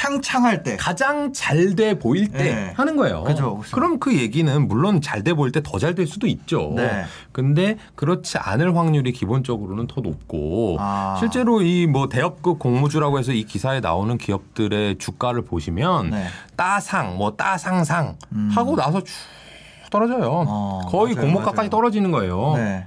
[0.00, 2.72] 창창할 때 가장 잘 돼 보일 때 네.
[2.74, 3.22] 하는 거예요.
[3.24, 3.78] 그죠, 그죠.
[3.78, 6.72] 럼그 얘기는 물론 잘 돼 보일 때 더 잘 될 수도 있죠.
[6.74, 7.04] 네.
[7.32, 11.16] 근데 그렇지 않을 확률이 기본적으로는 더 높고 아.
[11.20, 16.26] 실제로 이 뭐 대업급 공모주라고 해서 이 기사에 나오는 기업들의 주가를 보시면 네.
[16.56, 18.50] 따상 뭐 따상상 음.
[18.54, 19.12] 하고 나서 쭉
[19.90, 20.44] 떨어져요.
[20.46, 21.70] 어, 거의 맞아요, 공모가까지 맞아요.
[21.70, 22.54] 떨어지는 거예요.
[22.56, 22.86] 네.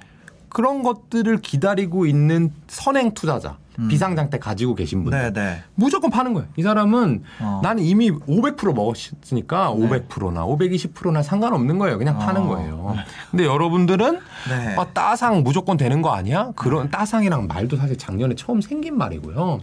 [0.49, 3.57] 그런 것들을 기다리고 있는 선행 투자자,
[3.89, 5.33] 비상장대 가지고 계신 분들 음.
[5.33, 5.63] 네, 네.
[5.75, 6.47] 무조건 파는 거예요.
[6.57, 7.59] 이 사람은 어.
[7.63, 9.87] 나는 이미 500% 먹었으니까 네.
[10.07, 11.97] 500%나 520%나 상관없는 거예요.
[11.97, 12.47] 그냥 파는 어.
[12.47, 12.95] 거예요.
[13.31, 14.19] 근데 여러분들은
[14.49, 14.75] 네.
[14.77, 16.51] 아, 따상 무조건 되는 거 아니야?
[16.55, 19.59] 그런 따상이랑 말도 사실 작년에 처음 생긴 말이고요.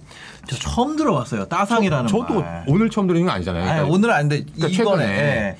[0.48, 1.46] 저 처음 들어봤어요.
[1.46, 2.64] 따상이라는 저도 말.
[2.66, 3.62] 오늘 처음 들은 거 아니잖아요.
[3.62, 5.20] 아니, 그러니까 오늘 아닌데 그러니까 이번에 최근에.
[5.20, 5.56] 예.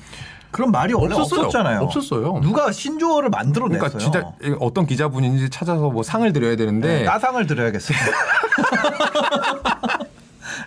[0.51, 1.45] 그런 말이 원래 없었어요.
[1.45, 1.79] 없었잖아요.
[1.81, 2.39] 없었어요.
[2.41, 3.79] 누가 신조어를 만들어냈어요.
[3.79, 7.97] 그러니까 진짜 어떤 기자분인지 찾아서 뭐 상을 드려야 되는데 네, 따상을 드려야겠어요.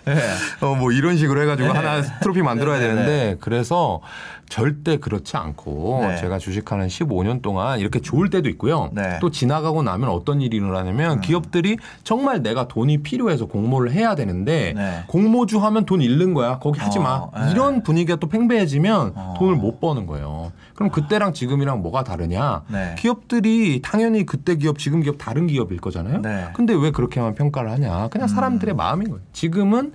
[0.05, 0.15] 네.
[0.61, 1.79] 어, 뭐 이런 식으로 해가지고 네.
[1.79, 4.01] 하나 트로피 만들어야 네, 네, 되는데 그래서
[4.49, 6.17] 절대 그렇지 않고 네.
[6.17, 8.89] 제가 주식하는 15년 동안 이렇게 좋을 때도 있고요.
[8.93, 9.17] 네.
[9.19, 15.03] 또 지나가고 나면 어떤 일이 일어나냐면 기업들이 정말 내가 돈이 필요해서 공모를 해야 되는데 네.
[15.07, 16.59] 공모주 하면 돈 잃는 거야.
[16.59, 17.15] 거기 하지 마.
[17.15, 17.51] 어, 네.
[17.51, 19.33] 이런 분위기가 또 팽배해지면 어.
[19.37, 20.51] 돈을 못 버는 거예요.
[20.75, 22.63] 그럼 그때랑 지금이랑 뭐가 다르냐?
[22.67, 22.95] 네.
[22.97, 26.21] 기업들이 당연히 그때 기업, 지금 기업 다른 기업일 거잖아요.
[26.21, 26.47] 네.
[26.53, 28.09] 근데 왜 그렇게만 평가를 하냐?
[28.09, 29.21] 그냥 사람들의 마음인 거예요.
[29.33, 29.93] 지금은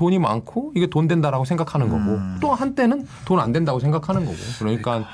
[0.00, 2.38] 돈이 많고 이게 돈 된다라고 생각하는 거고 음.
[2.40, 5.04] 또 한때는 돈 안 된다고 생각하는 거고 그러니까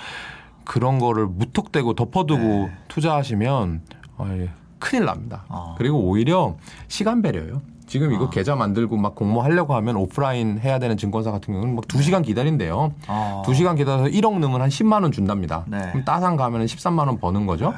[0.64, 2.72] 그런 거를 무턱대고 덮어두고 네.
[2.86, 3.80] 투자하시면
[4.18, 5.44] 어이, 큰일 납니다.
[5.48, 5.74] 어.
[5.76, 6.56] 그리고 오히려
[6.86, 7.62] 시간 배려요.
[7.88, 8.30] 지금 이거 어.
[8.30, 12.92] 계좌 만들고 막 공모하려고 하면 오프라인 해야 되는 증권사 같은 경우는 막 두시간 기다린대요.
[13.08, 13.42] 어.
[13.44, 15.64] 두시간 기다려서 1억 넣으면 한 10만 원 준답니다.
[15.66, 15.78] 네.
[15.90, 17.74] 그럼 따상 가면 13만 원 버는 거죠.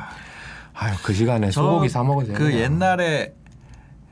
[0.74, 2.36] 아유, 그 시간에 저 소고기 사 먹으세요.
[2.36, 2.52] 그.
[2.54, 3.34] 옛날에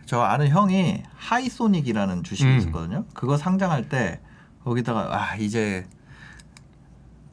[0.07, 2.59] 저 아는 형이 하이소닉이라는 주식이 음.
[2.59, 3.05] 있었거든요.
[3.13, 4.21] 그거 상장할 때
[4.65, 5.85] 거기다가 아 이제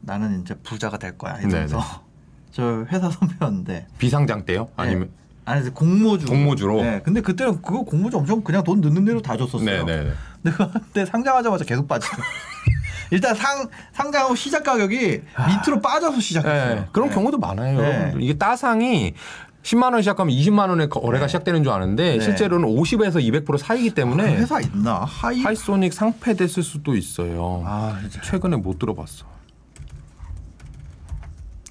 [0.02, 1.80] 나는 이제 부자가 될 거야 이러면서.
[2.52, 4.70] 저 회사 선배였는데 비상장 때요?
[4.76, 5.10] 아니면
[5.44, 6.84] 아니 이제 공모주 공모주로?
[6.84, 9.86] 네, 근데 그때는 그거 공모주 엄청 그냥 돈 넣는 대로 다 줬었어요.
[9.86, 10.12] 네네.
[10.44, 12.18] 근데 그때 상장하자마자 계속 빠지고
[13.10, 16.76] 일단 상 상장하고 시작 가격이 밑으로 빠져서 시작했어요.
[16.76, 17.16] 네, 그런 네.
[17.16, 17.82] 경우도 많아요.
[17.82, 18.14] 네.
[18.20, 19.16] 이게 따상이
[19.64, 21.28] 10만 원 시작하면 20만 원에 거래가 네.
[21.30, 22.20] 시작되는 줄 아는데 네.
[22.20, 25.06] 실제로는 50에서 200% 사이기 그 때문에 회사 있나?
[25.06, 27.64] 하이 하이소닉 상패됐을 수도 있어요.
[27.66, 27.98] 아.
[28.24, 29.26] 최근에 못 들어봤어.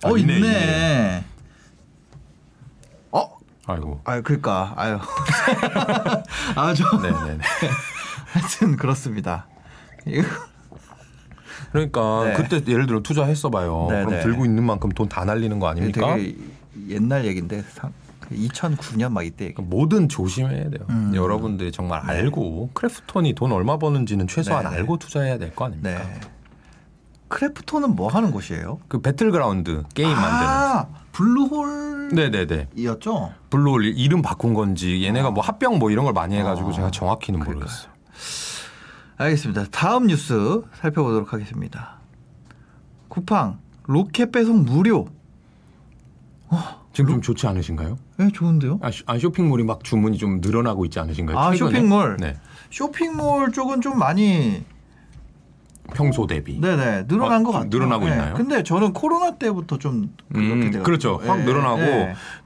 [0.05, 0.37] 아, 어 있네.
[0.37, 1.25] 있네.
[3.13, 3.29] 어?
[3.67, 4.01] 아이고.
[4.05, 4.99] 아유 그러니까 아유.
[6.57, 7.39] 아 저 네네네.
[8.33, 9.47] 하여튼 그렇습니다.
[11.71, 12.33] 그러니까 네.
[12.35, 13.87] 그때 예를 들어 투자했어 봐요.
[13.91, 14.05] 네네.
[14.07, 16.17] 그럼 들고 있는 만큼 돈 다 날리는 거 아닙니까?
[16.17, 16.37] 되게
[16.89, 17.63] 옛날 얘긴데
[18.33, 19.55] 2009년 막 이때 얘기.
[19.55, 20.87] 그러니까 뭐든 조심해야 돼요.
[20.91, 21.13] 음.
[21.15, 24.71] 여러분들이 정말 알고 크래프톤이 돈 얼마 버는지는 최소한 네.
[24.77, 25.91] 알고 투자해야 될 거 아닙니까?
[25.91, 26.21] 네.
[27.29, 28.79] 크래프톤은 뭐 하는 곳이에요?
[28.89, 30.53] 그 배틀그라운드 게임 만드는.
[30.53, 32.15] 아, 블루홀이었죠?
[32.15, 32.69] 네네네.
[33.51, 37.41] 블루 이름 바꾼 건지 얘네가 뭐 합병 뭐 이런 걸 많이 해가지고 아, 제가 정확히는
[37.41, 37.65] 그러니까요.
[37.65, 37.93] 모르겠어요.
[39.17, 39.65] 알겠습니다.
[39.71, 42.01] 다음 뉴스 살펴보도록 하겠습니다.
[43.09, 45.07] 쿠팡 로켓 배송 무료.
[46.93, 47.97] 지금 좀 좋지 않으신가요?
[48.21, 48.79] 예, 좋은데요?
[48.83, 51.39] 아, 쇼- 아, 쇼핑몰이 막 주문이 좀 늘어나고 있지 않으신가요?
[51.39, 51.71] 아, 최근에?
[51.77, 52.17] 쇼핑몰.
[52.21, 52.37] 네.
[52.71, 54.63] 쇼핑몰 쪽은 좀 많이
[55.95, 56.61] 평소 대비.
[56.61, 57.69] 네네 늘어난 어, 것좀 같아요.
[57.71, 58.13] 늘어나고 네.
[58.13, 58.35] 있나요?
[58.35, 60.83] 근데 저는 코로나 때부터 좀 그렇게 음.
[60.83, 61.21] 그렇죠.
[61.25, 61.79] 확 늘어나고.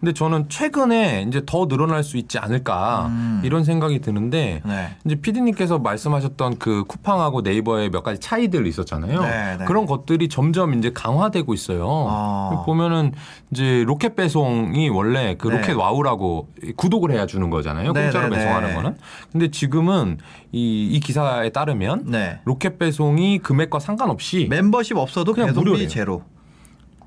[0.01, 3.41] 근데 저는 최근에 이제 더 늘어날 수 있지 않을까 음.
[3.45, 4.97] 이런 생각이 드는데 네.
[5.05, 9.21] 이제 피디님께서 말씀하셨던 그 쿠팡하고 네이버의 몇 가지 차이들 있었잖아요.
[9.21, 9.65] 네, 네.
[9.65, 12.07] 그런 것들이 점점 이제 강화되고 있어요.
[12.09, 12.63] 아.
[12.67, 13.13] 보면은
[13.51, 15.59] 이제 로켓 배송이 원래 그 네.
[15.59, 17.93] 로켓 와우라고 구독을 해야 주는 거잖아요.
[17.93, 18.75] 네, 공짜로 네, 배송하는 네.
[18.75, 18.97] 거는.
[19.31, 20.19] 근데 지금은
[20.53, 22.41] 이, 이 기사에 따르면 네.
[22.45, 25.89] 로켓 배송이 금액과 상관없이 멤버십 없어도 그냥 배송비 무료예요.
[25.89, 26.23] 제로.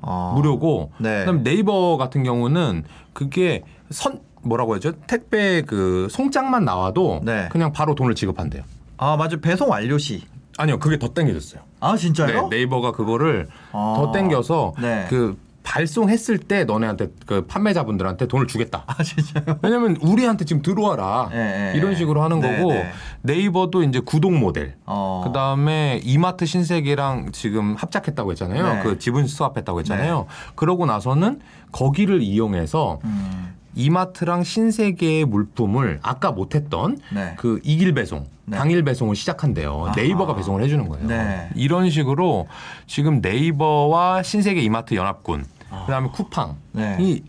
[0.02, 0.34] 아.
[0.36, 1.20] 무료고 네.
[1.20, 2.84] 그다음에 네이버 같은 경우는
[3.14, 4.94] 그게 선 뭐라고 하죠?
[5.08, 7.50] 택배 그 송장만 나와도 네.
[7.52, 8.64] 그냥 바로 돈을 지급한대요.
[8.98, 10.24] 아 맞아 배송 완료 시.
[10.58, 11.62] 아니요, 그게 더 땡겨졌어요.
[11.80, 12.50] 아 진짜요?
[12.50, 13.94] 네, 네이버가 그거를 아.
[13.96, 15.06] 더 땡겨서 네.
[15.10, 18.84] 그 발송했을 때 너네한테 그 판매자분들한테 돈을 주겠다.
[18.88, 19.60] 아 진짜요?
[19.62, 21.98] 왜냐면 우리한테 지금 들어와라 네, 네, 이런 네.
[21.98, 22.92] 식으로 하는 네, 거고 네.
[23.22, 25.22] 네이버도 이제 구독 모델 어.
[25.26, 28.74] 그 다음에 이마트 신세계랑 지금 합작했다고 했잖아요.
[28.76, 28.84] 네.
[28.84, 30.26] 그 지분 수합했다고 했잖아요.
[30.56, 31.40] 그러고 나서는
[31.72, 33.59] 거기를 이용해서 음.
[33.76, 37.36] 이마트랑 신세계의 물품을 아까 못했던 네.
[37.38, 38.58] 그 이길 배송, 네.
[38.58, 39.86] 당일 배송을 시작한대요.
[39.86, 39.96] 아하.
[39.96, 41.08] 네이버가 배송을 해주는 거예요.
[41.08, 41.50] 네.
[41.56, 42.48] 이런 식으로
[42.88, 45.86] 지금 네이버와 신세계 이마트 연합군, 아.
[45.86, 47.22] 그다음에 쿠팡이 네.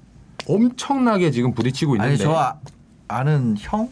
[0.49, 2.09] 엄청나게 지금 부딪히고 있는데.
[2.11, 2.59] 아니 저 아,
[3.09, 3.89] 아는 형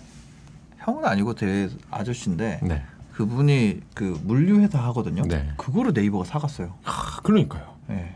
[0.79, 2.83] 형은 아니고 되게 아저씨인데 네.
[3.13, 5.23] 그분이 그 물류 회사 하거든요.
[5.23, 5.51] 네.
[5.57, 6.75] 그거를 네이버가 사갔어요.
[6.85, 7.75] 아, 그러니까요.
[7.91, 8.15] 예.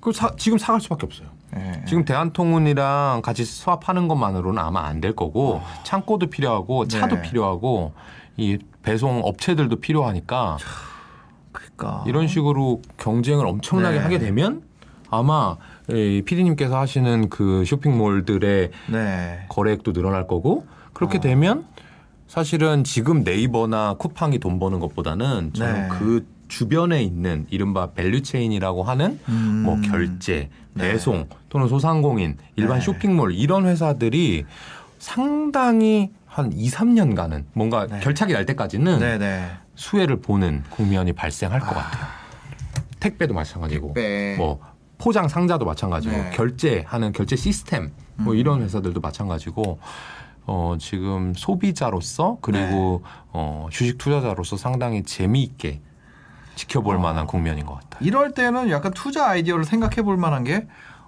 [0.00, 1.28] 그 사, 지금 사갈 수밖에 없어요.
[1.56, 1.84] 예.
[1.86, 7.22] 지금 대한통운이랑 같이 수합하는 것만으로는 아마 안 될 거고 창고도 필요하고 차도 아.
[7.22, 7.28] 네.
[7.28, 7.92] 필요하고
[8.36, 10.58] 이 배송 업체들도 필요하니까
[11.50, 14.02] 그러니까 이런 식으로 경쟁을 엄청나게 네.
[14.02, 14.62] 하게 되면
[15.10, 15.56] 아마
[15.90, 19.46] 이 피디님께서 하시는 그 쇼핑몰들의 네.
[19.48, 21.20] 거래액도 늘어날 거고 그렇게 어.
[21.20, 21.66] 되면
[22.28, 25.88] 사실은 지금 네이버나 쿠팡이 돈 버는 것보다는 저는 네.
[25.90, 29.62] 그 주변에 있는 이른바 value chain이라고 하는 음.
[29.64, 30.50] 뭐 결제, 네.
[30.78, 32.84] 배송 또는 소상공인, 일반 네.
[32.84, 34.44] 쇼핑몰 이런 회사들이
[34.98, 38.00] 상당히 한 2, 3년간은 뭔가 네.
[38.00, 38.98] 결착이 날 때까지는.
[39.74, 42.06] 수혜를 보는 국면이 발생할 것 같아요.
[43.00, 44.36] 택배도 마찬가지고 네.
[44.36, 44.60] 뭐
[44.98, 46.30] 포장 상자도 마찬가지고 네.
[46.30, 48.38] 결제하는 결제 시스템 뭐 음.
[48.38, 49.78] 이런 회사들도 마찬가지고
[50.46, 53.10] 어 지금 소비자로서 그리고 네.
[53.32, 55.80] 어 주식 투자자로서 상당히 재미있게
[56.54, 56.98] 지켜볼 어.
[56.98, 58.06] 만한 국면인 것 같아요.
[58.06, 60.66] 이럴 때는 약간 투자 아이디어를 생각해 볼 만한 게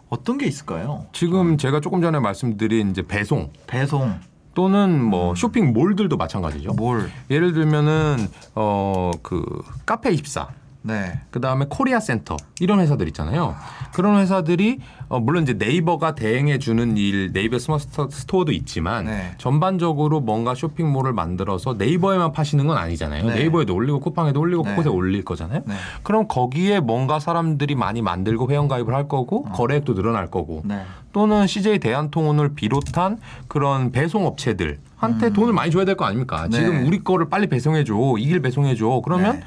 [0.09, 1.07] 어떤 게 있을까요?
[1.12, 4.20] 지금 제가 조금 전에 말씀드린 이제 배송 배송,
[4.55, 6.74] 또는 뭐 쇼핑몰들도 마찬가지죠.
[6.74, 7.11] 몰.
[7.30, 9.45] 예를 들면은 어 그
[9.86, 10.49] 카페 24
[10.87, 11.18] 네.
[11.30, 13.55] 그 다음에 코리아 센터 이런 회사들 있잖아요.
[13.95, 19.32] 그런 회사들이 어, 물론 이제 네이버가 대행해 주는 일 네이버 스마트 스토- 스토어도 있지만 네.
[19.39, 23.26] 전반적으로 뭔가 쇼핑몰을 만들어서 네이버에만 파시는 건 아니잖아요.
[23.28, 23.35] 네.
[23.35, 24.68] 네이버에도 올리고 쿠팡에도 올리고 네.
[24.70, 25.62] 곳곳에 올릴 거잖아요.
[25.64, 25.74] 네.
[26.03, 30.82] 그럼 거기에 뭔가 사람들이 많이 만들고 회원 가입을 할 거고 거래액도 늘어날 거고 네.
[31.14, 33.18] 또는 CJ 대한통운을 비롯한
[33.49, 36.45] 그런 배송 업체들 한테 돈을 많이 줘야 될 거 아닙니까?
[36.45, 36.51] 음.
[36.51, 36.59] 네.
[36.59, 37.95] 지금 우리 거를 빨리 배송해 줘.
[38.18, 39.01] 이 길 배송해 줘.
[39.03, 39.45] 그러면 네.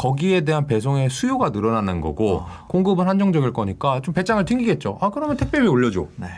[0.00, 2.66] 거기에 대한 배송의 수요가 늘어나는 거고 어.
[2.68, 4.96] 공급은 한정적일 거니까 좀 배짱을 튕기겠죠.
[5.02, 6.06] 아 그러면 택배비 올려줘.
[6.16, 6.28] 네.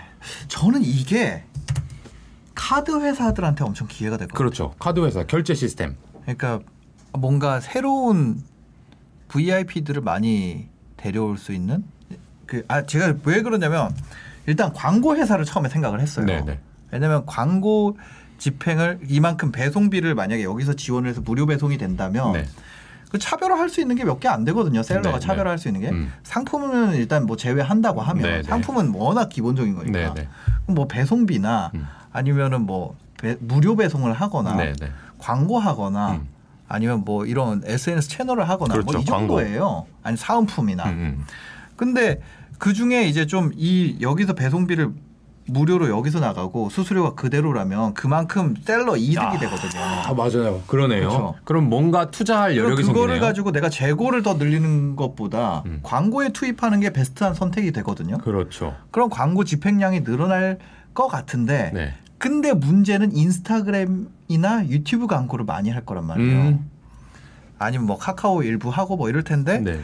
[0.48, 1.44] 저는 이게
[2.56, 4.36] 카드 회사들한테 엄청 기회가 될것 같아요.
[4.36, 4.74] 그렇죠.
[4.80, 5.94] 카드 회사 결제 시스템.
[6.22, 6.58] 그러니까
[7.16, 8.42] 뭔가 새로운
[9.28, 11.84] VIP들을 많이 데려올 수 있는
[12.46, 13.94] 그 아 제가 왜 그러냐면
[14.46, 16.26] 일단 광고 회사를 처음에 생각을 했어요.
[16.26, 16.58] 네네.
[16.90, 17.96] 왜냐면 광고
[18.38, 22.44] 집행을 이만큼 배송비를 만약에 여기서 지원을 해서 무료 배송이 된다면 네.
[23.12, 24.82] 그 차별화할 수 있는 게 몇 개 안 되거든요.
[24.82, 26.10] 셀러가 네, 차별화할 수 있는 게 음.
[26.22, 28.42] 상품은 일단 뭐 제외한다고 하면 네, 네.
[28.42, 30.28] 상품은 워낙 기본적인 거니까 네, 네.
[30.66, 31.86] 뭐 배송비나 음.
[32.12, 34.90] 아니면은 뭐 배- 무료 배송을 하거나 네, 네.
[35.18, 36.28] 광고하거나 음.
[36.68, 39.36] 아니면 뭐 이런 SNS 채널을 하거나 뭐 그렇죠, 이 광고.
[39.36, 39.86] 정도예요.
[40.02, 40.84] 아니 사은품이나.
[40.86, 41.24] 음, 음.
[41.76, 42.20] 근데
[42.58, 44.90] 그 중에 이제 좀 이 여기서 배송비를
[45.46, 49.82] 무료로 여기서 나가고 수수료가 그대로라면 그만큼 셀러 이득이 되거든요.
[49.82, 50.62] 아 맞아요.
[50.66, 51.08] 그러네요.
[51.08, 51.34] 그렇죠.
[51.44, 53.20] 그럼 뭔가 투자할 여력이 그거를 생기네요.
[53.20, 55.80] 가지고 내가 재고를 더 늘리는 것보다 음.
[55.82, 58.18] 광고에 투입하는 게 베스트한 선택이 되거든요.
[58.18, 58.76] 그렇죠.
[58.90, 60.58] 그럼 광고 집행량이 늘어날
[60.94, 61.94] 것 같은데 네.
[62.18, 66.40] 근데 문제는 인스타그램이나 유튜브 광고를 많이 할 거란 말이에요.
[66.40, 66.70] 음.
[67.58, 69.80] 아니면 뭐 카카오 일부 하고 뭐 이럴 텐데 네.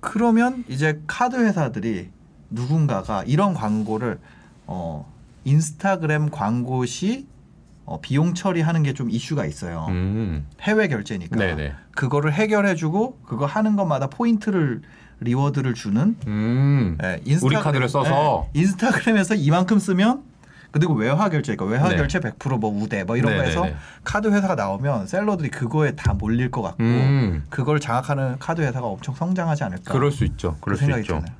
[0.00, 2.10] 그러면 이제 카드 회사들이
[2.50, 4.18] 누군가가 이런 광고를
[4.66, 5.10] 어
[5.44, 7.26] 인스타그램 광고 시
[7.86, 9.86] 어, 비용 처리하는 게 좀 이슈가 있어요.
[9.90, 10.46] 음.
[10.62, 11.74] 해외 결제니까 네네.
[11.94, 14.80] 그거를 해결해주고 그거 하는 것마다 포인트를
[15.20, 16.96] reward를 주는 음.
[17.02, 18.48] 예, 인스타그램- 우리 카드를 써서?
[18.56, 20.22] 예, 인스타그램에서 이만큼 쓰면
[20.70, 21.96] 그리고 외화 결제니까 외화 네.
[21.96, 23.76] 결제 100%뭐 우대 뭐 이런 네, 거에서 네, 네.
[24.02, 27.44] 카드 회사가 나오면 seller들이 그거에 다 몰릴 것 같고 음.
[27.50, 30.56] 그걸 장악하는 카드 회사가 엄청 성장하지 않을까 그럴 수 있죠.
[30.60, 31.20] 그럴 그수 생각이 있죠.
[31.20, 31.36] 드네요.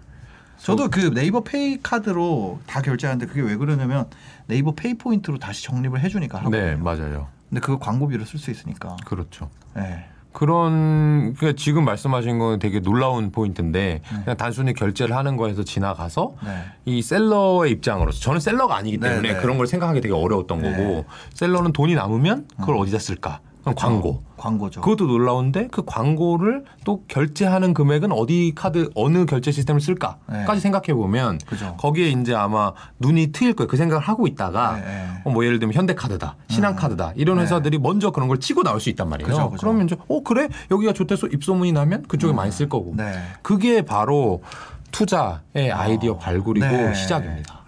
[0.65, 4.07] 저도 그 네이버 페이 카드로 다 결제하는데 그게 왜 그러냐면
[4.47, 6.59] 네이버 페이 포인트로 다시 적립을 해주니까 하거든요.
[6.63, 7.29] 네, 맞아요.
[7.51, 8.97] 근데 그거 광고비로 쓸 수 있으니까.
[9.05, 9.51] 그렇죠.
[9.75, 10.07] 네.
[10.33, 14.21] 그런 그러니까 지금 말씀하신 건 되게 놀라운 포인트인데 네.
[14.25, 16.65] 그냥 단순히 결제를 하는 거에서 지나가서 네.
[16.87, 19.41] 이 셀러의 입장으로서 저는 셀러가 아니기 네, 때문에 네.
[19.41, 20.71] 그런 걸 생각하기 되게 어려웠던 네.
[20.73, 21.05] 거고
[21.35, 23.41] 셀러는 돈이 남으면 그걸 어 디다 쓸까?
[23.65, 24.23] 그럼 광고.
[24.37, 24.83] 광고죠.
[24.83, 30.61] 그것도 놀라운데 그 광고를 또 결제하는 금액은 어디 카드 어느 결제 시스템을 쓸까까지 네.
[30.61, 31.75] 생각해 보면 그죠.
[31.79, 33.69] 거기에 이제 아마 눈이 트일 거예요.
[33.69, 35.09] 그 생각을 하고 있다가 네, 네.
[35.25, 37.45] 어, 뭐 예를 들면 현대카드다, 신한카드다 이런 네.
[37.45, 39.29] 회사들이 먼저 그런 걸 치고 나올 수 있단 말이에요.
[39.29, 39.61] 그죠, 그죠.
[39.61, 43.15] 그러면 이제 어 그래 여기가 좋대서 입소문이 나면 그쪽에 많이 쓸 거고 네.
[43.41, 44.43] 그게 바로
[44.91, 46.95] 투자의 아이디어 발굴이고 네.
[46.95, 47.63] 시작입니다.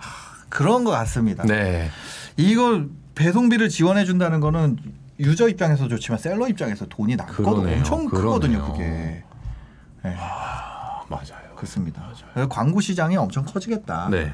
[0.50, 1.44] 그런 것 같습니다.
[1.44, 1.88] 네,
[2.36, 4.78] 이걸 배송비를 지원해 준다는 거는
[5.18, 7.78] 유저 입장에서 좋지만 셀러 입장에서 돈이 그러네요.
[7.78, 8.30] 엄청 그러네요.
[8.30, 8.72] 크거든요.
[8.72, 8.84] 그게.
[10.04, 10.14] 네,
[11.08, 11.54] 맞아요.
[11.56, 12.06] 그렇습니다.
[12.32, 14.08] 그래서 광고 시장이 엄청 커지겠다.
[14.10, 14.32] 네.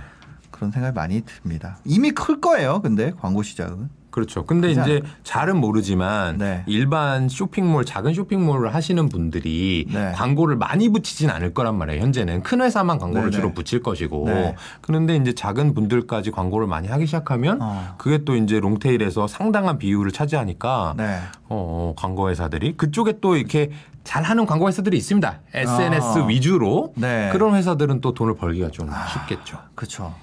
[0.50, 1.78] 그런 생각이 많이 듭니다.
[1.84, 2.80] 이미 클 거예요.
[2.82, 3.88] 근데 광고 시장은.
[4.12, 4.44] 그렇죠.
[4.44, 5.08] 근데 이제 않을까?
[5.24, 6.62] 잘은 모르지만 네.
[6.66, 10.12] 일반 쇼핑몰, 작은 쇼핑몰을 하시는 분들이 네.
[10.14, 12.02] 광고를 많이 붙이진 않을 거란 말이에요.
[12.02, 13.36] 현재는 큰 회사만 광고를 네네.
[13.36, 14.26] 주로 붙일 것이고.
[14.26, 14.54] 네.
[14.82, 17.94] 그런데 이제 작은 분들까지 광고를 많이 하기 시작하면 어.
[17.96, 21.18] 그게 또 이제 롱테일에서 상당한 비율을 차지하니까 네.
[21.48, 23.70] 어, 광고 회사들이 그쪽에 또 이렇게
[24.04, 25.40] 잘하는 광고 회사들이 있습니다.
[25.54, 26.26] SNS 아.
[26.26, 27.30] 위주로 네.
[27.32, 29.56] 그런 회사들은 또 돈을 벌기가 좀 쉽겠죠.
[29.74, 30.14] 그렇죠.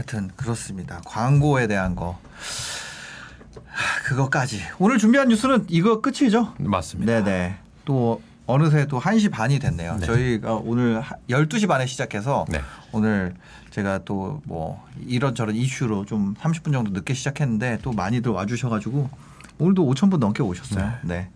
[0.00, 1.00] 하여튼 그렇습니다.
[1.04, 2.18] 광고에 대한 거.
[3.66, 4.62] 하, 그거까지.
[4.78, 6.54] 오늘 준비한 뉴스는 이거 끝이죠?
[6.58, 7.22] 맞습니다.
[7.22, 7.56] 네네.
[7.84, 9.96] 또 어느새 또 1시 반이 됐네요.
[9.98, 10.06] 네.
[10.06, 12.62] 저희가 오늘 하- 12시 반에 시작해서 네.
[12.92, 13.34] 오늘
[13.70, 19.10] 제가 또 뭐 이런저런 이슈로 좀 30분 정도 늦게 시작했는데 또 많이들 와주셔가지고
[19.58, 20.92] 오늘도 5천 분 넘게 오셨어요.
[21.02, 21.28] 네.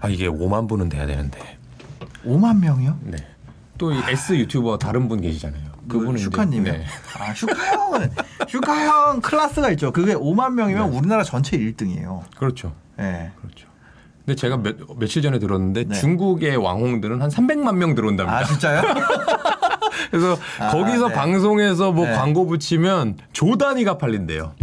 [0.00, 1.58] 아 이게 5만 분은 돼야 되는데.
[2.24, 3.00] 5만 명이요?
[3.02, 3.16] 네.
[3.78, 5.73] 또이 S 유튜버 다른 분 계시잖아요.
[5.88, 6.72] 그분은 이제- 슈카님이요?
[6.72, 6.84] 네.
[7.18, 8.10] 아 슈카 형은
[8.48, 9.92] 슈카 형 클래스가 있죠.
[9.92, 10.96] 그게 5만 명이면 네.
[10.98, 12.22] 우리나라 전체 1등이에요.
[12.36, 12.72] 그렇죠.
[12.96, 13.32] 네.
[13.40, 13.68] 그렇죠.
[14.24, 15.94] 근데 제가 몇, 며칠 전에 들었는데 네.
[15.94, 18.38] 중국의 왕홍들은 한 300만 명 들어온답니다.
[18.38, 18.82] 아 진짜요?
[20.10, 21.14] 그래서 아, 거기서 네.
[21.14, 22.12] 방송에서 뭐 네.
[22.12, 24.54] 광고 붙이면 조 단위가 팔린대요.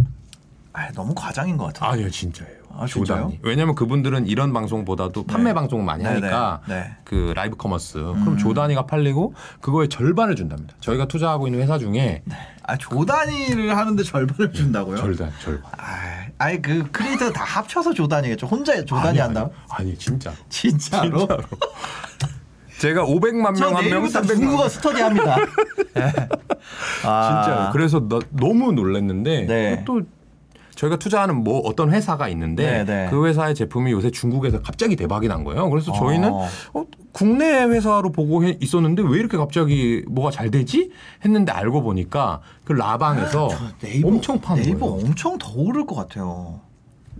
[0.72, 1.90] 아 너무 과장인 것 같아요.
[1.92, 2.61] 아니요, 진짜예요.
[2.82, 3.22] 아, 조 진짜요?
[3.24, 3.38] 단위.
[3.42, 5.54] 왜냐면 그분들은 이런 방송보다도 판매 네.
[5.54, 6.96] 방송을 많이 네, 하니까 네, 네.
[7.04, 7.98] 그 라이브 커머스.
[7.98, 8.20] 음.
[8.24, 10.74] 그럼 조 단위가 팔리고 그거의 절반을 준답니다.
[10.80, 12.22] 저희가 투자하고 있는 회사 중에
[12.64, 14.96] 아 조단위를 하는데 절반을 준다고요?
[14.96, 15.70] 절반, 절반.
[15.78, 18.46] 아, 아니 그 크리에이터 다 합쳐서 조단위겠죠.
[18.46, 19.48] 혼자 조단위 한다?
[19.70, 20.32] 아니, 아니, 진짜.
[20.48, 21.18] 진짜로?
[21.20, 21.42] 진짜로.
[22.78, 24.68] 제가 500만 저명한 명, 내일부터 300만 중국어 명.
[24.68, 25.36] 스터디합니다.
[25.94, 26.12] 네.
[27.04, 27.70] 아, 진짜요.
[27.72, 29.84] 그래서 나, 너무 놀랐는데 네.
[29.86, 30.02] 또
[30.82, 33.06] 저희가 투자하는 뭐 어떤 회사가 있는데 네, 네.
[33.08, 35.70] 그 회사의 제품이 요새 중국에서 갑자기 대박이 난 거예요.
[35.70, 36.48] 그래서 저희는 어.
[36.74, 40.90] 어, 국내 회사로 보고 해- 있었는데 왜 이렇게 갑자기 뭐가 잘 되지?
[41.24, 45.06] 했는데 알고 보니까 그 라방에서 저 네이버, 엄청 파는 네이버 거예요.
[45.06, 46.60] 엄청 더 오를 것 같아요.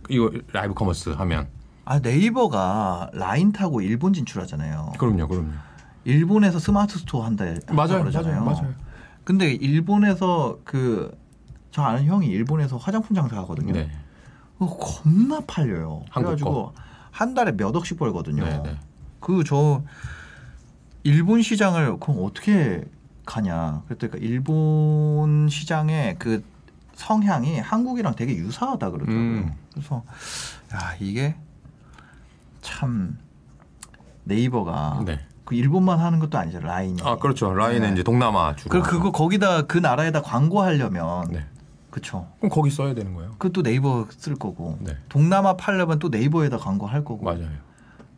[0.09, 1.47] 이거 라이브 커머스 하면
[1.85, 4.95] 아 네이버가 라인 타고 일본 진출하잖아요.
[4.99, 5.51] 그럼요, 그럼요.
[6.05, 8.43] 일본에서 스마트 스토어 한다 맞아요, 그러잖아요.
[8.45, 8.75] 맞아요, 맞아요.
[9.23, 11.13] 근데 일본에서 그
[11.73, 13.73] 저 아는 형이 일본에서 화장품 장사하거든요.
[13.73, 13.91] 네.
[14.59, 16.05] 그거 겁나 팔려요.
[16.15, 16.75] 그래가지고
[17.11, 18.45] 한 달에 몇 억씩 벌거든요.
[18.45, 18.79] 네, 네.
[19.19, 19.83] 그저
[21.03, 22.85] 일본 시장을 그럼 어떻게
[23.25, 23.83] 가냐?
[23.89, 26.45] 그랬더니 일본 시장의 그
[26.95, 29.19] 성향이 한국이랑 되게 유사하다 그러더라고요.
[29.19, 29.55] 음.
[29.73, 30.05] 그래서
[30.75, 31.35] 야 이게
[32.61, 33.19] 참
[34.25, 35.21] 네이버가 네.
[35.45, 37.01] 그 일본만 하는 것도 아니죠 라인이.
[37.03, 37.53] 아 그렇죠.
[37.55, 37.93] 라인은 네.
[37.95, 38.71] 이제 동남아 주로.
[38.71, 41.47] 그 그거 거기다 그 나라에다 광고하려면 네.
[41.93, 42.27] 그쵸.
[42.39, 43.33] 그럼 거기 써야 되는 거예요.
[43.33, 44.97] 그것도 네이버 쓸 거고 네.
[45.11, 47.23] 동남아 팔려면 또 네이버에다 광고 할 거고.
[47.23, 47.51] 맞아요.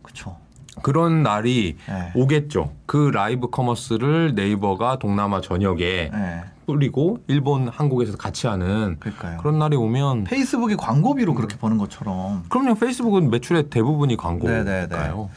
[0.01, 0.37] 그쵸.
[0.83, 2.13] 그런 날이 네.
[2.15, 2.73] 오겠죠.
[2.87, 6.45] 그 라이브 커머스를 네이버가 동남아 전역에 네.
[6.67, 9.39] 뿌리고 일본, 한국에서 같이 하는 그러니까요.
[9.39, 12.45] 그런 날이 오면 페이스북이 광고비로 그렇게 버는 것처럼.
[12.49, 12.77] 그럼요.
[12.77, 14.17] 페이스북은 매출의 대부분이.
[14.17, 15.31] 광고니까요.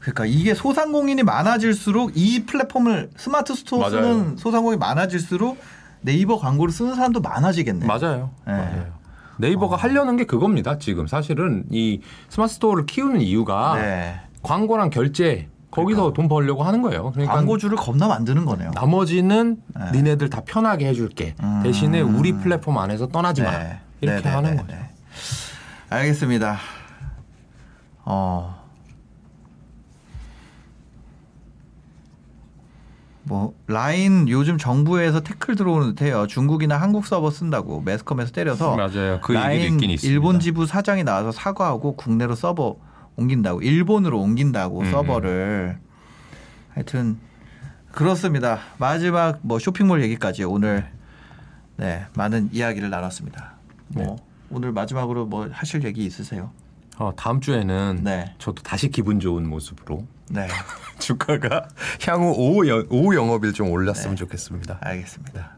[0.00, 3.90] 그러니까 이게 소상공인이 많아질수록 이 플랫폼을 스마트 스토어 맞아요.
[3.90, 5.58] 쓰는 소상공인이 많아질수록
[6.00, 7.86] 네이버 광고를 쓰는 사람도 많아지겠네.
[7.86, 8.30] 맞아요.
[8.46, 8.52] 네.
[8.52, 8.98] 맞아요.
[9.38, 9.78] 네이버가 어.
[9.78, 10.78] 하려는 게 그겁니다.
[10.78, 14.20] 지금 사실은 이 스마트 스토어를 키우는 이유가 네.
[14.42, 17.12] 광고랑 결제 거기서 돈 벌려고 하는 거예요.
[17.12, 18.70] 그러니까 광고주를 겁나 만드는 거네요.
[18.74, 19.92] 나머지는 네.
[19.92, 21.34] 니네들 다 편하게 해줄게.
[21.42, 21.60] 음.
[21.62, 23.50] 대신에 우리 플랫폼 안에서 떠나지 마.
[23.58, 23.80] 네.
[24.00, 24.74] 이렇게 네, 네, 하는 네, 거죠.
[24.74, 24.90] 네.
[25.90, 26.58] 알겠습니다.
[28.04, 28.57] 어.
[33.28, 36.26] 뭐 라인 요즘 정부에서 태클 들어오는 듯해요.
[36.26, 39.20] 중국이나 한국 서버 쓴다고 매스컴에서 때려서 맞아요.
[39.22, 39.78] 그 라인.
[40.02, 42.76] 일본 지부 사장이 나와서 사과하고 국내로 서버
[43.16, 44.90] 옮긴다고 일본으로 옮긴다고 음.
[44.90, 45.78] 서버를
[46.70, 47.18] 하여튼
[47.92, 48.60] 그렇습니다.
[48.78, 50.88] 마지막 뭐 쇼핑몰 얘기까지 오늘
[51.76, 53.54] 네 많은 이야기를 나눴습니다.
[53.88, 54.16] 뭐 네.
[54.50, 56.50] 오늘 마지막으로 뭐 하실 얘기 있으세요?
[56.96, 58.34] 어, 다음 주에는 네.
[58.38, 60.48] 저도 다시 기분 좋은 모습으로 네
[60.98, 61.68] 주가가
[62.06, 64.16] 향후 오후, 연, 오후 영업일 좀 올랐으면 네.
[64.16, 64.78] 좋겠습니다.
[64.80, 65.50] 알겠습니다.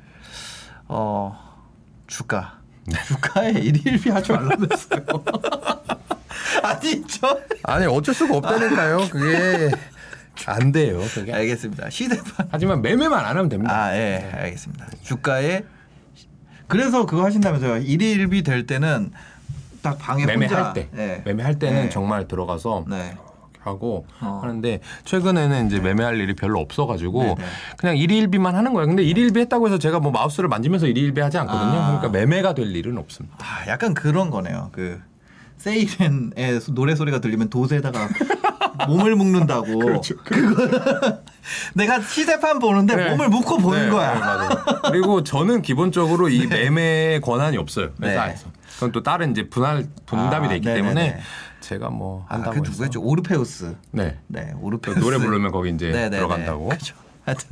[0.88, 1.58] 어
[2.06, 2.98] 주가 네.
[3.06, 5.04] 주가에 일일비 하지 말라면서요.
[6.62, 9.08] 아니 저 아니 어쩔 수가 없다니까요.
[9.10, 9.70] 그게
[10.46, 11.00] 안 돼요.
[11.14, 11.32] 그게.
[11.32, 11.90] 알겠습니다.
[11.90, 13.74] 시대판 하지만 매매만 안 하면 됩니다.
[13.74, 14.86] 아, 예, 알겠습니다.
[15.02, 15.64] 주가에
[16.66, 17.78] 그래서 그거 하신다면서요.
[17.78, 19.10] 일일비 될 때는
[19.82, 21.22] 딱 방에 매매할 혼자 때, 예.
[21.24, 21.88] 매매할 때는 네.
[21.88, 23.16] 정말 들어가서 네.
[23.62, 24.40] 하고 어.
[24.42, 27.44] 하는데 최근에는 이제 매매할 일이 별로 없어가지고 네, 네.
[27.76, 28.86] 그냥 일일비만 하는 거예요.
[28.86, 31.78] 근데 일일비 했다고 해서 제가 뭐 마우스를 만지면서 일일비 하지 않거든요.
[31.80, 31.86] 아.
[31.98, 33.36] 그러니까 매매가 될 일은 없습니다.
[33.40, 34.70] 아, 약간 그런 거네요.
[34.72, 35.00] 그
[35.58, 38.08] 세이렌의 노래 소리가 들리면 도세에다가
[38.88, 39.78] 몸을 묶는다고.
[39.78, 40.16] 그렇죠.
[40.24, 40.66] 그거
[41.74, 43.10] 내가 시세판 보는데 네.
[43.10, 44.14] 몸을 묶고 보는 네, 거야.
[44.14, 44.50] 네, 맞아요.
[44.84, 47.90] 그리고 저는 기본적으로 이 매매 권한이 없어요.
[47.98, 48.08] 네.
[48.10, 48.48] 회사에서.
[48.74, 50.64] 그건 또 다른 이제 분할 분담이 아, 되기.
[50.64, 51.18] 때문에
[51.70, 52.70] 제가 뭐 아, 한다고 그 해서.
[52.72, 53.00] 누구였죠?
[53.00, 53.76] 오르페우스.
[53.92, 54.18] 네.
[54.26, 54.98] 네, 또 오르페우스.
[54.98, 56.16] 노래 부르면 거기 이제 네네네.
[56.16, 56.66] 들어간다고.
[56.66, 56.96] 그렇죠.
[57.24, 57.48] 하여튼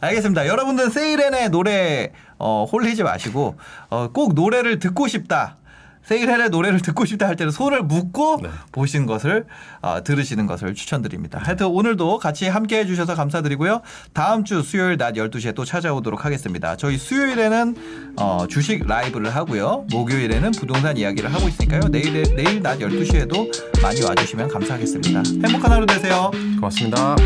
[0.00, 0.48] 알겠습니다.
[0.48, 3.56] 여러분들 세이렌의 노래 어, 홀리지 마시고
[3.90, 5.56] 어, 꼭 노래를 듣고 싶다.
[6.04, 8.48] 세이렌의 노래를 듣고 싶다 할 때는 손을 묶고 네.
[8.72, 9.46] 보신 것을
[9.80, 11.38] 어, 들으시는 것을 추천드립니다.
[11.42, 13.82] 하여튼 오늘도 같이 함께 해주셔서 감사드리고요.
[14.12, 16.76] 다음 주 수요일 낮 12시에 또 찾아오도록 하겠습니다.
[16.76, 19.86] 저희 수요일에는 어, 주식 라이브를 하고요.
[19.90, 21.82] 목요일에는 부동산 이야기를 하고 있으니까요.
[21.90, 25.22] 내일, 내일 낮 12시에도 많이 와주시면 감사하겠습니다.
[25.46, 26.30] 행복한 하루 되세요.
[26.56, 27.16] 고맙습니다.